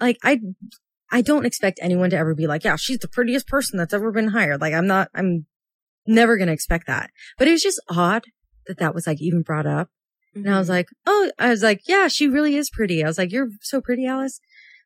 [0.00, 0.40] like, I,
[1.10, 4.12] I don't expect anyone to ever be like, yeah, she's the prettiest person that's ever
[4.12, 4.60] been hired.
[4.60, 5.46] Like, I'm not, I'm
[6.06, 7.10] never going to expect that.
[7.36, 8.24] But it was just odd
[8.66, 9.88] that that was like even brought up.
[10.44, 10.70] And I was Mhm.
[10.70, 13.02] like, oh, I was like, yeah, she really is pretty.
[13.02, 14.40] I was like, you're so pretty, Alice.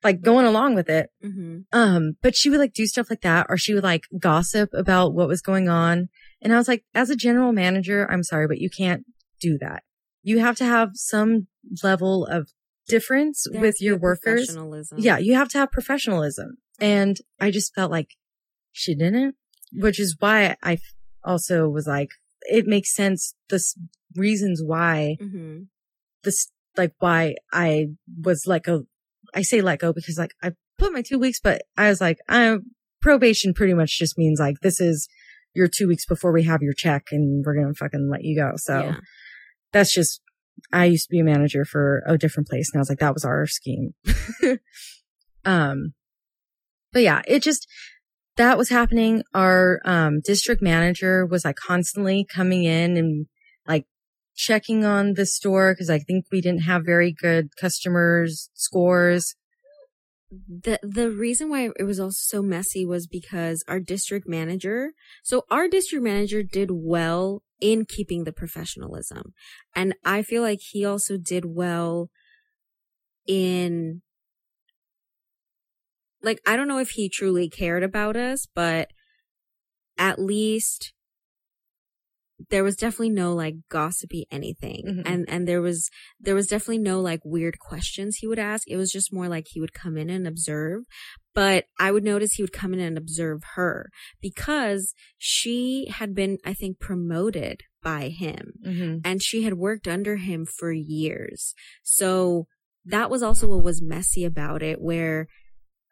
[0.04, 1.10] Like going along with it.
[1.24, 1.64] Mhm.
[1.72, 5.14] Um, but she would like do stuff like that or she would like gossip about
[5.14, 6.08] what was going on.
[6.40, 9.04] And I was like, as a general manager, I'm sorry, but you can't
[9.40, 9.84] do that.
[10.24, 11.46] You have to have some
[11.84, 12.50] level of
[12.88, 14.46] difference has with your workers.
[14.46, 14.98] professionalism.
[14.98, 16.56] Yeah, you have to have professionalism.
[16.80, 18.08] And I just felt like
[18.72, 19.36] she didn't,
[19.72, 20.78] which is why I
[21.22, 22.10] also was like,
[22.50, 23.34] it makes sense.
[23.48, 23.76] The s-
[24.16, 25.66] reasons why Mhm.
[26.24, 27.88] this, like why I
[28.22, 28.86] was let go.
[29.34, 32.18] I say let go because like I put my two weeks, but I was like,
[32.28, 35.08] I'm probation pretty much just means like this is
[35.54, 38.52] your two weeks before we have your check and we're to fucking let you go.
[38.56, 39.00] So Yeah.
[39.72, 40.20] that's just,
[40.72, 43.14] I used to be a manager for a different place and I was like, that
[43.14, 43.94] was our scheme.
[45.44, 45.94] um,
[46.92, 47.66] but yeah, it just,
[48.36, 49.22] that was happening.
[49.34, 53.26] Our, um, district manager was like constantly coming in and
[53.66, 53.86] like
[54.34, 59.34] checking on the store because I think we didn't have very good customers scores.
[60.30, 64.92] the the reason why it was also so messy was because our district manager
[65.22, 69.34] so our district manager did well in keeping the professionalism
[69.76, 72.08] and i feel like he also did well
[73.26, 74.02] in
[76.22, 78.88] like i don't know if he truly cared about us but
[79.98, 80.92] at least
[82.50, 85.02] there was definitely no like gossipy anything Mhm.
[85.06, 85.88] and and there was
[86.18, 89.46] there was definitely no like weird questions he would ask it was just more like
[89.50, 90.82] he would come in and observe
[91.34, 93.88] but i would notice he would come in and observe her
[94.20, 98.98] because she had been i think promoted by him Mm-hmm.
[99.04, 101.52] and she had worked under him for years.
[101.82, 102.46] So
[102.84, 105.26] that was also what was messy about it, where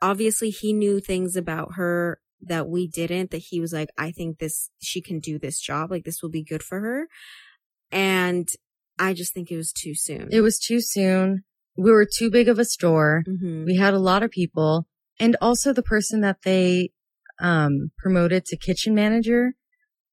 [0.02, 4.39] obviously he knew things about her that we didn't, that he was like, I think
[4.39, 5.90] this, she can do this job.
[5.90, 7.09] Like this will be good for her.
[7.93, 8.48] And
[8.98, 10.28] I just think it was too soon.
[10.31, 11.44] It was too soon.
[11.77, 13.24] We were too big of a store.
[13.27, 14.86] hmm We had a lot of people
[15.18, 16.90] and also the person that they,
[17.40, 19.55] um, promoted to kitchen manager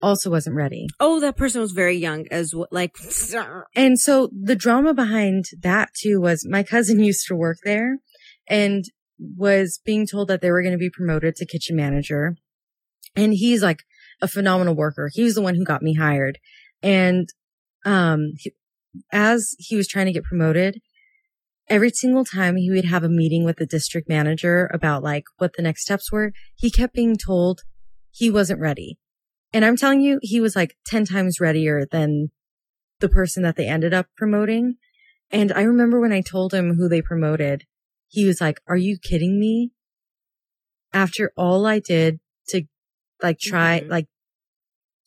[0.01, 0.87] also wasn't ready.
[0.99, 2.67] Oh, that person was very young as well.
[2.71, 2.95] Like,
[3.75, 7.97] And so the drama behind that too was my cousin used to work there
[8.47, 8.85] and
[9.19, 12.35] was being told that they were going to be promoted to kitchen manager.
[13.15, 13.83] And he's like
[14.21, 15.09] a phenomenal worker.
[15.13, 16.39] He was the one who got me hired.
[16.83, 17.27] And,
[17.85, 18.53] um, he-
[19.11, 20.79] as he was trying to get promoted,
[21.69, 25.53] every single time he would have a meeting with the district manager about like what
[25.55, 27.61] the next steps were, he kept being told
[28.11, 28.97] he wasn't ready.
[29.53, 32.29] And I'm telling you, he was like 10 times readier than
[32.99, 34.75] the person that they ended up promoting.
[35.29, 37.63] And I remember when I told him who they promoted,
[38.07, 39.71] he was like, are you kidding me?
[40.93, 42.19] After all I did
[42.49, 42.63] to
[43.21, 43.89] like try, Mhm.
[43.89, 44.07] like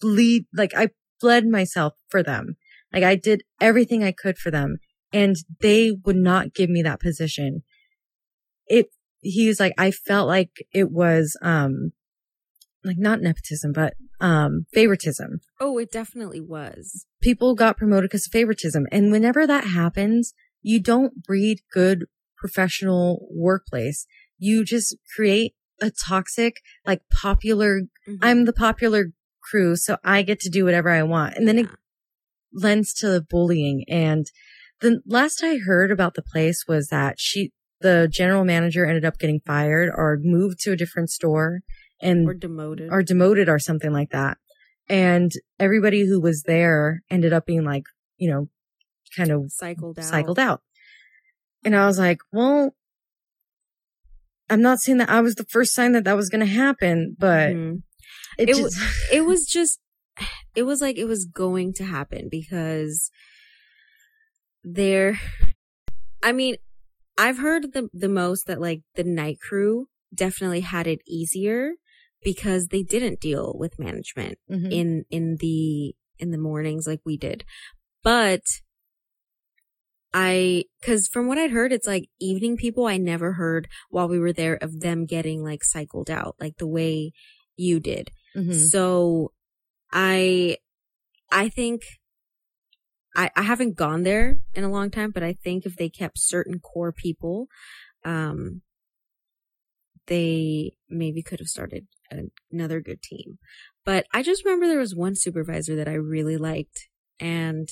[0.00, 0.88] bleed, like I
[1.20, 2.56] bled myself for them.
[2.92, 4.78] Like I did everything I could for them
[5.12, 7.62] and they would not give me that position.
[8.66, 8.86] It,
[9.20, 11.92] he was like, I felt like it was, um,
[12.84, 17.06] like not nepotism, but, um, favoritism oh, it definitely was.
[17.20, 18.86] people got promoted because of favoritism.
[18.92, 22.04] And whenever that happens, you don't breed good
[22.40, 24.06] professional workplace.
[24.38, 26.56] You just create a toxic,
[26.86, 28.18] like popular, Mhm.
[28.20, 29.12] I'm the popular
[29.42, 31.36] crew, so I get to do whatever I want.
[31.36, 31.68] And then it
[32.52, 33.84] lends to the bullying.
[33.88, 34.26] And
[34.80, 39.18] the last I heard about the place was that she, the general manager ended up
[39.18, 41.60] getting fired or moved to a different store
[42.00, 42.88] and or demoted.
[42.90, 44.38] or demoted or something like that.
[44.88, 47.84] And everybody who was there ended up being like,
[48.16, 48.48] you know,
[49.16, 50.04] kind of cycled out.
[50.04, 50.62] cycled out.
[51.64, 52.74] And I was like, well,
[54.48, 57.16] I'm not saying that I was the first sign that that was going to happen,
[57.18, 57.82] but Mhm.
[58.38, 58.76] it, It just,
[59.12, 59.78] it was just
[60.54, 63.10] it was like it was going to happen because
[64.64, 65.20] there
[66.22, 66.56] I mean,
[67.16, 71.72] I've heard the the most that like the night crew definitely had it easier
[72.22, 74.72] because they didn't deal with management Mhm.
[74.72, 77.44] in in the in the mornings like we did.
[78.02, 78.42] But
[80.12, 84.18] I cuz from what I'd heard it's like evening people I never heard while we
[84.18, 87.12] were there of them getting like cycled out like the way
[87.56, 88.10] you did.
[88.36, 88.54] Mhm.
[88.54, 89.32] So
[89.92, 90.58] I
[91.30, 91.82] I think
[93.16, 96.18] I I haven't gone there in a long time, but I think if they kept
[96.18, 97.48] certain core people,
[98.04, 98.62] um
[100.06, 101.86] they maybe could have started
[102.50, 103.38] another good team.
[103.84, 106.88] But I just remember there was one supervisor that I really liked
[107.18, 107.68] and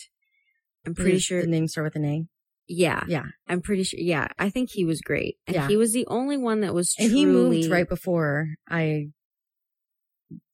[0.89, 2.27] I'm pretty sure the name start with an A.
[2.67, 3.05] yeah.
[3.09, 3.25] Yeah.
[3.47, 5.37] I'm pretty sure yeah, I think he was great.
[5.47, 5.69] And Yeah.
[5.69, 9.09] he was the only one that was And he moved right before I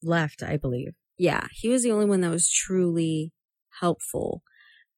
[0.03, 0.93] left, I believe.
[1.17, 3.31] yeah, he was the only one that was truly
[3.79, 4.41] helpful.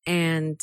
[0.05, 0.59] And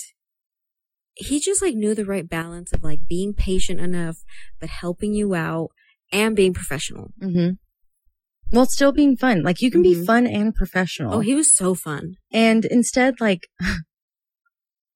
[1.14, 4.18] he just like knew the right balance of like being patient enough,
[4.60, 5.70] but helping you out
[6.12, 7.12] and being professional.
[7.22, 7.54] Mm-hmm.
[8.54, 9.42] Well, still being fun.
[9.42, 10.06] Like you can be Mhm.
[10.06, 11.14] fun and professional.
[11.14, 12.16] Oh, he was so fun.
[12.32, 13.48] And instead, like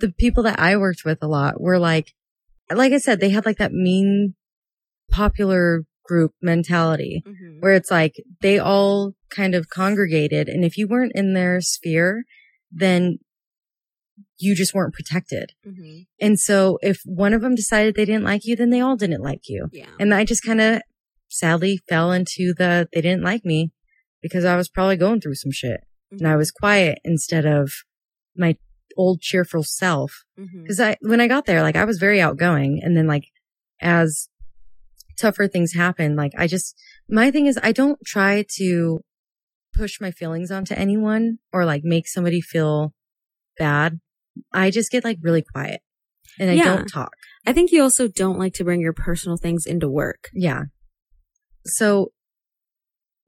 [0.01, 2.13] the people that I worked with a lot were like,
[2.71, 4.35] like I said, they had like that mean,
[5.11, 7.61] popular group mentality Mm-hmm.
[7.61, 10.49] where it's like they all kind of congregated.
[10.49, 12.25] And if you weren't in their sphere,
[12.71, 13.19] then
[14.39, 15.53] you just weren't protected.
[15.67, 16.01] Mm-hmm.
[16.21, 19.23] And so if one of them decided they didn't like you, then they all didn't
[19.23, 19.69] like you.
[19.73, 19.87] Yeah.
[19.99, 20.83] And I just kind of
[21.29, 23.71] sadly fell into the, they didn't like me
[24.23, 25.81] because I was probably going through some shit
[26.11, 27.71] and I was quiet instead of
[28.37, 28.57] my
[28.99, 30.25] old cheerful self.
[30.39, 30.67] Mm-hmm.
[30.67, 32.81] Cause I, when I got there, like I was very outgoing.
[32.83, 33.25] And then like
[33.81, 34.29] as
[35.19, 39.01] tougher things happen, like I just, my thing is I don't try to
[39.73, 42.93] push my feelings onto anyone or like make somebody feel
[43.59, 44.01] bad.
[44.53, 45.81] I just get like really quiet
[46.39, 46.65] and I Yeah.
[46.65, 47.13] don't talk.
[47.47, 50.29] I think you also don't like to bring your personal things into work.
[50.35, 50.65] Yeah.
[51.65, 52.13] So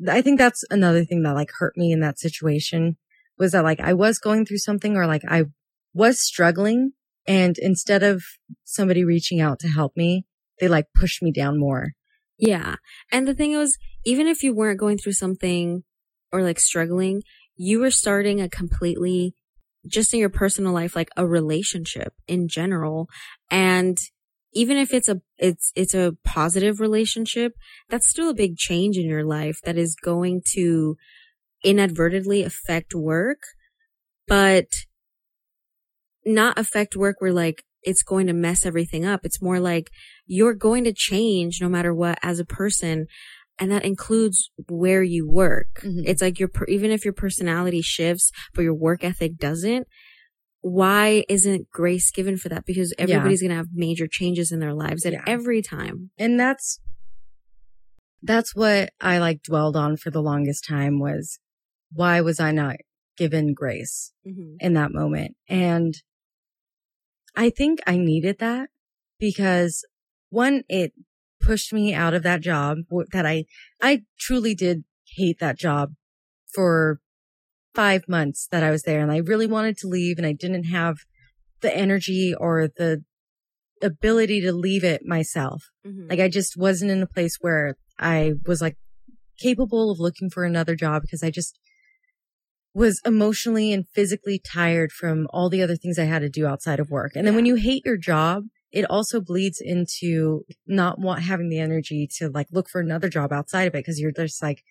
[0.08, 2.96] I think that's another thing that like hurt me in that situation
[3.38, 5.44] was that like I was going through something or like I
[5.92, 6.92] was struggling
[7.26, 8.22] and instead of
[8.64, 10.24] somebody reaching out to help me,
[10.60, 11.92] they like pushed me down more.
[12.38, 12.76] Yeah.
[13.12, 15.84] And the thing was, even if you weren't going through something
[16.32, 17.22] or like struggling,
[17.56, 19.34] you were starting a completely,
[19.86, 23.08] just in your personal life, like a relationship in general.
[23.50, 23.98] And
[24.52, 27.52] even if it's a, it's, it's a positive relationship,
[27.88, 30.96] that's still a big change in your life that is going to
[31.62, 33.40] inadvertently affect work,
[34.26, 34.66] but
[36.24, 39.20] not affect work where like it's going to mess everything up.
[39.24, 39.90] It's more like
[40.26, 43.06] you're going to change no matter what as a person.
[43.58, 45.80] And that includes where you work.
[45.82, 46.02] Mhm.
[46.06, 49.86] It's like your, even if your personality shifts, but your work ethic doesn't,
[50.62, 52.64] why isn't grace given for that?
[52.66, 55.24] Because everybody's going to have major changes in their lives at Yeah.
[55.26, 56.10] every time.
[56.18, 56.80] And that's,
[58.22, 61.38] that's what I like dwelled on for the longest time was
[61.92, 62.76] why was I not
[63.16, 64.12] given grace?
[64.26, 64.56] Mm-hmm.
[64.60, 65.34] in that moment.
[65.48, 65.94] And
[67.36, 68.70] I think I needed that
[69.18, 69.84] because
[70.30, 70.92] one, it
[71.40, 72.78] pushed me out of that job
[73.12, 73.44] that I,
[73.80, 74.84] I truly did
[75.16, 75.92] hate that job
[76.52, 77.00] for
[77.74, 80.64] five months that I was there and I really wanted to leave and I didn't
[80.64, 80.96] have
[81.60, 83.04] the energy or the
[83.82, 85.64] ability to leave it myself.
[85.86, 86.10] Mm-hmm.
[86.10, 88.76] Like I just wasn't in a place where I was like
[89.38, 91.58] capable of looking for another job because I just
[92.72, 96.80] was emotionally and physically tired from all the other things I had to do outside
[96.80, 97.12] of work.
[97.16, 101.58] And then when you hate your job, it also bleeds into not want having the
[101.58, 104.62] energy to like look for another job outside of it because you're just like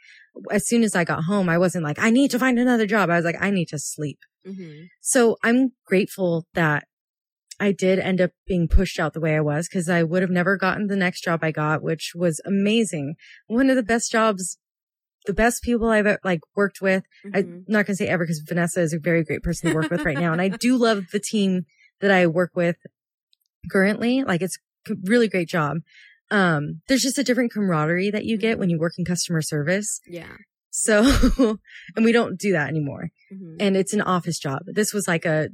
[0.51, 3.09] as soon as I got home, I wasn't like I need to find another job.
[3.09, 4.19] I was like I need to sleep.
[4.47, 4.85] mm-hmm.
[5.01, 6.85] So I'm grateful that
[7.59, 10.31] I did end up being pushed out the way I was because I would have
[10.31, 13.15] never gotten the next job I got, which was amazing.
[13.47, 14.57] One of the best jobs,
[15.25, 17.03] the best people I've ever, like worked with.
[17.33, 19.91] I'm not going to say ever because Vanessa is a very great person to work
[19.91, 20.31] with right now.
[20.31, 21.65] And I do love the team
[22.01, 22.77] that I work with
[23.71, 24.23] currently.
[24.23, 24.57] Like it's
[24.89, 25.77] a really great job.
[26.31, 29.99] Um, there's just a different camaraderie that you get when you work in customer service.
[30.07, 30.37] Yeah.
[30.69, 31.03] So,
[31.95, 33.57] and we don't do that anymore Mm-hmm.
[33.59, 34.63] and it's an office job.
[34.65, 35.49] This was like a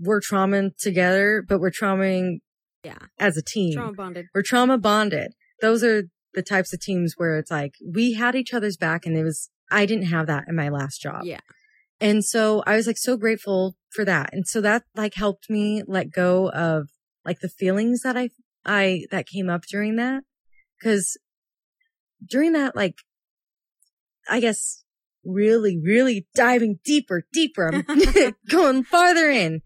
[0.00, 2.38] we're trauma together, but we're traumaing
[2.82, 2.98] yeah.
[3.20, 3.74] as a team.
[3.74, 4.26] Trauma bonded.
[4.34, 5.34] We're trauma bonded.
[5.60, 6.04] Those are
[6.34, 9.50] the types of teams where it's like we had each other's back and it was
[9.70, 11.22] I didn't have that in my last job.
[11.24, 11.40] Yeah.
[12.00, 14.30] And so I was like so grateful for that.
[14.32, 16.88] And so that like helped me let go of
[17.24, 18.30] like the feelings that I
[18.64, 20.22] I that came up during that
[20.82, 21.16] cuz
[22.26, 22.96] during that, like,
[24.28, 24.84] I guess
[25.24, 29.62] really, really diving deeper, deeper, I'm going farther in.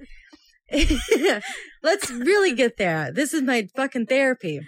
[1.83, 3.13] Let's really get there.
[3.13, 4.61] This is my fucking therapy.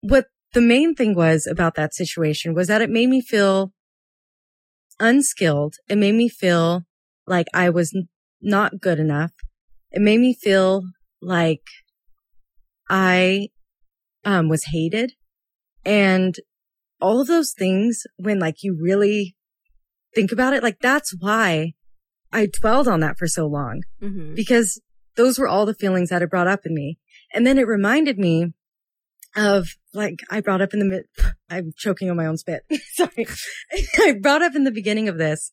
[0.00, 3.72] What the main thing was about that situation was that it made me feel
[5.00, 5.74] unskilled.
[5.88, 6.82] It made me feel
[7.26, 7.96] like I was
[8.40, 9.32] not good enough.
[9.90, 10.82] It made me feel
[11.20, 11.62] like
[12.88, 13.48] I
[14.24, 15.12] um, was hated
[15.84, 16.34] and
[17.00, 19.36] all of those things when like you really
[20.14, 21.74] think about it, like that's why
[22.32, 24.34] I dwelled on that for so long Mm-hmm.
[24.34, 24.80] because
[25.16, 26.98] those were all the feelings that it brought up in me.
[27.34, 28.52] And then it reminded me
[29.36, 31.04] of like I brought up in the mid,
[31.50, 32.62] I'm choking on my own spit.
[32.92, 33.26] Sorry.
[33.98, 35.50] I brought up in the beginning of this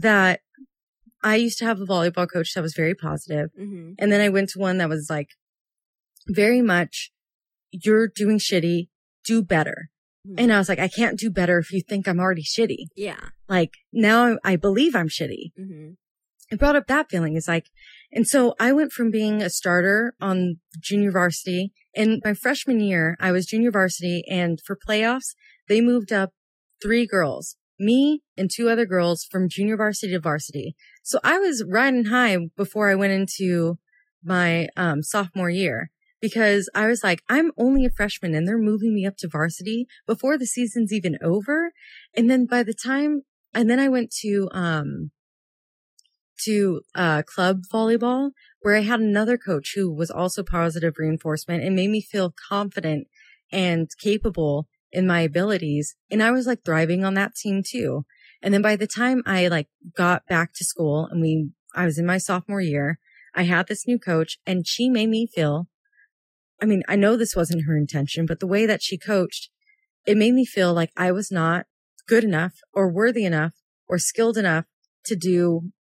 [0.00, 0.40] that
[1.22, 3.50] I used to have a volleyball coach that was very positive.
[3.58, 3.92] Mm-hmm.
[3.98, 5.28] And then I went to one that was like
[6.28, 7.12] very much,
[7.70, 8.88] you're doing shitty,
[9.24, 9.88] do better.
[10.38, 12.86] And I was like, I can't do better if you think I'm already shitty.
[12.94, 13.18] yeah.
[13.48, 15.50] Like now I believe I'm shitty.
[15.58, 15.90] Mm-hmm.
[16.50, 17.36] it brought up that feeling.
[17.36, 17.66] It's like,
[18.12, 23.16] and so I went from being a starter on junior varsity in my freshman year,
[23.20, 25.34] I was junior varsity and for playoffs,
[25.68, 26.30] they moved up
[26.82, 30.74] three girls, me and two other girls from junior varsity to varsity.
[31.02, 33.78] So I was riding high before I went into
[34.24, 35.90] my um, sophomore year
[36.20, 39.86] because I was like, I'm only a freshman and they're moving me up to varsity
[40.06, 41.72] before the season's even over.
[42.16, 43.22] And then by the time,
[43.52, 45.10] and then I went to, um,
[46.44, 51.74] to uh, club volleyball where I had another coach who was also positive reinforcement and
[51.74, 53.08] made me feel confident
[53.50, 55.96] and capable in my abilities.
[56.10, 58.04] And I was like thriving on that team too.
[58.42, 61.98] And then by the time I like got back to school and we, I was
[61.98, 62.98] in my sophomore year,
[63.34, 65.68] I had this new coach and she made me feel,
[66.60, 69.50] I mean, I know this wasn't her intention, but the way that she coached,
[70.06, 71.66] it made me feel like I was not
[72.06, 73.52] good enough or worthy enough
[73.88, 74.66] or skilled enough
[75.06, 75.72] to do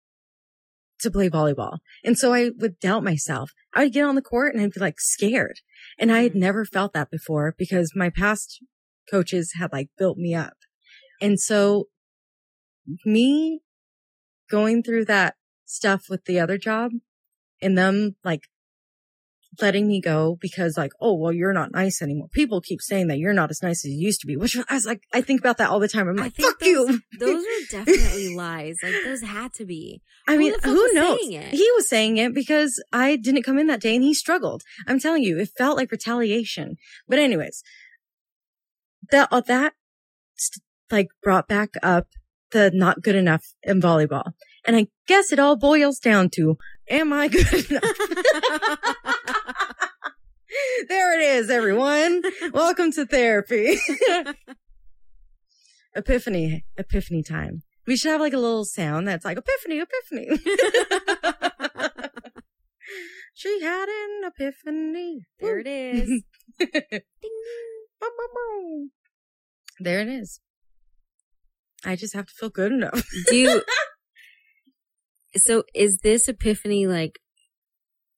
[1.01, 1.79] to play volleyball.
[2.03, 3.51] And so I would doubt myself.
[3.73, 5.59] I would get on the court and I'd be like scared.
[5.97, 6.41] And I had mm-hmm.
[6.41, 8.63] never felt that before because my past
[9.09, 10.53] coaches had like built me up.
[11.21, 11.85] And so
[13.05, 13.61] me
[14.49, 16.91] going through that stuff with the other job
[17.61, 18.43] and them like
[19.59, 22.27] letting me go because like, oh, well, you're not nice anymore.
[22.31, 24.73] People keep saying that you're not as nice as you used to be, which I
[24.73, 26.07] was like, I think about that all the time.
[26.07, 27.01] I'm like, fuck those, you.
[27.19, 28.77] Those are definitely lies.
[28.81, 30.01] Like those had to be.
[30.27, 31.19] I Who mean, who knows?
[31.21, 31.53] it?
[31.53, 34.63] He was saying it because I didn't come in that day and he struggled.
[34.87, 36.77] I'm telling you, it felt like retaliation.
[37.07, 37.63] But anyways,
[39.11, 39.73] that, uh, that
[40.89, 42.07] like brought back up
[42.51, 44.31] the not good enough in volleyball.
[44.65, 46.57] And I guess it all boils down to,
[46.89, 47.83] am I good enough?
[50.89, 52.21] there it is, everyone.
[52.53, 53.77] Welcome to therapy.
[55.95, 57.63] epiphany, epiphany time.
[57.87, 60.37] We should have like a little sound that's like epiphany, epiphany.
[63.33, 65.25] she had an epiphany.
[65.39, 66.23] there it is.
[69.79, 70.39] There it is.
[71.83, 73.03] I just have to feel good enough.
[73.27, 73.63] Do you,
[75.35, 77.19] so is this epiphany like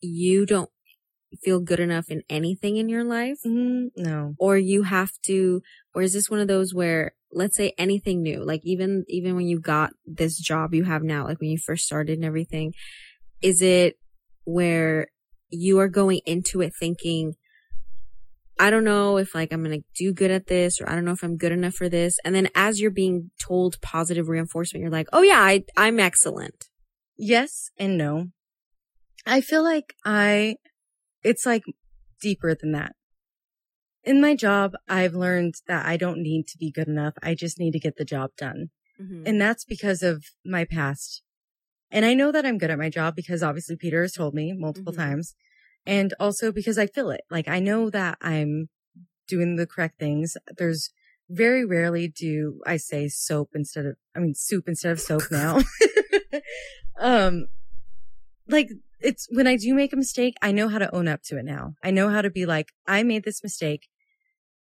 [0.02, 0.70] you don't
[1.42, 3.40] feel good enough in anything in your life?
[3.46, 4.36] Mm, no.
[4.38, 5.62] Or you have to,
[5.94, 9.48] or is this one of those where, let's say anything new, like even, even when
[9.48, 12.74] you got this job you have now, like when you first started and everything,
[13.42, 13.98] is it
[14.46, 15.08] where
[15.50, 17.36] you are going into it thinking,
[18.60, 21.06] I don't know if like I'm going to do good at this or I don't
[21.06, 22.18] know if I'm good enough for this.
[22.24, 26.70] And then as you're being told positive reinforcement, you're like, oh yeah, I, I'm excellent.
[27.18, 28.28] Yes and no.
[29.26, 30.58] I feel like I,
[31.24, 31.64] it's like
[32.22, 32.94] deeper than that.
[34.04, 37.14] In my job, I've learned that I don't need to be good enough.
[37.24, 38.70] I just need to get the job done.
[39.02, 39.24] Mm-hmm.
[39.26, 41.22] And that's because of my past.
[41.90, 44.52] And I know that I'm good at my job because obviously Peter has told me
[44.52, 44.98] multiple Mhm.
[44.98, 45.36] times.
[45.86, 47.22] And also because I feel it.
[47.30, 48.70] Like I know that I'm
[49.28, 50.36] doing the correct things.
[50.58, 50.90] There's
[51.30, 55.60] very rarely do I say soap instead of, I mean, soup instead of soap now.
[57.00, 57.48] um,
[58.48, 58.70] like
[59.00, 61.46] it's when I do make a mistake, I know how to own up to it
[61.46, 61.76] now.
[61.84, 63.88] I know how to be like, I made this mistake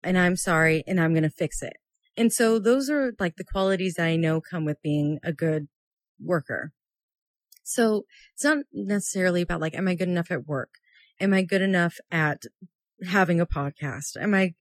[0.04, 1.78] and I'm sorry and I'm going to fix it.
[2.16, 5.68] And so those are like the qualities that I know come with being a good
[6.20, 6.72] worker.
[7.64, 10.70] So it's not necessarily about like, am I good enough at work?
[11.20, 12.44] Am I good enough at
[13.06, 14.16] having a podcast?
[14.20, 14.54] Am I,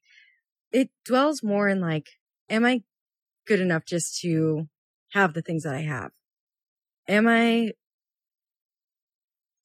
[0.73, 2.09] it dwells more in like,
[2.51, 2.83] am I
[3.47, 4.69] good enough just to
[5.13, 6.11] have the things that I have?
[7.09, 7.73] Am I,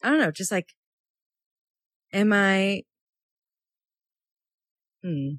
[0.04, 0.74] I don't know, just like,
[2.14, 2.84] am I,
[5.04, 5.32] hmm,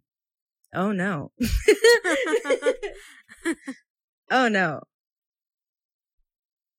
[0.74, 1.32] Oh no.
[4.30, 4.80] oh no.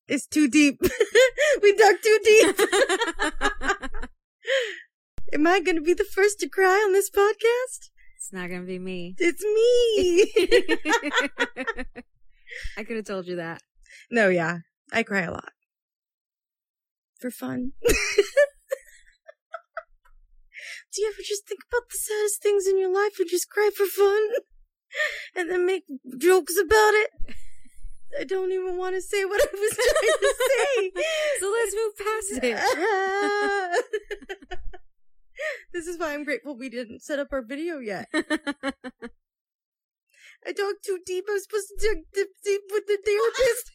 [0.08, 0.80] It's too deep.
[1.62, 2.58] we dug too deep.
[5.32, 7.90] Am I going to be the first to cry on this podcast?
[8.16, 9.14] it's not gonna be me.
[9.18, 10.32] It's me.
[12.76, 13.62] I could have told you that.
[14.10, 14.58] no, yeah.
[14.92, 15.52] I cry a lot.
[17.20, 17.72] For fun.
[20.94, 23.70] Do you ever just think about the saddest things in your life and just cry
[23.76, 24.20] for fun?
[25.34, 25.82] And then make
[26.18, 27.10] jokes about it?
[28.20, 30.92] I don't even want to say what I was trying to say.
[31.40, 32.58] So let's move past it.
[35.72, 38.06] this is why I'm grateful we didn't set up our video yet.
[40.46, 41.24] I talked too deep.
[41.28, 43.72] I was supposed to dig deep, deep with the therapist.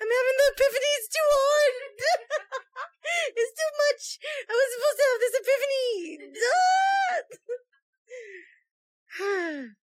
[0.00, 0.90] I'm having the epiphany.
[0.98, 1.74] It's too hard.
[3.36, 4.18] it's too much.
[4.48, 5.88] I was supposed to have this epiphany.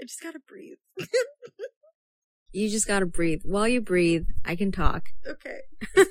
[0.00, 0.78] I just gotta breathe.
[2.52, 3.42] you just gotta breathe.
[3.44, 5.08] While you breathe, I can talk.
[5.26, 5.60] okay.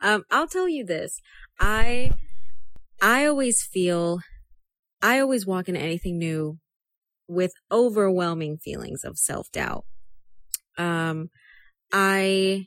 [0.00, 1.20] um, I'll tell you this.
[1.58, 2.12] I,
[3.00, 4.20] I always feel,
[5.02, 6.58] I always walk into anything new
[7.28, 9.84] with overwhelming feelings of self doubt.
[10.78, 11.30] Um,
[11.92, 12.66] I,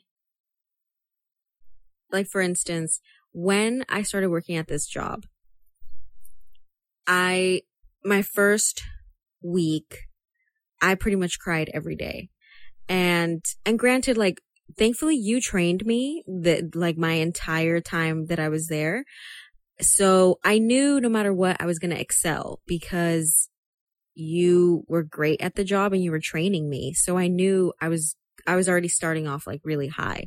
[2.12, 3.00] like for instance,
[3.32, 5.24] when I started working at this job,
[7.06, 7.62] I,
[8.04, 8.82] my first
[9.42, 10.06] week,
[10.82, 12.28] I pretty much cried every day.
[12.88, 14.40] And, and granted, like,
[14.78, 19.04] thankfully you trained me that, like, my entire time that I was there.
[19.80, 23.48] So I knew no matter what, I was going to excel because
[24.14, 26.92] you were great at the job and you were training me.
[26.92, 28.16] So I knew I was,
[28.46, 30.26] I was already starting off like really high.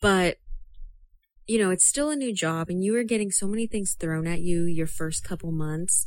[0.00, 0.36] But,
[1.46, 4.26] you know, it's still a new job and you were getting so many things thrown
[4.26, 6.06] at you your first couple months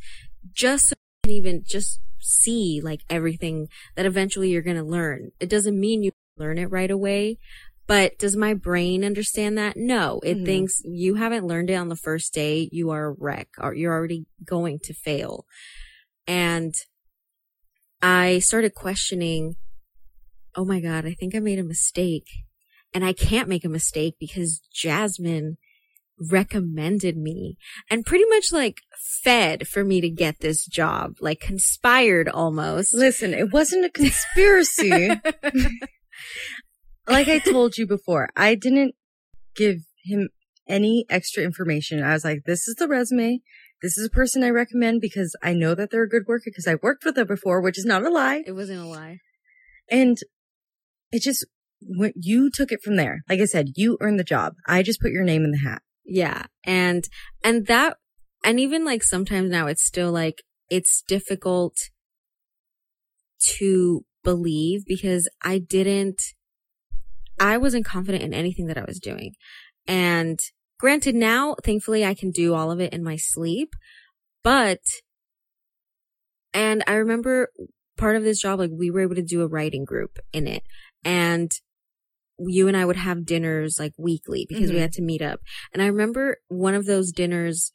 [0.51, 5.31] just so you can even just see like everything that eventually you're going to learn.
[5.39, 7.37] It doesn't mean you learn it right away.
[7.87, 9.77] But does my brain understand that?
[9.77, 10.45] No, it Mhm.
[10.45, 12.67] thinks you haven't learned it on the first day.
[12.71, 15.45] You are a wreck or you're already going to fail.
[16.27, 16.75] And
[18.01, 19.55] I started questioning,
[20.55, 22.27] oh my God, I think I made a mistake.
[22.93, 25.57] And I can't make a mistake because Jasmine
[26.19, 27.57] recommended me
[27.91, 28.81] and pretty much like
[29.23, 32.93] fed for me to get this job, like conspired almost.
[32.93, 35.09] Listen, it wasn't a conspiracy.
[37.07, 38.95] like I told you before, I didn't
[39.55, 40.29] give him
[40.67, 42.03] any extra information.
[42.03, 43.39] I was like, this is the resume.
[43.81, 46.67] This is a person I recommend because I know that they're a good worker because
[46.67, 48.43] I worked with them before, which is not a lie.
[48.45, 49.19] It wasn't a lie.
[49.89, 50.17] And
[51.11, 51.45] it just,
[51.81, 53.21] when you took it from there.
[53.29, 54.55] Like I said, you earned the job.
[54.67, 55.81] I just put your name in the hat.
[56.03, 56.45] Yeah.
[56.63, 57.05] And,
[57.43, 57.97] and that,
[58.43, 61.75] and even like sometimes now it's still like, it's difficult
[63.57, 66.21] to believe because I didn't,
[67.39, 69.33] I wasn't confident in anything that I was doing.
[69.87, 70.39] And
[70.79, 73.73] granted now, thankfully I can do all of it in my sleep,
[74.43, 74.79] but,
[76.53, 77.49] and I remember
[77.97, 80.63] part of this job, like we were able to do a writing group in it
[81.03, 81.51] and
[82.39, 84.81] you and I would have dinners like weekly because we Mhm.
[84.81, 85.41] had to meet up.
[85.73, 87.71] And I remember one of those dinners,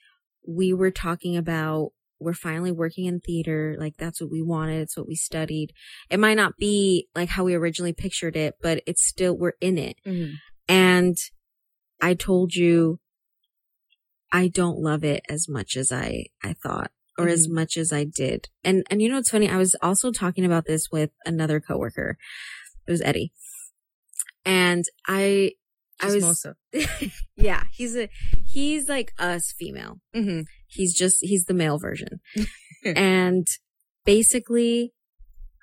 [0.46, 1.90] we were talking about
[2.22, 3.76] we're finally working in theater.
[3.78, 4.80] Like that's what we wanted.
[4.82, 5.72] It's what we studied.
[6.10, 9.78] It might not be like how we originally pictured it, but it's still, we're in
[9.78, 9.96] it.
[10.68, 11.16] And
[12.00, 12.98] I told you,
[14.32, 17.52] I don't love it as much as I, I thought or as Mhm.
[17.52, 18.48] much as I did.
[18.64, 19.48] And, and you know, it's funny.
[19.50, 22.16] I was also talking about this with another coworker.
[22.86, 23.32] It was Eddie.
[24.44, 25.52] And I,
[26.02, 26.54] I was, Chismosa.
[27.36, 28.08] yeah, he's a,
[28.44, 30.00] he's like us female.
[30.14, 30.46] Mhm.
[30.66, 32.20] He's just, he's the male version.
[32.84, 33.46] and
[34.04, 34.92] basically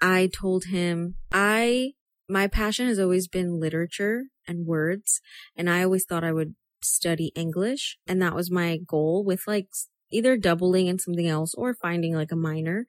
[0.02, 1.92] I told him, I,
[2.30, 5.20] my passion has always been literature and words.
[5.56, 7.98] And I always thought I would study English.
[8.08, 9.68] And that was my goal with like
[10.12, 12.86] either doubling in something else or finding like a minor.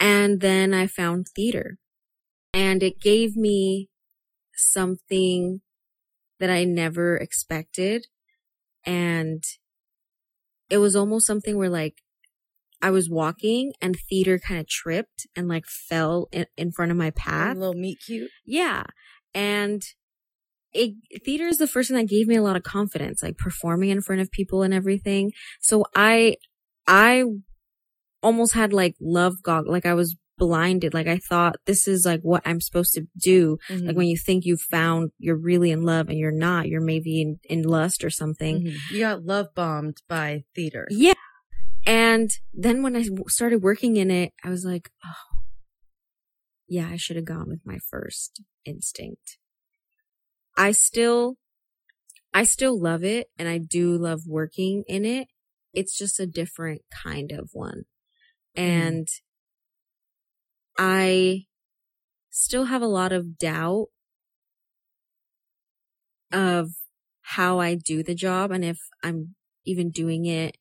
[0.00, 1.78] And then I found theater
[2.52, 3.88] and it gave me
[4.56, 5.60] something
[6.42, 8.08] that I never expected.
[8.84, 9.44] And
[10.68, 12.02] it was almost something where like
[12.82, 16.98] I was walking and theater kind of tripped and like fell in, in front of
[16.98, 17.56] my A path.
[17.56, 18.28] little meet cute.
[18.44, 18.82] Yeah.
[19.32, 19.84] And
[20.72, 20.94] it,
[21.24, 24.02] theater is the first thing that gave me a lot of confidence, like performing in
[24.02, 25.30] front of people and everything.
[25.60, 26.38] So I,
[26.88, 27.22] I
[28.20, 30.92] almost had like love gog, like I was blinded.
[30.92, 33.58] Like I thought this is like what I'm supposed to do.
[33.68, 33.86] Mm-hmm.
[33.86, 37.22] Like when you think you've found you're really in love and you're not, you're maybe
[37.22, 38.64] in, in lust or something.
[38.64, 38.76] Mhm.
[38.90, 40.88] you got love bombed by theater.
[40.90, 41.12] Yeah.
[41.86, 45.38] And then when I started working in it, I was like, oh,
[46.68, 49.38] yeah, I should have gone with my first instinct.
[50.56, 51.36] I still,
[52.34, 55.28] I still love it and I do love working in it.
[55.72, 57.84] It's just a different kind of one.
[58.56, 59.06] And
[60.78, 61.44] I
[62.30, 63.88] still have a lot of doubt
[66.32, 66.70] of
[67.22, 69.34] how I do the job and if I'm
[69.64, 70.56] even doing it.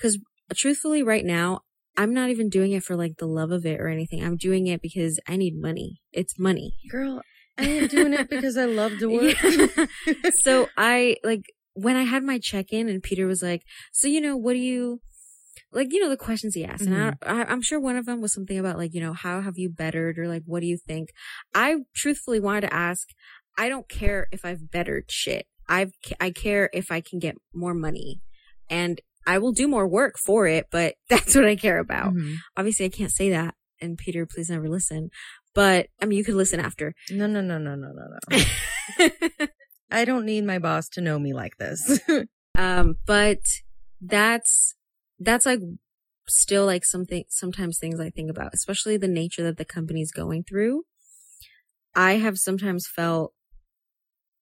[0.00, 0.18] Cause
[0.54, 1.60] truthfully, right now,
[1.96, 4.22] I'm not even doing it for like the love of it or anything.
[4.22, 6.00] I'm doing it because I need money.
[6.12, 6.74] It's money.
[6.90, 7.20] Girl,
[7.58, 9.36] I am doing it because I love to work.
[9.42, 9.86] Yeah.
[10.36, 11.42] so I like
[11.74, 13.62] when I had my check in and Peter was like,
[13.92, 15.00] so, you know, what do you,
[15.72, 16.82] like, you know, the questions he asked.
[16.86, 19.40] And I, I, I'm sure one of them was something about like, you know, how
[19.40, 21.10] have you bettered or like, what do you think?
[21.54, 23.08] I truthfully wanted to ask,
[23.56, 25.46] I don't care if I've bettered shit.
[25.68, 28.20] I've, I care if I can get more money
[28.70, 32.14] and I will do more work for it, but that's what I care about.
[32.14, 32.36] Mhm.
[32.56, 33.54] Obviously I can't say that.
[33.80, 35.10] And Peter, please never listen.
[35.54, 36.94] But I mean, you could listen after.
[37.10, 39.46] No, no, no, no, no, no, no.
[39.90, 42.00] I don't need my boss to know me like this.
[42.56, 43.38] Um, but
[44.00, 44.74] that's,
[45.18, 45.60] that's like
[46.28, 50.44] still like something, sometimes things I think about, especially the nature that the company's going
[50.44, 50.84] through.
[51.94, 53.32] I have sometimes felt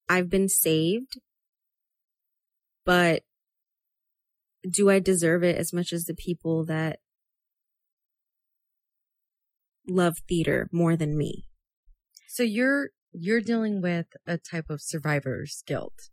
[0.08, 1.18] I've been saved,
[2.84, 3.22] but
[4.68, 6.98] do I deserve it as much as the people that
[9.88, 11.44] love theater more than me?
[12.28, 16.10] so you're you're dealing with a type of survivor's guilt,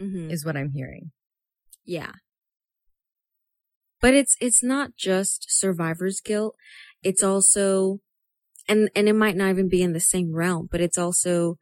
[0.00, 0.30] Mm-hmm.
[0.30, 1.12] is what I'm hearing.
[1.84, 2.12] Yeah.
[4.00, 6.56] But it's, it's not just survivor's guilt.
[7.02, 8.00] It's also,
[8.68, 11.58] and, and it might not even be in the same realm, but it's also,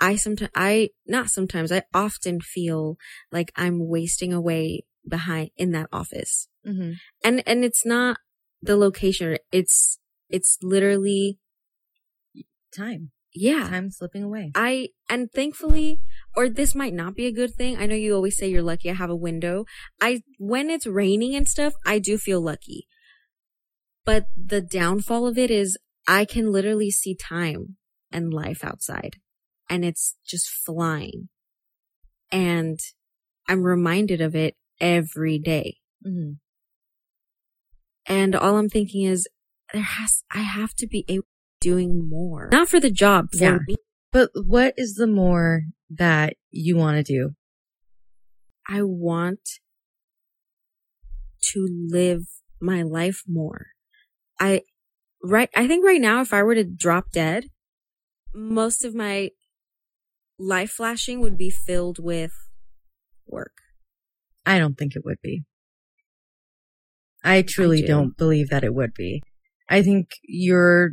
[0.00, 2.96] I sometimes, I, not sometimes, I often feel
[3.32, 6.48] like I'm wasting away behind in that office.
[6.66, 6.92] Mm-hmm.
[7.24, 8.18] And, and it's not
[8.62, 9.38] the location.
[9.50, 9.98] It's,
[10.28, 11.38] it's literally,
[12.70, 13.66] Time, yeah.
[13.70, 14.52] time slipping away.
[14.54, 16.00] I, and thankfully,
[16.36, 17.76] or this might not be a good thing.
[17.78, 19.64] I know you always say you're lucky I have a window.
[20.00, 22.86] I, when it's raining and stuff, I do feel lucky.
[24.04, 25.76] But the downfall of it is
[26.06, 27.76] I can literally see time
[28.10, 29.16] and life outside
[29.68, 31.28] and it's just flying.
[32.30, 32.78] And
[33.48, 35.78] I'm reminded of it every day.
[36.06, 36.32] Mm-hmm.
[38.06, 39.26] And all I'm thinking is
[39.72, 41.26] there has, I have to be able
[41.60, 42.48] doing more.
[42.52, 43.58] Not for the job, for Yeah.
[43.66, 43.76] me.
[44.12, 47.30] But what is the more that you want to do?
[48.68, 49.40] I want
[51.52, 52.22] to live
[52.60, 53.68] my life more.
[54.38, 54.62] I,
[55.22, 57.46] right, I think right now, if I were to drop dead,
[58.34, 59.30] most of my
[60.38, 62.32] life flashing would be filled with
[63.26, 63.52] work.
[64.44, 65.44] I don't think it would be.
[67.24, 67.86] I truly do.
[67.86, 69.22] don't believe that it would be.
[69.68, 70.92] I think you're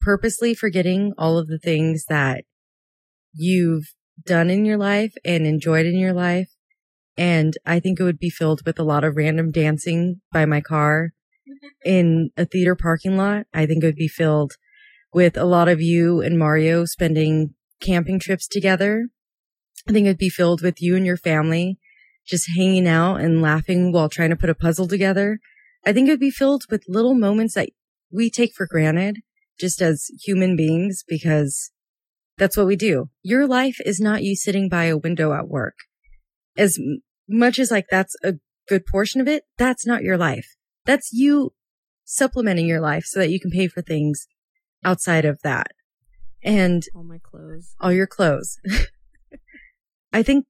[0.00, 2.44] purposely forgetting all of the things that
[3.32, 3.94] you've
[4.24, 6.50] done in your life and enjoyed in your life.
[7.16, 10.60] And I think it would be filled with a lot of random dancing by my
[10.60, 11.12] car
[11.84, 13.46] in a theater parking lot.
[13.52, 14.54] I think it would be filled
[15.12, 19.08] with a lot of you and Mario spending camping trips together.
[19.88, 21.78] I think it'd be filled with you and your family
[22.26, 25.38] just hanging out and laughing while trying to put a puzzle together.
[25.84, 27.68] I think it would be filled with little moments that
[28.10, 29.18] we take for granted
[29.60, 31.70] just as human beings because
[32.38, 33.10] that's what we do.
[33.22, 35.74] Your life is not you sitting by a window at work.
[36.56, 38.34] As m- much as like that's a
[38.68, 40.46] good portion of it, that's not your life.
[40.86, 41.52] That's you
[42.04, 44.26] supplementing your life so that you can pay for things
[44.84, 45.68] outside of that.
[46.42, 47.74] And All my clothes.
[47.80, 48.58] all your clothes.
[50.12, 50.46] I think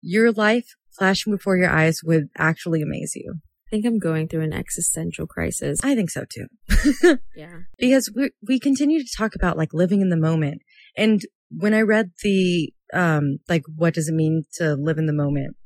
[0.00, 0.66] your life
[0.96, 3.34] flashing before your eyes would actually amaze you.
[3.68, 5.80] I think I'm going through an existential crisis.
[5.82, 7.18] I think so too.
[7.36, 7.60] Yeah.
[7.78, 10.62] because we we continue to talk about like living in the moment.
[10.96, 15.12] And when I read the um like what does it mean to live in the
[15.12, 15.56] moment?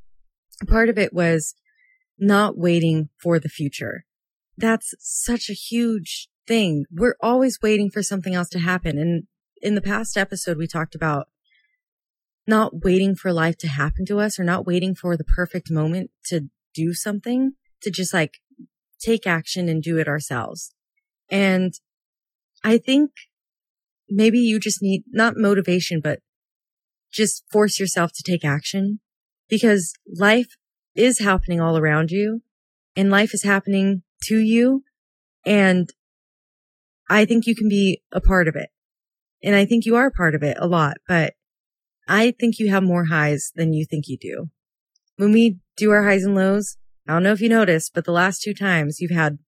[0.66, 1.54] Part of it was
[2.18, 4.04] not waiting for the future.
[4.56, 6.84] That's such a huge thing.
[6.90, 8.98] We're always waiting for something else to happen.
[8.98, 9.24] And
[9.60, 11.28] in the past episode we talked about
[12.46, 16.10] not waiting for life to happen to us or not waiting for the perfect moment
[16.24, 17.52] to do something,
[17.82, 18.38] to just like
[18.98, 20.74] take action and do it ourselves.
[21.28, 21.74] And
[22.64, 23.10] I think
[24.08, 26.20] maybe you just need not motivation, but
[27.12, 29.00] just force yourself to take action
[29.48, 30.56] because life
[30.94, 32.42] is happening all around you
[32.96, 34.82] and life is happening to you.
[35.46, 35.90] And
[37.08, 38.70] I think you can be a part of it.
[39.42, 41.34] And I think you are a part of it a lot, but
[42.08, 44.48] I think you have more highs than you think you do.
[45.16, 46.76] When we do our highs and lows,
[47.06, 49.38] I don't know if you noticed, but the last two times you've had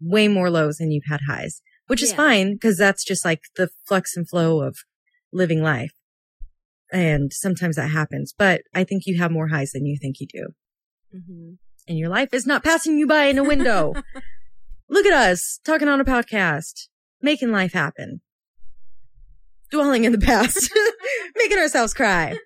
[0.00, 2.16] way more lows than you've had highs, which is Yeah.
[2.16, 4.78] fine because that's just like the flux and flow of
[5.32, 5.92] living life.
[6.92, 10.26] And sometimes that happens, but I think you have more highs than you think you
[10.26, 10.48] do.
[11.16, 11.50] Mm-hmm.
[11.88, 13.94] And your life is not passing you by in a window.
[14.88, 16.88] Look at us talking on a podcast,
[17.20, 18.20] making life happen,
[19.70, 20.70] dwelling in the past,
[21.36, 22.36] making ourselves cry,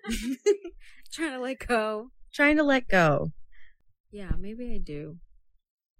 [1.13, 2.11] Trying to let go.
[2.33, 3.31] trying to let go.
[4.11, 5.17] Yeah, maybe I do.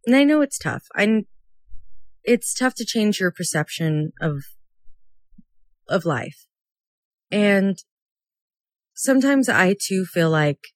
[0.05, 0.83] And I know it's tough.
[0.95, 1.23] I,
[2.23, 4.43] it's tough to change your perception of,
[5.87, 6.45] of life.
[7.31, 7.77] And
[8.93, 10.67] sometimes I too feel like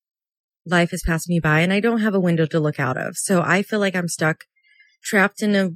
[0.66, 3.18] life has passed me by and I don't have a window to look out of.
[3.18, 4.46] So I feel like I'm stuck
[5.04, 5.72] trapped in a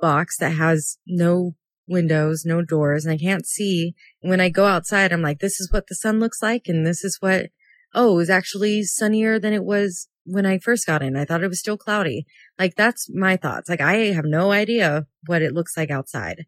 [0.00, 1.54] box that has no
[1.88, 3.94] windows, no doors, and I can't see.
[4.20, 6.64] When I go outside, I'm like, this is what the sun looks like.
[6.66, 7.46] And this is what,
[7.94, 11.16] oh, it was actually sunnier than it was when I first got in.
[11.16, 12.26] I thought it was still cloudy.
[12.58, 13.68] Like that's my thoughts.
[13.68, 16.46] Like I have no idea what it looks like outside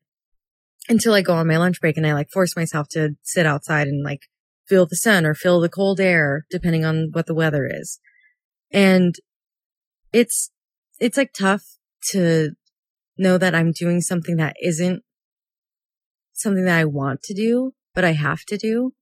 [0.88, 3.88] until I go on my lunch break and I like force myself to sit outside
[3.88, 4.22] and like
[4.68, 8.00] feel the sun or feel the cold air, depending on what the weather is.
[8.72, 9.14] And
[10.12, 10.50] it's,
[10.98, 11.62] it's like tough
[12.12, 12.50] to
[13.16, 15.02] know that I'm doing something that isn't
[16.32, 18.92] something that I want to do, but I have to do.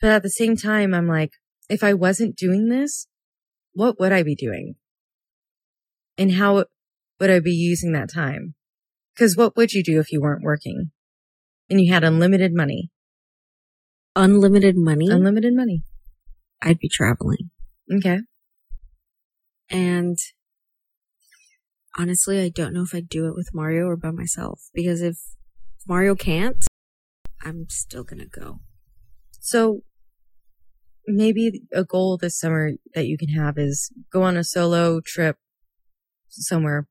[0.00, 1.32] But at the same time, I'm like,
[1.68, 3.06] if I wasn't doing this,
[3.76, 4.74] what would I be doing?
[6.16, 6.64] And how
[7.20, 8.54] would I be using that time?
[9.18, 10.92] Cause what would you do if you weren't working
[11.68, 12.90] and you had unlimited money?
[14.14, 15.08] Unlimited money.
[15.10, 15.84] Unlimited money.
[16.62, 17.50] I'd be traveling.
[17.92, 18.20] Okay.
[19.68, 20.16] And
[21.98, 25.18] honestly, I don't know if I'd do it with Mario or by myself because if
[25.86, 26.64] Mario can't,
[27.44, 28.60] I'm still gonna go.
[29.38, 29.82] So
[31.06, 35.36] maybe a goal this summer that you can have is go on a solo trip
[36.28, 36.86] somewhere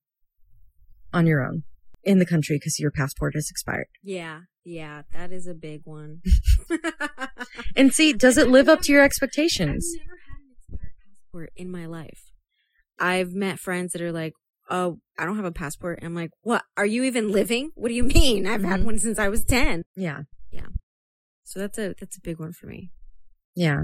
[1.13, 1.63] on your own
[2.03, 3.87] in the country because your passport has expired.
[4.03, 6.21] Yeah, yeah, that is a big one.
[7.75, 9.93] And see, does it live up to your expectations?
[9.95, 12.31] I've never had an expired passport in my life.
[12.99, 14.33] I've met friends that are like,
[14.69, 16.63] "Oh, I don't have a passport." And I'm like, "What?
[16.77, 17.71] Are you even living?
[17.75, 18.47] What do you mean?
[18.47, 18.85] I've had Mhm.
[18.85, 20.21] one since I was 10." Yeah.
[20.51, 20.67] Yeah.
[21.43, 22.91] So that's a that's a big one for me.
[23.55, 23.83] Yeah.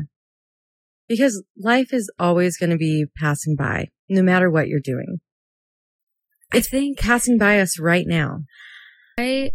[1.11, 5.19] Because life is always going to be passing by, no matter what you're doing.
[6.53, 8.43] I think Passing by us right now.
[9.17, 9.51] I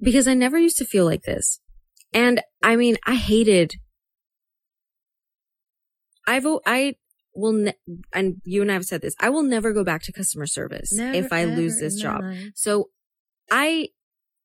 [0.00, 1.60] because I never used to feel like this.
[2.14, 3.74] And I mean, I hated
[6.26, 6.94] I've I
[7.34, 7.76] will ne-
[8.14, 9.14] and you and I have said this.
[9.20, 12.22] I will never go back to customer service if I lose this job.
[12.54, 12.88] So
[13.50, 13.88] I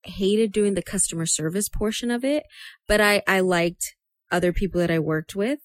[0.03, 2.43] hated doing the customer service portion of it,
[2.85, 3.95] but I, I liked
[4.31, 5.59] other people that I worked with,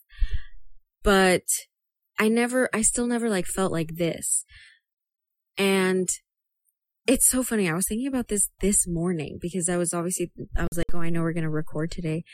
[1.07, 1.45] but
[2.19, 4.45] I never, I still never like felt like this.
[5.57, 6.09] And
[7.07, 7.70] it's so funny.
[7.70, 10.99] I was thinking about this this morning because I was obviously, I was like, oh,
[11.01, 12.24] I know we're going to record today,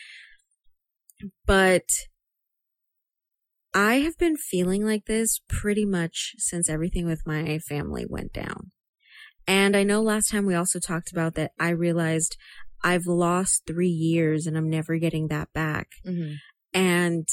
[1.45, 1.85] but
[3.75, 8.71] I have been feeling like this pretty much since everything with my family went down.
[9.47, 12.39] And I know last time we also talked about that I realized
[12.83, 15.89] I've lost three years and I'm never getting that back.
[16.07, 16.37] Mhm.
[16.73, 17.29] And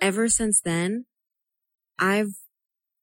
[0.00, 1.06] ever since then,
[1.98, 2.32] I've,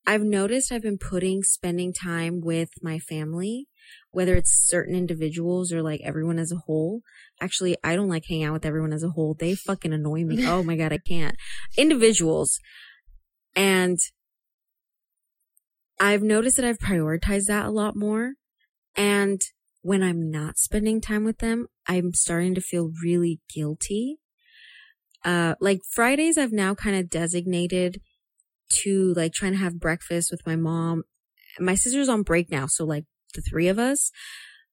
[0.05, 3.67] I've noticed I've been putting spending time with my family,
[4.11, 7.01] whether it's certain individuals or like everyone as a whole.
[7.41, 9.35] Actually, I don't like hanging out with everyone as a whole.
[9.37, 10.45] They fucking annoy me.
[10.47, 11.35] Oh my God, I can't.
[11.77, 12.59] Individuals.
[13.55, 13.97] And
[15.99, 18.33] I've noticed that I've prioritized that a lot more.
[18.95, 19.41] And
[19.81, 24.17] when I'm not spending time with them, I'm starting to feel really guilty.
[25.23, 28.01] Uh, like Fridays, I've now kind of designated
[28.81, 31.03] to like trying to have breakfast with my mom.
[31.59, 32.65] My sister's on break now.
[32.67, 34.11] So like the three of us,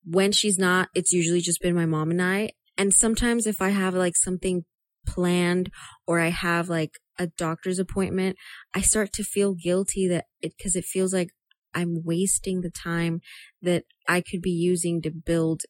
[0.05, 2.51] when she's not, it's usually just been my mom and I.
[2.77, 4.65] And sometimes if I have like something
[5.07, 5.71] planned
[6.07, 8.37] or I have like a doctor's appointment,
[8.75, 11.31] I start to feel guilty that it, cause it feels like
[11.75, 13.21] I'm wasting the time
[13.63, 15.63] that I could be using to build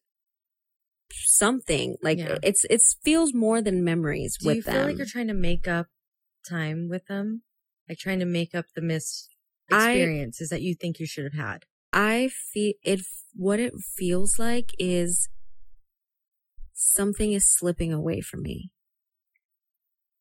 [1.12, 1.96] something.
[2.02, 2.38] Like Yeah.
[2.42, 4.74] it's, it feels more than memories Do with you them.
[4.74, 5.86] feel like you're trying to make up
[6.48, 7.42] time with them?
[7.88, 9.34] Like trying to make up the missed
[9.70, 11.64] I- experiences that you think you should have had?
[11.92, 13.00] I feel it,
[13.34, 15.28] what it feels like is
[16.72, 18.70] something is slipping away from me.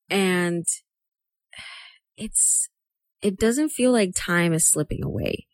[0.10, 0.66] And
[2.18, 2.68] it's,
[3.22, 5.46] it doesn't feel like time is slipping away.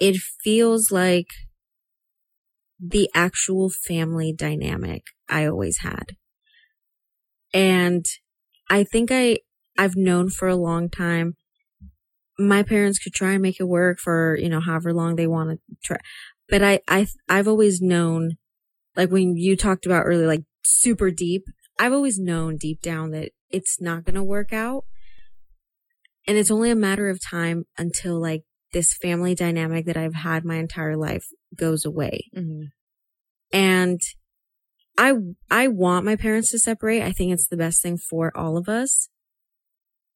[0.00, 1.28] it feels like
[2.82, 6.16] the actual family dynamic I always had.
[7.52, 8.04] And
[8.70, 9.38] I think I,
[9.76, 11.36] I've known for a long time
[12.40, 15.50] my parents could try and make it work for, you know, however long they want
[15.50, 15.98] to try.
[16.48, 18.38] But I, I, I've always known,
[18.96, 21.44] like when you talked about earlier, like super deep,
[21.78, 24.84] I've always known deep down that it's not going to work out.
[26.26, 30.44] And it's only a matter of time until like this family dynamic that I've had
[30.44, 32.30] my entire life goes away.
[32.36, 32.66] Mm-hmm.
[33.52, 34.00] And
[34.96, 35.14] I,
[35.50, 37.02] I want my parents to separate.
[37.02, 39.08] I think it's the best thing for all of us.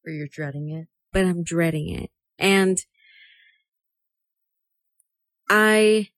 [0.07, 0.89] Or you're dreading it.
[1.13, 2.11] But I'm dreading it.
[2.39, 2.79] And
[5.49, 6.09] I,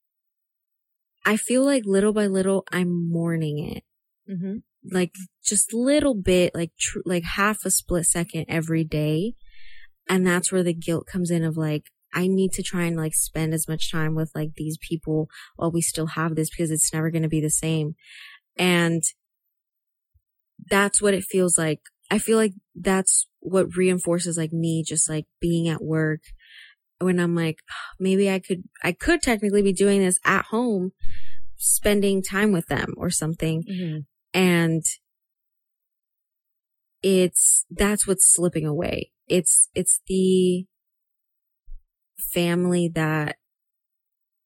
[1.24, 3.84] I feel like little by little, I'm mourning it.
[4.30, 4.56] Mm-hmm.
[4.90, 5.12] Like
[5.44, 9.34] just little bit, like, tr- like half a split second every day.
[10.08, 11.84] And that's where the guilt comes in of like,
[12.16, 15.70] I need to try and like spend as much time with like these people while
[15.70, 17.94] we still have this because it's never going to be the same.
[18.56, 19.02] And
[20.70, 21.80] that's what it feels like.
[22.10, 26.20] I feel like that's what reinforces like me just like being at work
[26.98, 27.58] when I'm like,
[28.00, 30.92] maybe I could, I could technically be doing this at home,
[31.56, 33.62] spending time with them or something.
[33.70, 33.98] Mm-hmm.
[34.32, 34.82] And
[37.02, 39.10] it's, that's what's slipping away.
[39.28, 40.64] It's, it's the
[42.18, 43.36] family that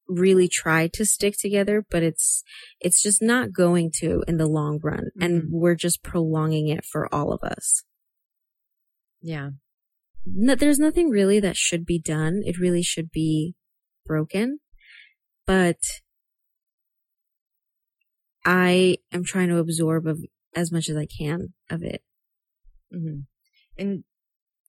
[0.09, 2.43] really tried to stick together, but it's,
[2.81, 5.11] it's just not going to in the long run.
[5.21, 5.51] And Mhm.
[5.51, 7.85] we're just prolonging it for all of us.
[9.23, 9.51] Yeah.
[10.27, 12.43] No, there's nothing really that should be done.
[12.45, 13.55] It really should be
[14.05, 14.61] broken,
[15.47, 15.79] but
[18.45, 20.25] I am trying to absorb of
[20.55, 22.03] as much as I can of it.
[22.93, 23.21] Mm-hmm.
[23.79, 24.05] And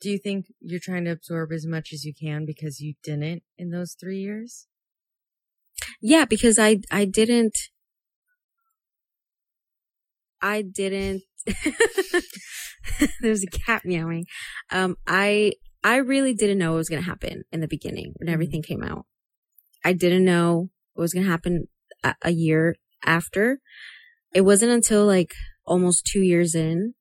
[0.01, 3.43] do you think you're trying to absorb as much as you can because you didn't
[3.57, 4.67] in those three years?
[6.01, 7.55] Yeah, because I, I didn't,
[10.41, 11.21] I didn't,
[13.21, 14.25] there's a cat meowing.
[14.71, 15.53] Um, I,
[15.83, 18.33] I really didn't know what was going to happen in the beginning when Mhm.
[18.33, 19.05] everything came out.
[19.85, 21.67] I didn't know what was going to happen
[22.03, 22.75] a, a year
[23.05, 23.59] after.
[24.33, 25.33] It wasn't until like
[25.65, 26.95] almost two years in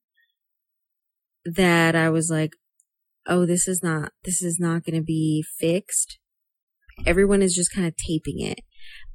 [1.44, 2.52] that I was like,
[3.26, 6.18] oh, this is not, this is not going to be fixed.
[7.06, 8.60] Everyone is just kind of taping it,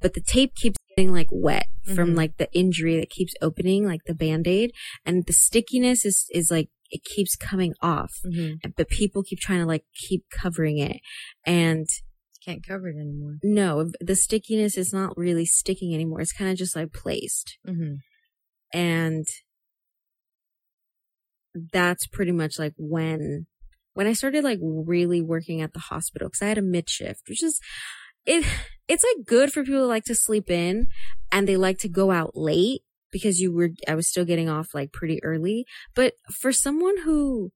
[0.00, 2.16] but the tape keeps getting like wet from Mhm.
[2.16, 4.72] like the injury that keeps opening, like the band-aid
[5.04, 8.70] and the stickiness is, is like, it keeps coming off, Mm-hmm.
[8.76, 11.00] but people keep trying to like keep covering it.
[11.44, 11.86] And
[12.44, 13.38] Can't cover it anymore.
[13.42, 16.20] no, the stickiness is not really sticking anymore.
[16.20, 17.58] It's kind of just like placed.
[17.66, 17.94] Mm-hmm.
[18.72, 19.26] And
[21.72, 23.46] that's pretty much like when,
[23.96, 27.22] when I started like really working at the hospital, cause I had a mid shift,
[27.28, 27.58] which is,
[28.26, 28.44] it,
[28.88, 30.88] it's like good for people who like to sleep in
[31.32, 34.74] and they like to go out late because you were, I was still getting off
[34.74, 35.64] like pretty early.
[35.94, 37.52] But for someone who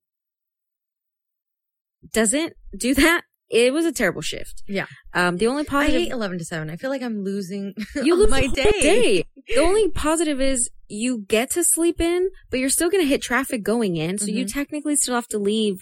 [2.12, 4.62] doesn't do that, it was a terrible shift.
[4.68, 4.86] Yeah.
[5.12, 6.70] Um, the only I hate 11 to 7.
[6.70, 8.70] I feel like I'm losing you lose my day.
[8.80, 9.24] day.
[9.48, 13.20] The only positive is you get to sleep in, but you're still going to hit
[13.20, 14.16] traffic going in.
[14.16, 14.52] So you Mhm.
[14.52, 15.80] technically still have to leave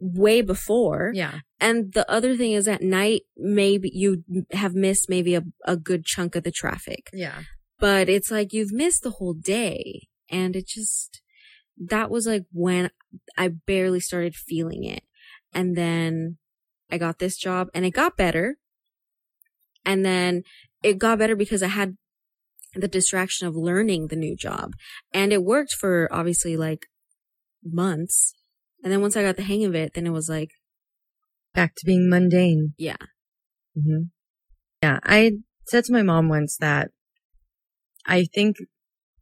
[0.00, 1.10] way before.
[1.14, 1.40] Yeah.
[1.60, 6.04] And the other thing is at night, maybe you have missed maybe a, a good
[6.04, 7.42] chunk of the traffic, Yeah.
[7.80, 10.08] but it's like you've missed the whole day.
[10.30, 11.20] And it just,
[11.78, 12.90] that was like when
[13.36, 15.02] I barely started feeling it.
[15.52, 16.36] And then
[16.90, 18.58] I got this job and it got better.
[19.84, 20.42] And then
[20.82, 21.96] it got better because I had
[22.74, 24.74] the distraction of learning the new job
[25.12, 26.86] and it worked for obviously like
[27.64, 28.34] months.
[28.82, 30.50] And then once I got the hang of it, then it was like,
[31.54, 32.74] Back to being mundane.
[32.78, 32.96] yeah,
[33.76, 34.04] Mm-hmm.
[34.82, 35.00] Yeah.
[35.02, 35.32] I
[35.66, 36.90] said to my mom once that
[38.06, 38.56] I think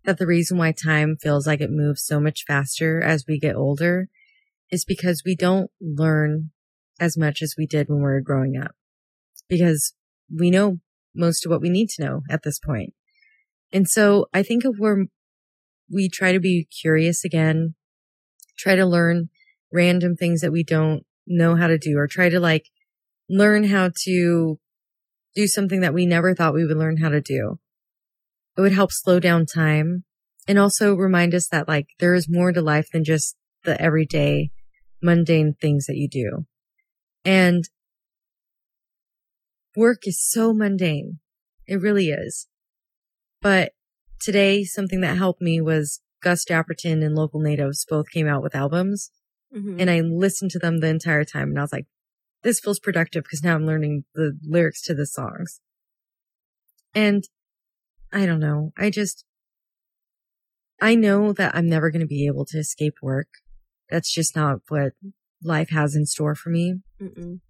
[0.04, 3.56] that the reason why time feels like it moves so much faster as we get
[3.56, 4.08] older
[4.70, 6.50] is because we don't learn
[7.00, 8.72] as much as we did when we were growing up
[9.48, 9.94] because
[10.34, 10.78] we know
[11.14, 12.92] most of what we need to know at this point.
[13.72, 15.06] And so I think if we're,
[15.90, 17.74] we try to be curious again,
[18.56, 19.28] try to learn
[19.72, 22.66] random things that we don't know how to do or try to like
[23.28, 24.58] learn how to
[25.34, 27.58] do something that we never thought we would learn how to do.
[28.56, 30.04] It would help slow down time
[30.48, 34.50] and also remind us that like there is more to life than just the everyday
[35.02, 36.46] mundane things that you do.
[37.24, 37.68] And
[39.76, 41.18] work is so mundane.
[41.66, 42.46] It really is.
[43.42, 43.72] But
[44.20, 48.54] today, something that helped me was Gus Dapperton and Local Natives both came out with
[48.54, 49.10] albums
[49.54, 49.80] Mhm.
[49.80, 51.86] and I listened to them the entire time and I was like,
[52.42, 55.60] this feels productive because now I'm learning the lyrics to the songs.
[56.94, 57.24] And
[58.12, 58.72] I don't know.
[58.76, 59.24] I just,
[60.80, 63.28] I know that I'm never going to be able to escape work.
[63.90, 64.92] That's just not what
[65.42, 66.80] life has in store for me.
[67.00, 67.40] Mm-mm.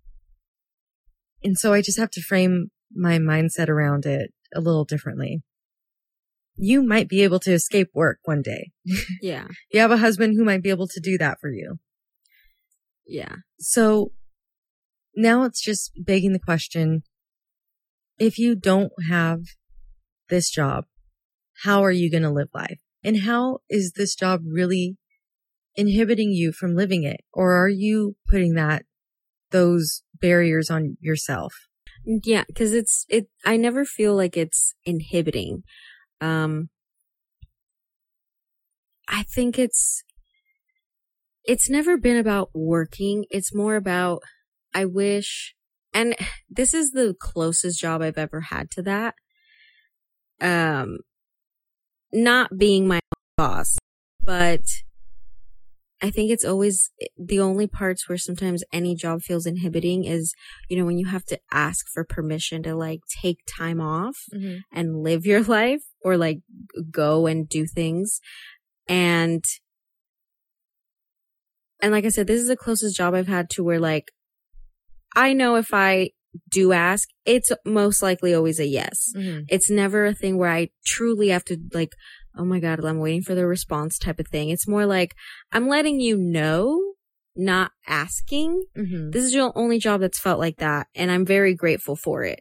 [1.42, 5.42] And so I just have to frame my mindset around it a little differently.
[6.56, 8.72] You might be able to escape work one day.
[9.20, 9.48] Yeah.
[9.72, 11.76] You have a husband who might be able to do that for you.
[13.06, 13.36] Yeah.
[13.58, 14.12] So
[15.14, 17.02] now it's just begging the question
[18.18, 19.40] if you don't have
[20.28, 20.84] this job,
[21.64, 22.80] how are you going to live life?
[23.04, 24.96] And how is this job really
[25.74, 27.20] inhibiting you from living it?
[27.32, 28.84] Or are you putting that,
[29.50, 31.54] those barriers on yourself?
[32.04, 33.28] Yeah, because it's it.
[33.44, 35.64] I never feel like it's inhibiting.
[36.20, 36.68] Um,
[39.08, 40.02] I think it's
[41.44, 43.24] it's never been about working.
[43.30, 44.22] It's more about
[44.74, 45.54] I wish,
[45.94, 46.14] and
[46.50, 49.14] this is the closest job I've ever had to that.
[50.40, 50.98] Um,
[52.12, 53.00] not being my
[53.36, 53.76] boss,
[54.22, 54.62] but
[56.02, 60.34] I think it's always the only parts where sometimes any job feels inhibiting is,
[60.68, 64.16] you know, when you have to ask for permission to like take time off
[64.72, 66.40] and live your life or like
[66.90, 68.20] go and do things.
[68.86, 69.42] And,
[71.80, 74.12] and like I said, this is the closest job I've had to where like,
[75.14, 76.10] I know if I
[76.50, 79.12] do ask, it's most likely always a yes.
[79.16, 79.44] Mm-hmm.
[79.48, 81.94] It's never a thing where I truly have to like,
[82.36, 84.50] oh my God, I'm waiting for the response type of thing.
[84.50, 85.14] It's more like,
[85.52, 86.94] I'm letting you know,
[87.34, 88.64] not asking.
[88.76, 89.10] Mm-hmm.
[89.10, 90.88] This is your only job that's felt like that.
[90.94, 92.40] And I'm very grateful for it.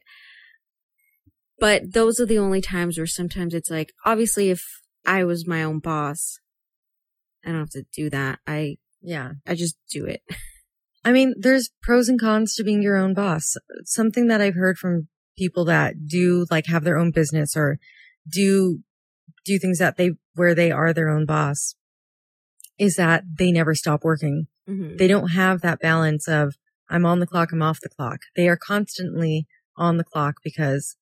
[1.60, 4.62] But those are the only times where sometimes it's like, obviously, if
[5.06, 6.40] I was my own boss,
[7.46, 8.40] I don't have to do that.
[8.46, 9.34] I, Yeah.
[9.48, 10.22] I just do it.
[11.06, 13.56] I mean, there's pros and cons to being your own boss.
[13.84, 15.08] Something that I've heard from
[15.38, 17.78] people that do like have their own business or
[18.28, 18.80] do
[19.46, 21.76] do things that they where they are their own boss
[22.78, 24.48] is that they never stop working.
[24.70, 24.98] Mm-hmm.
[24.98, 26.56] They don't have that balance of
[26.90, 28.20] I'm on the clock, I'm off the clock.
[28.36, 29.48] They are constantly
[29.78, 30.98] on the clock because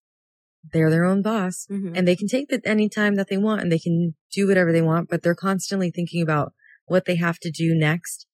[0.71, 1.95] they're their own boss Mm-hmm.
[1.95, 4.71] and they can take it any time that they want and they can do whatever
[4.71, 6.53] they want, but they're constantly thinking about
[6.85, 8.27] what they have to do next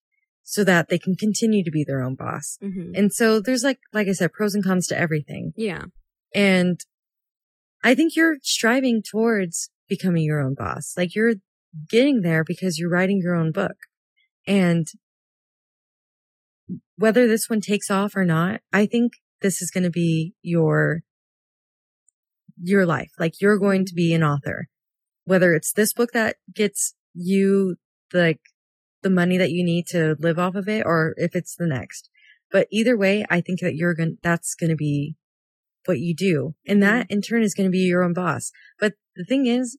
[0.44, 2.58] so that they can continue to be their own boss.
[2.64, 2.96] Mm-hmm.
[2.96, 5.54] And so there's like, like I said, pros and cons to everything.
[5.56, 5.86] Yeah.
[6.34, 6.80] And
[7.84, 10.94] I think you're striving towards becoming your own boss.
[10.96, 11.34] Like you're
[11.90, 13.76] getting there because you're writing your own book.
[14.48, 14.88] And
[16.96, 21.02] whether this one takes off or not, I think this is going to be your,
[22.62, 23.12] your life.
[23.20, 24.68] Like you're going to be an author,
[25.26, 27.76] whether it's this book that gets you
[28.14, 28.40] like
[29.02, 32.10] the money that you need to live off of it or if it's the next.
[32.52, 35.16] But either way, I think that you're going, to that's going to be
[35.86, 36.56] what you do.
[36.68, 37.14] And that mm-hmm.
[37.14, 38.52] in turn is going to be your own boss.
[38.80, 39.78] But the thing is,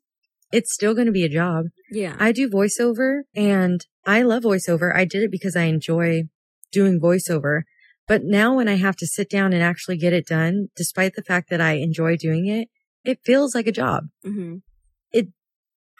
[0.52, 1.66] it's still going to be a job.
[1.90, 2.14] Yeah.
[2.20, 4.94] I do voiceover and I love voiceover.
[4.94, 6.24] I did it because I enjoy
[6.70, 7.62] doing voiceover.
[8.06, 11.22] But now when I have to sit down and actually get it done, despite the
[11.22, 12.68] fact that I enjoy doing it,
[13.04, 14.04] it feels like a job.
[14.24, 14.56] mm-hmm.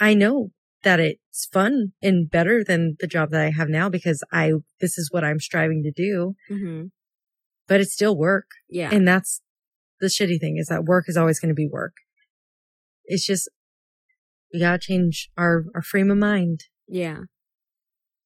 [0.02, 0.48] I know
[0.82, 4.96] that it's fun and better than the job that I have now because I, this
[4.96, 6.86] is what I'm striving to do, Mm-hmm.
[7.68, 8.46] but it's still work.
[8.68, 8.88] Yeah.
[8.90, 9.42] And that's
[10.00, 11.92] the shitty thing is that work is always going to be work.
[13.12, 13.48] It's just,
[14.52, 16.60] we gotta change our, our frame of mind.
[16.88, 17.18] yeah.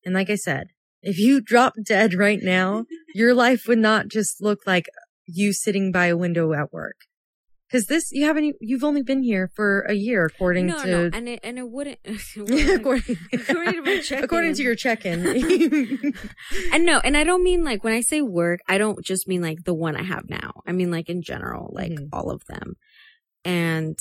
[0.05, 0.67] And like I said,
[1.01, 4.85] if you drop dead right now, your life would not just look like
[5.27, 6.97] you sitting by a window at work.
[7.73, 11.11] Cause this, you haven't, you've only been here for a year according no, to, no,
[11.13, 11.99] and it and it wouldn't.
[12.05, 14.25] it according, according to my check-in.
[14.25, 16.13] according to your check-in.
[16.73, 19.41] and no, and I don't mean like when I say work, I don't just mean
[19.41, 20.53] like the one I have now.
[20.67, 22.09] I mean like in general, like Mhm.
[22.13, 22.75] all of them.
[23.45, 23.99] And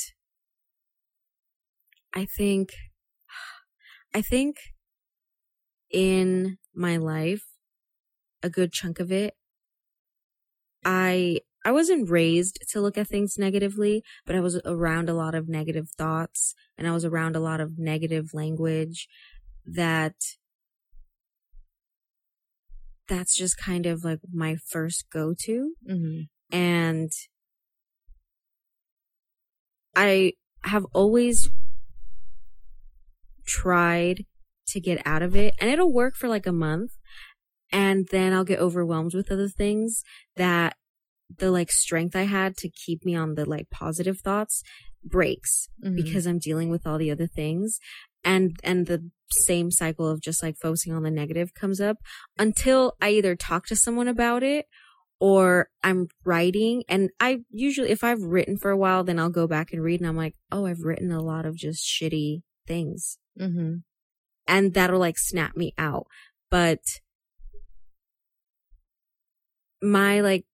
[2.13, 2.73] I think,
[4.13, 4.57] I think
[5.91, 7.43] in my life,
[8.43, 9.35] a good chunk of it,
[10.85, 15.35] I, I wasn't raised to look at things negatively, but I was around a lot
[15.35, 19.07] of negative thoughts and I was around a lot of negative language
[19.65, 20.15] that
[23.07, 25.73] that's just kind of like my first go to.
[25.87, 26.27] Mhm.
[26.51, 27.11] And
[29.95, 30.33] I
[30.63, 31.49] have always
[33.45, 34.25] tried
[34.67, 36.91] to get out of it and it'll work for like a month.
[37.71, 40.03] And then I'll get overwhelmed with other things
[40.35, 40.75] that
[41.39, 44.61] the like strength I had to keep me on the like positive thoughts
[45.03, 45.95] breaks Mhm.
[45.95, 47.79] because I'm dealing with all the other things
[48.23, 51.97] and and the same cycle of just like focusing on the negative comes up
[52.37, 54.67] until I either talk to someone about it
[55.19, 59.47] or I'm writing and I usually, if I've written for a while, then I'll go
[59.47, 63.17] back and read and I'm like, oh, I've written a lot of just shitty things.
[63.39, 63.75] Mm-hmm.
[64.47, 66.07] And that'll like snap me out.
[66.49, 66.79] But
[69.81, 70.45] my like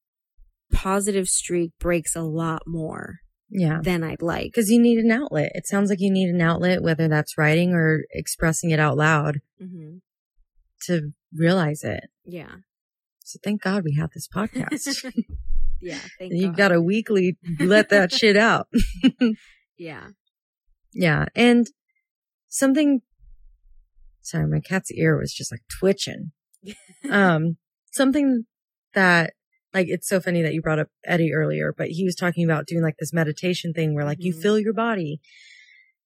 [0.72, 3.18] positive streak breaks a lot more
[3.50, 3.80] Yeah.
[3.84, 4.46] than I'd like.
[4.46, 5.52] Because you need an outlet.
[5.56, 9.40] It sounds like you need an outlet, whether that's writing or expressing it out loud
[9.60, 9.98] hmm
[10.88, 12.06] to realize it.
[12.24, 12.56] Yeah.
[13.26, 15.04] So thank God we have this podcast.
[15.82, 16.00] Yeah.
[16.18, 16.58] Thank you God.
[16.58, 18.68] got to weekly let that shit out.
[19.78, 20.08] Yeah.
[20.94, 21.26] Yeah.
[21.36, 21.68] And
[22.50, 23.02] something,
[24.22, 26.32] sorry, my cat's ear was just like twitching.
[27.10, 27.58] Um,
[27.92, 28.46] something
[28.94, 29.34] that
[29.74, 32.66] like, it's so funny that you brought up Eddie earlier, but he was talking about
[32.66, 34.42] doing like this meditation thing where like you Mhm.
[34.42, 35.22] feel your body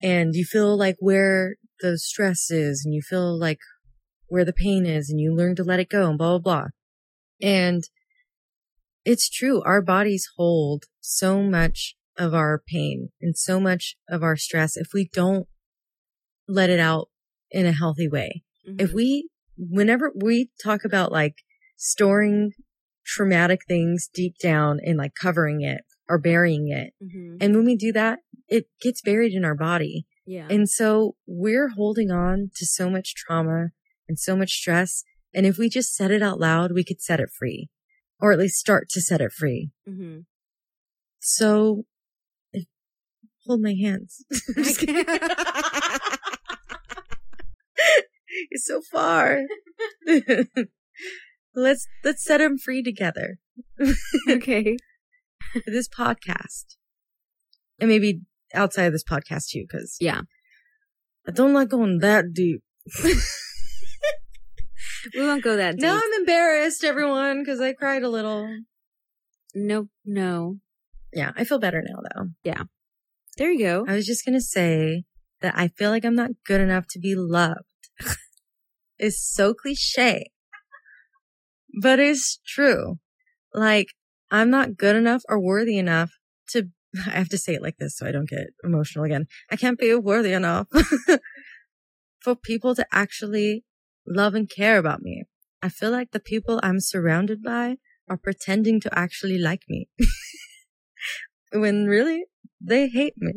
[0.02, 3.60] and you feel like where the stress is and you feel like
[4.28, 6.68] where the pain is and you learn to let it go and blah, blah, blah.
[7.42, 7.84] And
[9.06, 9.62] it's true.
[9.64, 14.88] Our bodies hold so much of our pain and so much of our stress if
[14.94, 15.48] we don't
[16.54, 17.10] let it out
[17.52, 18.44] in a healthy way.
[18.66, 18.94] If Mhm.
[18.94, 21.36] we, whenever we talk about like
[21.76, 22.52] storing
[23.06, 27.38] traumatic things deep down and like covering it or burying it, Mhm.
[27.42, 30.06] and when we do that, it gets buried in our body.
[30.26, 30.48] yeah.
[30.50, 33.72] And so we're holding on to so much trauma
[34.08, 35.04] and so much stress.
[35.34, 37.70] And if we just said it out loud, we could set it free
[38.22, 39.72] or at least start to set it free.
[39.86, 40.20] hmm
[41.20, 41.86] So
[43.46, 44.24] hold my hands.
[48.50, 49.42] It's so far.
[51.56, 53.38] let's, let's set them free together
[54.30, 54.76] okay.
[55.68, 56.78] this podcast
[57.80, 58.22] and maybe
[58.56, 59.66] outside of this podcast too.
[59.72, 60.22] Cause Yeah.
[61.28, 62.64] I don't like going that deep.
[65.14, 65.82] We won't go that deep.
[65.82, 68.48] Now I'm embarrassed, everyone, because I cried a little.
[69.54, 70.58] Nope, no.
[71.12, 72.30] Yeah, I feel better now, though.
[72.44, 72.64] Yeah.
[73.38, 73.86] There you go.
[73.88, 75.04] I was just gonna say
[75.42, 77.73] that I feel like I'm not good enough to be loved.
[78.98, 80.32] It's so cliche,
[81.82, 83.00] but it's true.
[83.54, 83.88] Like,
[84.32, 86.12] I'm not good enough or worthy enough
[86.50, 86.70] to,
[87.08, 89.26] I have to say it like this so I don't get emotional again.
[89.52, 90.68] I can't be worthy enough
[92.22, 93.64] for people to actually
[94.08, 95.24] love and care about me.
[95.62, 97.78] I feel like the people I'm surrounded by
[98.10, 99.88] are pretending to actually like me.
[101.54, 102.26] when really
[102.60, 103.34] they hate me.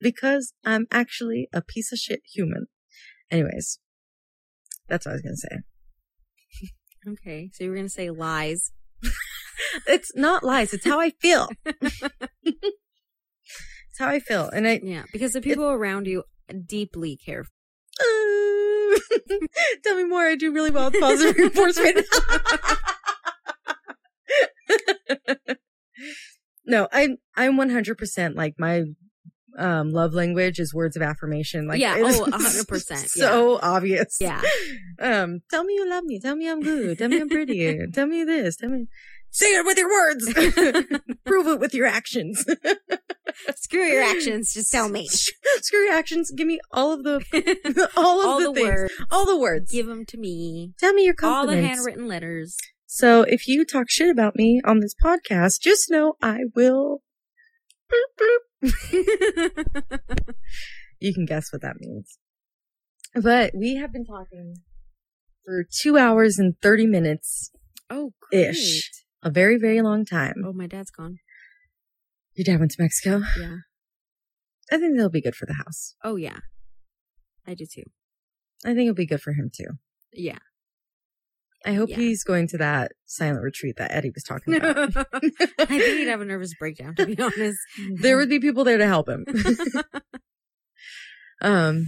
[0.00, 2.66] because I'm actually a piece of shit human.
[3.30, 3.78] Anyways,
[4.88, 5.58] that's what I was going to say.
[7.06, 7.50] Okay.
[7.52, 8.72] So you were going to say lies.
[9.86, 10.72] It's not lies.
[10.72, 11.48] It's how I feel.
[11.64, 12.58] it's
[13.98, 14.48] how I feel.
[14.48, 15.04] And I, Yeah.
[15.12, 16.24] Because the people around you
[16.66, 17.44] deeply care.
[19.84, 20.26] tell me more.
[20.26, 22.04] I do really well with positive reinforcement.
[26.66, 28.84] no, I'm, I'm 100% like my,
[29.58, 31.66] um, love language is words of affirmation.
[31.68, 34.16] Like, Yeah, oh, 100%, So obvious.
[34.20, 34.40] Yeah.
[35.00, 36.20] Um, tell me you love me.
[36.20, 36.98] Tell me I'm good.
[36.98, 37.76] Tell me I'm pretty.
[37.92, 38.56] tell me this.
[38.56, 38.86] Tell me,
[39.30, 40.32] say it with your words.
[41.26, 42.44] Prove it with your actions.
[43.56, 44.54] Screw your actions.
[44.54, 45.08] Just tell me.
[45.08, 46.30] Screw your actions.
[46.30, 48.66] Give me all of the, all of All the, the things.
[48.68, 48.92] words.
[49.10, 49.72] All the words.
[49.72, 50.72] Give them to me.
[50.78, 51.50] Tell me your compliments.
[51.56, 52.56] All the handwritten letters.
[52.86, 57.02] So if you talk shit about me on this podcast, just know I will.
[57.92, 58.38] bloop, bloop.
[61.00, 62.18] You can guess what that means.
[63.14, 64.56] But we have been talking
[65.44, 67.50] for two hours and 30 minutes,
[67.90, 68.48] oh, great.
[68.50, 68.90] Ish.
[69.22, 70.42] a very, very long time.
[70.44, 71.18] Oh, my dad's gone.
[72.34, 73.22] Your dad went to Mexico.
[73.38, 73.56] Yeah.
[74.72, 75.94] I think that'll be good for the house.
[76.02, 76.38] Oh, yeah.
[77.46, 77.84] I do too.
[78.64, 79.78] I think it'll be good for him too.
[80.12, 80.38] Yeah.
[81.64, 81.96] I hope Yeah.
[81.96, 84.76] he's going to that silent retreat that Eddie was talking about.
[85.58, 87.58] I think he'd have a nervous breakdown, to be honest.
[88.00, 89.24] there would be people there to help him.
[91.40, 91.86] um,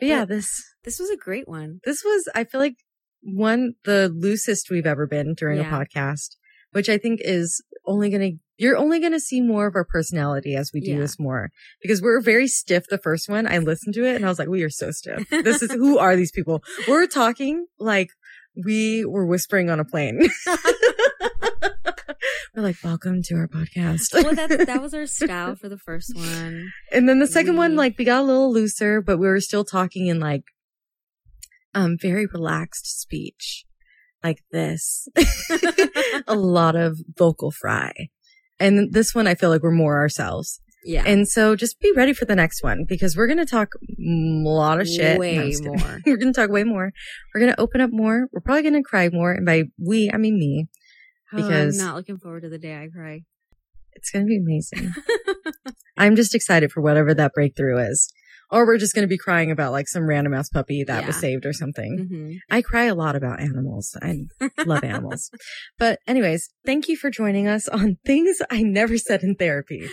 [0.00, 1.80] but yeah, But- this This was a great one.
[1.84, 2.76] this was I feel like
[3.22, 5.68] one the loosest we've ever been during Yeah.
[5.68, 6.36] a podcast,
[6.72, 10.70] which I think is only gonna you're only gonna see more of our personality as
[10.72, 10.98] we do Yeah.
[10.98, 11.50] this more
[11.82, 12.84] because we're very stiff.
[12.88, 15.28] The first one, I listened to it and I was like, we are so stiff.
[15.30, 16.62] This is who are these people?
[16.88, 18.08] We're talking like
[18.64, 20.28] we were whispering on a plane.
[22.54, 24.12] we're like, welcome to our podcast.
[24.12, 26.72] well, that that was our style for the first one.
[26.92, 29.64] And then the second one, like we got a little looser, but we were still
[29.64, 30.42] talking in like,
[31.74, 33.64] um, very relaxed speech,
[34.24, 35.08] like this.
[36.26, 37.92] a lot of vocal fry.
[38.58, 40.60] And this one, I feel like we're more ourselves.
[40.88, 41.04] Yeah.
[41.06, 43.84] And so just be ready for the next one because we're going to talk a
[43.98, 45.18] lot of shit.
[45.18, 45.66] Way kidding.
[45.66, 46.00] more.
[46.06, 46.92] we're going to talk way more.
[47.34, 48.26] We're going to open up more.
[48.32, 49.32] We're probably going to cry more.
[49.32, 50.66] And by we, I mean me.
[51.30, 53.20] Because- oh, I'm not looking forward to the day I cry.
[53.92, 54.94] It's going to be amazing.
[55.98, 58.10] I'm just excited for whatever that breakthrough is.
[58.50, 61.16] Or we're just going to be crying about like some random ass puppy that was
[61.16, 62.06] saved or something.
[62.10, 63.94] hmm I cry a lot about animals.
[64.00, 64.20] I
[64.64, 65.30] love animals.
[65.78, 69.86] But anyways, thank you for joining us on things I never said in therapy.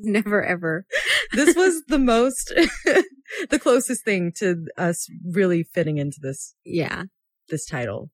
[0.04, 0.84] Never ever.
[1.32, 2.52] This was the most,
[3.50, 7.04] the closest thing to us really fitting into this, Yeah.
[7.48, 8.10] this title.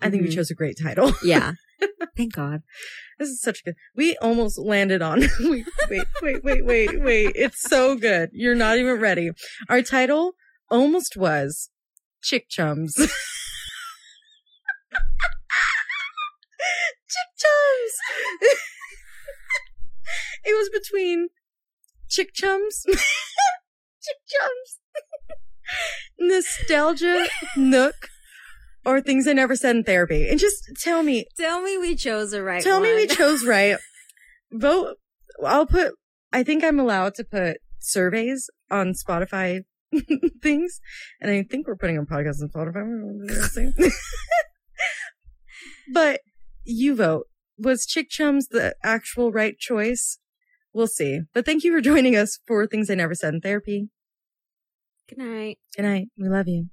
[0.00, 0.34] I think we Mhm.
[0.34, 1.12] chose a great title.
[1.24, 1.52] Yeah.
[2.16, 2.62] Thank God.
[3.20, 3.74] This is such a good.
[3.94, 5.20] We almost landed on.
[5.40, 7.32] wait, wait, wait, wait, wait, wait.
[7.36, 8.30] It's so good.
[8.32, 9.30] You're not even ready.
[9.68, 10.32] Our title
[10.70, 11.70] almost was
[12.20, 12.94] Chick Chums.
[12.96, 13.08] Chick
[17.38, 18.58] Chums.
[20.48, 21.28] It was between
[22.08, 24.78] Chick Chums, Chick Chums,
[26.18, 28.08] Nostalgia Nook,
[28.84, 30.28] or things I never said in therapy.
[30.28, 33.76] And just tell me, Tell me we chose the right Tell me we chose right.
[34.50, 34.96] Vote.
[35.44, 35.92] I'll put,
[36.32, 39.60] I think I'm allowed to put surveys on Spotify
[40.42, 40.80] things.
[41.20, 42.82] And I think we're putting on podcasts on Spotify.
[42.86, 43.92] What did I say?
[45.92, 46.20] but
[46.64, 47.26] you vote.
[47.58, 50.18] Was Chick Chums the actual right choice?
[50.72, 51.20] We'll see.
[51.34, 53.88] But thank you for joining us for Things I Never Said in Therapy.
[55.08, 55.58] Good night.
[55.74, 56.08] Good night.
[56.16, 56.68] We love you.